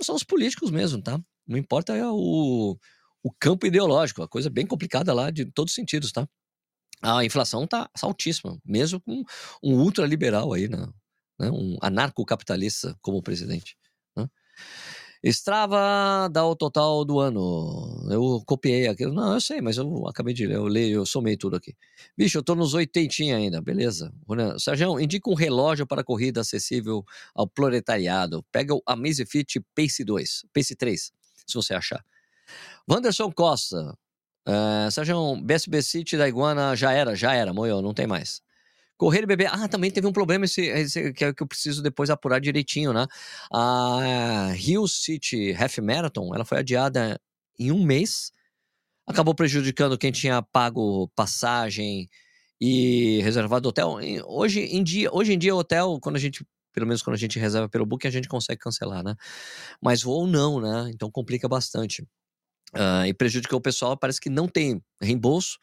são 0.00 0.14
os 0.14 0.24
políticos 0.24 0.70
mesmo, 0.70 1.02
tá? 1.02 1.20
Não 1.46 1.58
importa 1.58 1.96
é 1.96 2.06
o, 2.06 2.76
o 3.22 3.32
campo 3.38 3.66
ideológico, 3.66 4.22
a 4.22 4.28
coisa 4.28 4.48
bem 4.48 4.66
complicada 4.66 5.12
lá 5.12 5.30
de 5.30 5.44
todos 5.44 5.72
os 5.72 5.74
sentidos, 5.74 6.12
tá? 6.12 6.26
A 7.02 7.24
inflação 7.24 7.66
tá 7.66 7.90
altíssima, 8.00 8.58
mesmo 8.64 9.00
com 9.00 9.24
um 9.62 9.80
ultraliberal 9.80 10.52
aí, 10.52 10.68
né? 10.68 10.86
né? 11.38 11.50
um 11.50 11.76
anarcocapitalista 11.80 12.96
como 13.00 13.22
presidente. 13.22 13.76
Né? 14.16 14.28
Strava 15.24 16.28
dá 16.28 16.44
o 16.44 16.56
total 16.56 17.04
do 17.04 17.20
ano. 17.20 18.08
Eu 18.10 18.42
copiei 18.44 18.88
aquilo. 18.88 19.14
Não, 19.14 19.34
eu 19.34 19.40
sei, 19.40 19.60
mas 19.60 19.76
eu 19.76 20.08
acabei 20.08 20.34
de 20.34 20.46
ler. 20.46 20.56
Eu 20.56 20.64
leio, 20.64 20.96
eu 20.98 21.06
somei 21.06 21.36
tudo 21.36 21.56
aqui. 21.56 21.76
Bicho, 22.18 22.38
eu 22.38 22.42
tô 22.42 22.56
nos 22.56 22.74
oitentinha 22.74 23.36
ainda. 23.36 23.60
Beleza. 23.60 24.12
Sérgio, 24.58 24.98
indica 24.98 25.30
um 25.30 25.34
relógio 25.34 25.86
para 25.86 26.02
corrida 26.02 26.40
acessível 26.40 27.04
ao 27.34 27.46
proletariado. 27.46 28.44
Pega 28.50 28.74
o 28.74 28.82
Amazfit 28.84 29.60
Pace 29.76 30.04
2, 30.04 30.46
Pace 30.52 30.74
3, 30.74 31.12
se 31.46 31.54
você 31.54 31.74
achar. 31.74 32.04
Wanderson 32.90 33.30
Costa. 33.30 33.96
Uh, 34.48 34.90
Sérgio, 34.90 35.36
BSB 35.40 35.82
City 35.82 36.16
da 36.16 36.28
Iguana 36.28 36.74
já 36.74 36.92
era, 36.92 37.14
já 37.14 37.32
era, 37.32 37.54
moiou, 37.54 37.80
não 37.80 37.94
tem 37.94 38.08
mais. 38.08 38.42
Correr 39.02 39.24
e 39.24 39.26
beber. 39.26 39.48
Ah, 39.50 39.66
também 39.66 39.90
teve 39.90 40.06
um 40.06 40.12
problema 40.12 40.44
esse, 40.44 40.60
esse, 40.60 41.12
que, 41.12 41.24
é 41.24 41.34
que 41.34 41.42
eu 41.42 41.46
preciso 41.48 41.82
depois 41.82 42.08
apurar 42.08 42.38
direitinho, 42.40 42.92
né? 42.92 43.04
A 43.52 44.52
Hill 44.56 44.86
City 44.86 45.52
Half 45.58 45.78
Marathon, 45.78 46.32
ela 46.32 46.44
foi 46.44 46.58
adiada 46.58 47.20
em 47.58 47.72
um 47.72 47.84
mês. 47.84 48.30
Acabou 49.04 49.34
prejudicando 49.34 49.98
quem 49.98 50.12
tinha 50.12 50.40
pago 50.40 51.08
passagem 51.16 52.08
e 52.60 53.20
reservado 53.22 53.68
hotel. 53.68 53.96
Hoje 54.24 54.60
em 54.60 54.84
dia, 54.84 55.12
hoje 55.12 55.32
em 55.32 55.38
dia 55.38 55.52
hotel, 55.52 55.98
quando 56.00 56.14
a 56.14 56.20
gente 56.20 56.46
pelo 56.72 56.86
menos 56.86 57.02
quando 57.02 57.14
a 57.14 57.18
gente 57.18 57.40
reserva 57.40 57.68
pelo 57.68 57.84
Booking, 57.84 58.06
a 58.06 58.12
gente 58.12 58.28
consegue 58.28 58.60
cancelar, 58.60 59.02
né? 59.02 59.16
Mas 59.82 60.00
voo 60.00 60.28
não, 60.28 60.60
né? 60.60 60.92
Então 60.94 61.10
complica 61.10 61.48
bastante. 61.48 62.02
Uh, 62.72 63.04
e 63.04 63.12
prejudica 63.12 63.56
o 63.56 63.60
pessoal, 63.60 63.96
parece 63.96 64.20
que 64.20 64.30
não 64.30 64.46
tem 64.46 64.80
reembolso. 65.00 65.58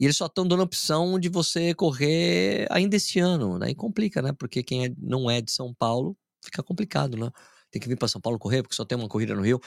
E 0.00 0.04
eles 0.06 0.16
só 0.16 0.26
estão 0.26 0.48
dando 0.48 0.60
a 0.60 0.64
opção 0.64 1.20
de 1.20 1.28
você 1.28 1.74
correr 1.74 2.66
ainda 2.70 2.96
esse 2.96 3.20
ano. 3.20 3.58
Daí 3.58 3.74
complica, 3.74 4.22
né? 4.22 4.32
Porque 4.32 4.62
quem 4.62 4.86
é, 4.86 4.92
não 4.98 5.30
é 5.30 5.42
de 5.42 5.52
São 5.52 5.74
Paulo 5.74 6.16
fica 6.42 6.62
complicado, 6.62 7.18
né? 7.18 7.30
Tem 7.70 7.80
que 7.80 7.86
vir 7.86 7.96
para 7.96 8.08
São 8.08 8.20
Paulo 8.20 8.38
correr, 8.38 8.62
porque 8.62 8.74
só 8.74 8.84
tem 8.84 8.96
uma 8.96 9.08
corrida 9.08 9.34
no 9.34 9.42
Rio. 9.42 9.60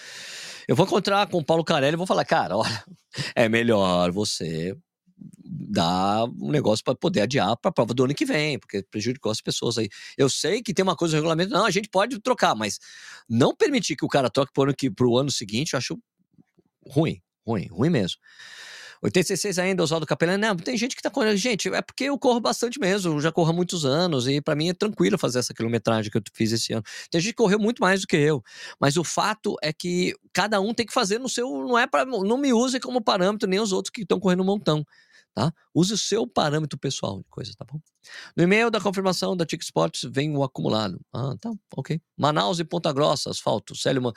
Eu 0.67 0.75
vou 0.75 0.87
encontrar 0.87 1.27
com 1.27 1.37
o 1.37 1.45
Paulo 1.45 1.63
Carelli 1.63 1.93
e 1.93 1.97
vou 1.97 2.07
falar, 2.07 2.25
cara, 2.25 2.57
olha, 2.57 2.83
é 3.35 3.47
melhor 3.47 4.11
você 4.11 4.75
dar 5.15 6.25
um 6.25 6.49
negócio 6.49 6.83
para 6.83 6.95
poder 6.95 7.21
adiar 7.21 7.55
para 7.55 7.69
a 7.69 7.71
prova 7.71 7.93
do 7.93 8.03
ano 8.03 8.15
que 8.15 8.25
vem, 8.25 8.57
porque 8.57 8.83
prejudicou 8.89 9.31
as 9.31 9.39
pessoas 9.39 9.77
aí. 9.77 9.87
Eu 10.17 10.29
sei 10.29 10.63
que 10.63 10.73
tem 10.73 10.83
uma 10.83 10.95
coisa 10.95 11.13
no 11.13 11.17
regulamento, 11.17 11.53
não, 11.53 11.65
a 11.65 11.71
gente 11.71 11.87
pode 11.89 12.19
trocar, 12.19 12.55
mas 12.55 12.79
não 13.29 13.55
permitir 13.55 13.95
que 13.95 14.03
o 14.03 14.09
cara 14.09 14.29
troque 14.31 14.51
para 14.51 15.07
o 15.07 15.17
ano 15.17 15.29
seguinte, 15.31 15.73
eu 15.73 15.77
acho 15.77 15.97
ruim, 16.89 17.21
ruim, 17.45 17.67
ruim 17.67 17.89
mesmo. 17.89 18.17
86 19.03 19.59
ainda, 19.59 19.83
Oswaldo 19.83 20.05
Capelani. 20.05 20.41
Não, 20.41 20.55
tem 20.55 20.77
gente 20.77 20.95
que 20.95 21.01
tá 21.01 21.09
correndo. 21.09 21.35
Gente, 21.35 21.67
é 21.67 21.81
porque 21.81 22.05
eu 22.05 22.17
corro 22.17 22.39
bastante 22.39 22.79
mesmo. 22.79 23.13
Eu 23.13 23.19
já 23.19 23.33
corro 23.33 23.49
há 23.49 23.53
muitos 23.53 23.85
anos 23.85 24.27
e 24.27 24.39
para 24.39 24.55
mim 24.55 24.69
é 24.69 24.73
tranquilo 24.73 25.17
fazer 25.17 25.39
essa 25.39 25.53
quilometragem 25.53 26.09
que 26.09 26.17
eu 26.17 26.21
fiz 26.33 26.53
esse 26.53 26.71
ano. 26.71 26.83
Tem 27.11 27.19
gente 27.19 27.31
que 27.31 27.37
correu 27.37 27.59
muito 27.59 27.81
mais 27.81 28.01
do 28.01 28.07
que 28.07 28.15
eu. 28.15 28.41
Mas 28.79 28.95
o 28.95 29.03
fato 29.03 29.57
é 29.61 29.73
que 29.73 30.15
cada 30.31 30.61
um 30.61 30.73
tem 30.73 30.85
que 30.85 30.93
fazer 30.93 31.19
no 31.19 31.27
seu. 31.27 31.49
Não 31.49 31.77
é 31.77 31.85
para. 31.85 32.05
Não 32.05 32.37
me 32.37 32.53
use 32.53 32.79
como 32.79 33.01
parâmetro 33.01 33.47
nem 33.49 33.59
os 33.59 33.73
outros 33.73 33.91
que 33.91 34.03
estão 34.03 34.19
correndo 34.19 34.41
um 34.41 34.45
montão 34.45 34.85
tá? 35.33 35.51
Use 35.73 35.93
o 35.93 35.97
seu 35.97 36.27
parâmetro 36.27 36.77
pessoal 36.77 37.19
de 37.19 37.25
coisa, 37.29 37.53
tá 37.57 37.65
bom? 37.65 37.79
No 38.35 38.43
e-mail 38.43 38.69
da 38.69 38.79
confirmação 38.79 39.35
da 39.35 39.45
TIC 39.45 39.63
Sports 39.63 40.03
vem 40.11 40.35
o 40.35 40.43
acumulado. 40.43 40.99
Ah, 41.13 41.35
tá, 41.39 41.51
ok. 41.75 42.01
Manaus 42.17 42.59
e 42.59 42.63
Ponta 42.63 42.91
Grossa, 42.91 43.29
asfalto. 43.29 43.75
Célio, 43.75 44.11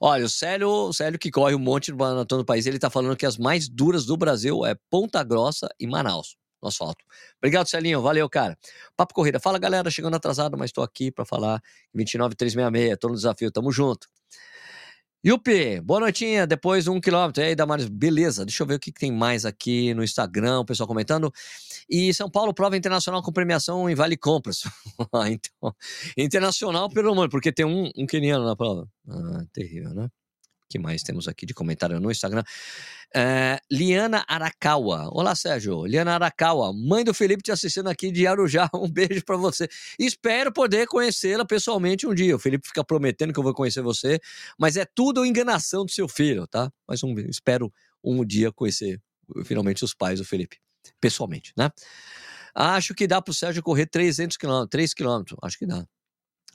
olha, 0.00 0.24
o 0.24 0.28
Célio, 0.28 0.92
Célio 0.92 1.18
que 1.18 1.30
corre 1.30 1.54
um 1.54 1.58
monte 1.58 1.92
no 1.92 2.44
país, 2.44 2.66
ele 2.66 2.78
tá 2.78 2.90
falando 2.90 3.16
que 3.16 3.26
as 3.26 3.36
mais 3.36 3.68
duras 3.68 4.04
do 4.04 4.16
Brasil 4.16 4.64
é 4.64 4.74
Ponta 4.90 5.22
Grossa 5.24 5.68
e 5.78 5.86
Manaus 5.86 6.36
no 6.62 6.68
asfalto. 6.68 7.04
Obrigado, 7.38 7.66
Celinho. 7.68 8.02
Valeu, 8.02 8.28
cara. 8.28 8.56
Papo 8.96 9.14
Corrida. 9.14 9.40
Fala, 9.40 9.58
galera. 9.58 9.90
Chegando 9.90 10.14
atrasado, 10.14 10.56
mas 10.56 10.68
estou 10.68 10.84
aqui 10.84 11.10
para 11.10 11.24
falar 11.24 11.60
29366. 11.94 12.98
Tô 12.98 13.08
no 13.08 13.14
desafio. 13.14 13.50
Tamo 13.50 13.72
junto. 13.72 14.06
Yupi, 15.22 15.82
boa 15.82 16.00
noitinha, 16.00 16.46
depois 16.46 16.88
um 16.88 16.98
quilômetro. 16.98 17.42
E 17.42 17.48
aí, 17.48 17.54
Damares, 17.54 17.86
beleza, 17.86 18.42
deixa 18.42 18.62
eu 18.62 18.66
ver 18.66 18.76
o 18.76 18.80
que, 18.80 18.90
que 18.90 18.98
tem 19.00 19.12
mais 19.12 19.44
aqui 19.44 19.92
no 19.92 20.02
Instagram, 20.02 20.60
o 20.60 20.64
pessoal 20.64 20.86
comentando. 20.86 21.30
E 21.90 22.14
São 22.14 22.30
Paulo, 22.30 22.54
prova 22.54 22.74
internacional 22.74 23.22
com 23.22 23.30
premiação 23.30 23.88
em 23.90 23.94
Vale 23.94 24.16
Compras. 24.16 24.62
Então, 25.30 25.74
internacional 26.16 26.88
pelo 26.88 27.14
mundo, 27.14 27.28
porque 27.28 27.52
tem 27.52 27.66
um, 27.66 27.90
um 27.96 28.06
queniano 28.06 28.46
na 28.46 28.56
prova. 28.56 28.88
Ah, 29.06 29.44
terrível, 29.52 29.92
né? 29.94 30.08
Que 30.70 30.78
mais 30.78 31.02
temos 31.02 31.26
aqui 31.26 31.44
de 31.44 31.52
comentário 31.52 31.98
no 31.98 32.10
Instagram? 32.10 32.44
É, 33.14 33.60
Liana 33.70 34.24
Arakawa. 34.28 35.08
Olá, 35.12 35.34
Sérgio. 35.34 35.84
Liana 35.84 36.14
Arakawa, 36.14 36.72
mãe 36.72 37.02
do 37.04 37.12
Felipe 37.12 37.42
te 37.42 37.50
assistindo 37.50 37.88
aqui 37.88 38.12
de 38.12 38.26
Arujá. 38.26 38.70
Um 38.80 38.88
beijo 38.88 39.24
para 39.24 39.36
você. 39.36 39.68
Espero 39.98 40.52
poder 40.52 40.86
conhecê-la 40.86 41.44
pessoalmente 41.44 42.06
um 42.06 42.14
dia. 42.14 42.36
O 42.36 42.38
Felipe 42.38 42.68
fica 42.68 42.84
prometendo 42.84 43.32
que 43.32 43.38
eu 43.38 43.42
vou 43.42 43.52
conhecer 43.52 43.82
você, 43.82 44.20
mas 44.58 44.76
é 44.76 44.86
tudo 44.94 45.26
enganação 45.26 45.84
do 45.84 45.90
seu 45.90 46.08
filho, 46.08 46.46
tá? 46.46 46.70
Mas 46.86 47.02
um, 47.02 47.12
espero 47.28 47.72
um 48.02 48.24
dia 48.24 48.52
conhecer 48.52 49.00
finalmente 49.44 49.84
os 49.84 49.92
pais 49.92 50.20
do 50.20 50.24
Felipe, 50.24 50.56
pessoalmente, 51.00 51.52
né? 51.56 51.68
Acho 52.54 52.94
que 52.94 53.06
dá 53.06 53.20
pro 53.20 53.34
Sérgio 53.34 53.62
correr 53.62 53.86
300 53.86 54.36
km, 54.36 54.66
3 54.70 54.94
km. 54.94 55.22
Acho 55.42 55.58
que 55.58 55.66
dá. 55.66 55.84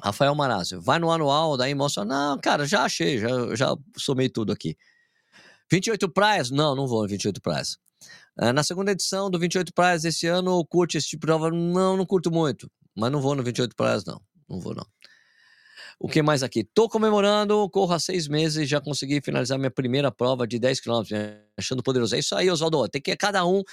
Rafael 0.04 0.36
Marazio, 0.36 0.82
vai 0.82 1.00
no 1.00 1.12
anual, 1.12 1.58
daí 1.58 1.74
mostra. 1.74 2.04
Não, 2.04 2.38
cara, 2.40 2.66
já 2.66 2.84
achei, 2.84 3.18
já, 3.18 3.56
já 3.56 3.76
somei 3.98 4.30
tudo 4.30 4.52
aqui. 4.52 4.78
28 5.72 6.10
praias? 6.10 6.52
Não, 6.52 6.76
não 6.76 6.88
vou 6.88 7.02
no 7.02 7.08
28 7.08 7.42
praias. 7.42 7.78
Uh, 8.40 8.52
na 8.54 8.64
segunda 8.64 8.92
edição 8.92 9.30
do 9.30 9.40
28 9.40 9.74
praias 9.74 10.06
esse 10.06 10.28
ano, 10.28 10.64
curte 10.66 10.98
esse 10.98 11.08
tipo 11.08 11.22
de 11.22 11.28
prova? 11.28 11.50
Não, 11.50 11.98
não 11.98 12.06
curto 12.06 12.32
muito. 12.32 12.70
Mas 12.96 13.12
não 13.12 13.22
vou 13.22 13.36
no 13.36 13.44
28 13.44 13.76
praias, 13.76 14.06
não. 14.06 14.22
Não 14.48 14.60
vou, 14.60 14.76
não. 14.76 14.86
O 15.98 16.10
que 16.10 16.22
mais 16.22 16.44
aqui? 16.44 16.64
Tô 16.64 16.90
comemorando, 16.90 17.70
corro 17.70 17.94
há 17.94 18.00
seis 18.00 18.28
meses 18.28 18.68
já 18.68 18.82
consegui 18.82 19.22
finalizar 19.22 19.58
minha 19.58 19.72
primeira 19.72 20.12
prova 20.12 20.46
de 20.46 20.60
10 20.60 20.82
km, 20.82 21.04
né? 21.12 21.42
achando 21.58 21.82
poderoso. 21.82 22.16
É 22.16 22.20
isso 22.20 22.36
aí, 22.36 22.52
Oswaldo. 22.52 22.88
Tem 22.90 23.02
que 23.02 23.12
ir 23.12 23.18
cada 23.18 23.46
um 23.46 23.64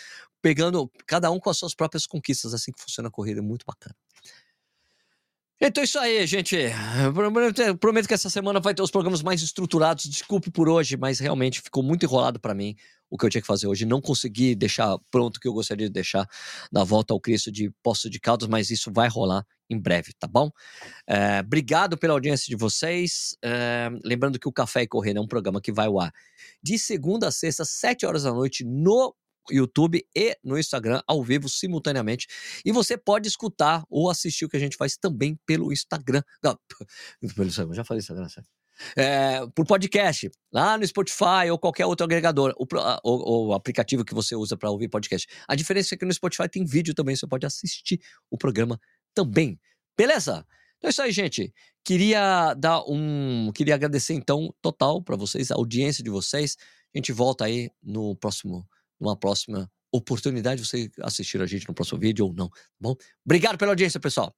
pegando, 0.40 0.90
cada 1.06 1.30
um 1.30 1.40
com 1.40 1.50
as 1.50 1.58
suas 1.58 1.74
próprias 1.74 2.06
conquistas, 2.06 2.54
assim 2.54 2.72
que 2.72 2.80
funciona 2.80 3.08
a 3.08 3.12
corrida. 3.12 3.40
É 3.40 3.42
muito 3.42 3.66
bacana. 3.66 3.94
Então 5.64 5.80
é 5.80 5.84
isso 5.84 5.96
aí, 5.96 6.26
gente. 6.26 6.56
Prometo 7.78 8.08
que 8.08 8.14
essa 8.14 8.28
semana 8.28 8.58
vai 8.58 8.74
ter 8.74 8.82
os 8.82 8.90
programas 8.90 9.22
mais 9.22 9.42
estruturados. 9.42 10.06
Desculpe 10.06 10.50
por 10.50 10.68
hoje, 10.68 10.96
mas 10.96 11.20
realmente 11.20 11.60
ficou 11.60 11.84
muito 11.84 12.04
enrolado 12.04 12.40
para 12.40 12.52
mim 12.52 12.74
o 13.08 13.16
que 13.16 13.24
eu 13.24 13.30
tinha 13.30 13.40
que 13.40 13.46
fazer 13.46 13.68
hoje. 13.68 13.86
Não 13.86 14.00
consegui 14.00 14.56
deixar 14.56 14.98
pronto 15.08 15.36
o 15.36 15.40
que 15.40 15.46
eu 15.46 15.52
gostaria 15.52 15.86
de 15.86 15.92
deixar 15.92 16.26
na 16.72 16.82
volta 16.82 17.14
ao 17.14 17.20
Cristo 17.20 17.52
de 17.52 17.70
Poço 17.80 18.10
de 18.10 18.18
Caldas, 18.18 18.48
mas 18.48 18.70
isso 18.70 18.90
vai 18.92 19.08
rolar 19.08 19.46
em 19.70 19.78
breve, 19.78 20.12
tá 20.18 20.26
bom? 20.26 20.50
É, 21.06 21.38
obrigado 21.38 21.96
pela 21.96 22.14
audiência 22.14 22.48
de 22.48 22.56
vocês. 22.56 23.36
É, 23.40 23.88
lembrando 24.04 24.40
que 24.40 24.48
o 24.48 24.52
Café 24.52 24.82
e 24.82 24.88
Correr 24.88 25.16
é 25.16 25.20
um 25.20 25.28
programa 25.28 25.60
que 25.60 25.70
vai 25.70 25.86
ao 25.86 26.00
ar 26.00 26.12
de 26.60 26.76
segunda 26.76 27.28
a 27.28 27.30
sexta, 27.30 27.64
sete 27.64 28.04
horas 28.04 28.24
da 28.24 28.32
noite, 28.32 28.64
no 28.64 29.14
YouTube 29.51 30.07
e 30.14 30.36
no 30.43 30.59
Instagram 30.59 31.03
ao 31.07 31.22
vivo 31.22 31.49
simultaneamente. 31.49 32.26
E 32.64 32.72
você 32.72 32.97
pode 32.97 33.28
escutar 33.28 33.84
ou 33.88 34.11
assistir 34.11 34.45
o 34.45 34.49
que 34.49 34.57
a 34.57 34.61
gente 34.61 34.76
faz 34.76 34.97
também 34.97 35.38
pelo 35.47 35.72
Instagram. 35.72 36.22
Não, 36.43 36.59
pelo 37.34 37.49
Instagram, 37.49 37.74
já 37.74 37.84
falei 37.84 38.01
Instagram, 38.01 38.28
certo? 38.28 38.49
É, 38.97 39.47
por 39.55 39.66
podcast, 39.66 40.30
lá 40.53 40.76
no 40.76 40.86
Spotify 40.86 41.51
ou 41.51 41.59
qualquer 41.59 41.86
outro 41.86 42.05
agregador, 42.05 42.55
o, 42.57 43.49
o 43.49 43.53
aplicativo 43.53 44.05
que 44.05 44.14
você 44.14 44.34
usa 44.34 44.57
para 44.57 44.70
ouvir 44.70 44.88
podcast. 44.88 45.28
A 45.47 45.55
diferença 45.55 45.95
é 45.95 45.99
que 45.99 46.05
no 46.05 46.12
Spotify 46.12 46.49
tem 46.49 46.64
vídeo 46.64 46.95
também, 46.95 47.14
você 47.14 47.26
pode 47.26 47.47
assistir 47.47 48.01
o 48.30 48.36
programa 48.36 48.80
também. 49.14 49.61
Beleza? 49.97 50.45
Então 50.78 50.88
é 50.88 50.90
isso 50.90 51.03
aí, 51.03 51.12
gente. 51.12 51.55
Queria 51.84 52.55
dar 52.55 52.82
um. 52.88 53.53
Queria 53.55 53.74
agradecer, 53.74 54.14
então, 54.14 54.53
total 54.61 55.03
para 55.03 55.16
vocês, 55.16 55.51
a 55.51 55.55
audiência 55.55 56.03
de 56.03 56.11
vocês. 56.11 56.57
A 56.95 56.99
gente 56.99 57.12
volta 57.12 57.45
aí 57.45 57.70
no 57.82 58.16
próximo 58.16 58.68
numa 59.01 59.16
próxima 59.16 59.70
oportunidade 59.93 60.62
de 60.62 60.68
você 60.68 60.90
assistir 61.03 61.40
a 61.43 61.47
gente 61.47 61.68
no 61.68 61.74
próximo 61.74 62.01
vídeo 62.01 62.26
ou 62.26 62.32
não, 62.32 62.49
tá 62.49 62.57
bom? 62.80 62.95
Obrigado 63.24 63.59
pela 63.59 63.72
audiência, 63.72 64.01
pessoal. 64.01 64.34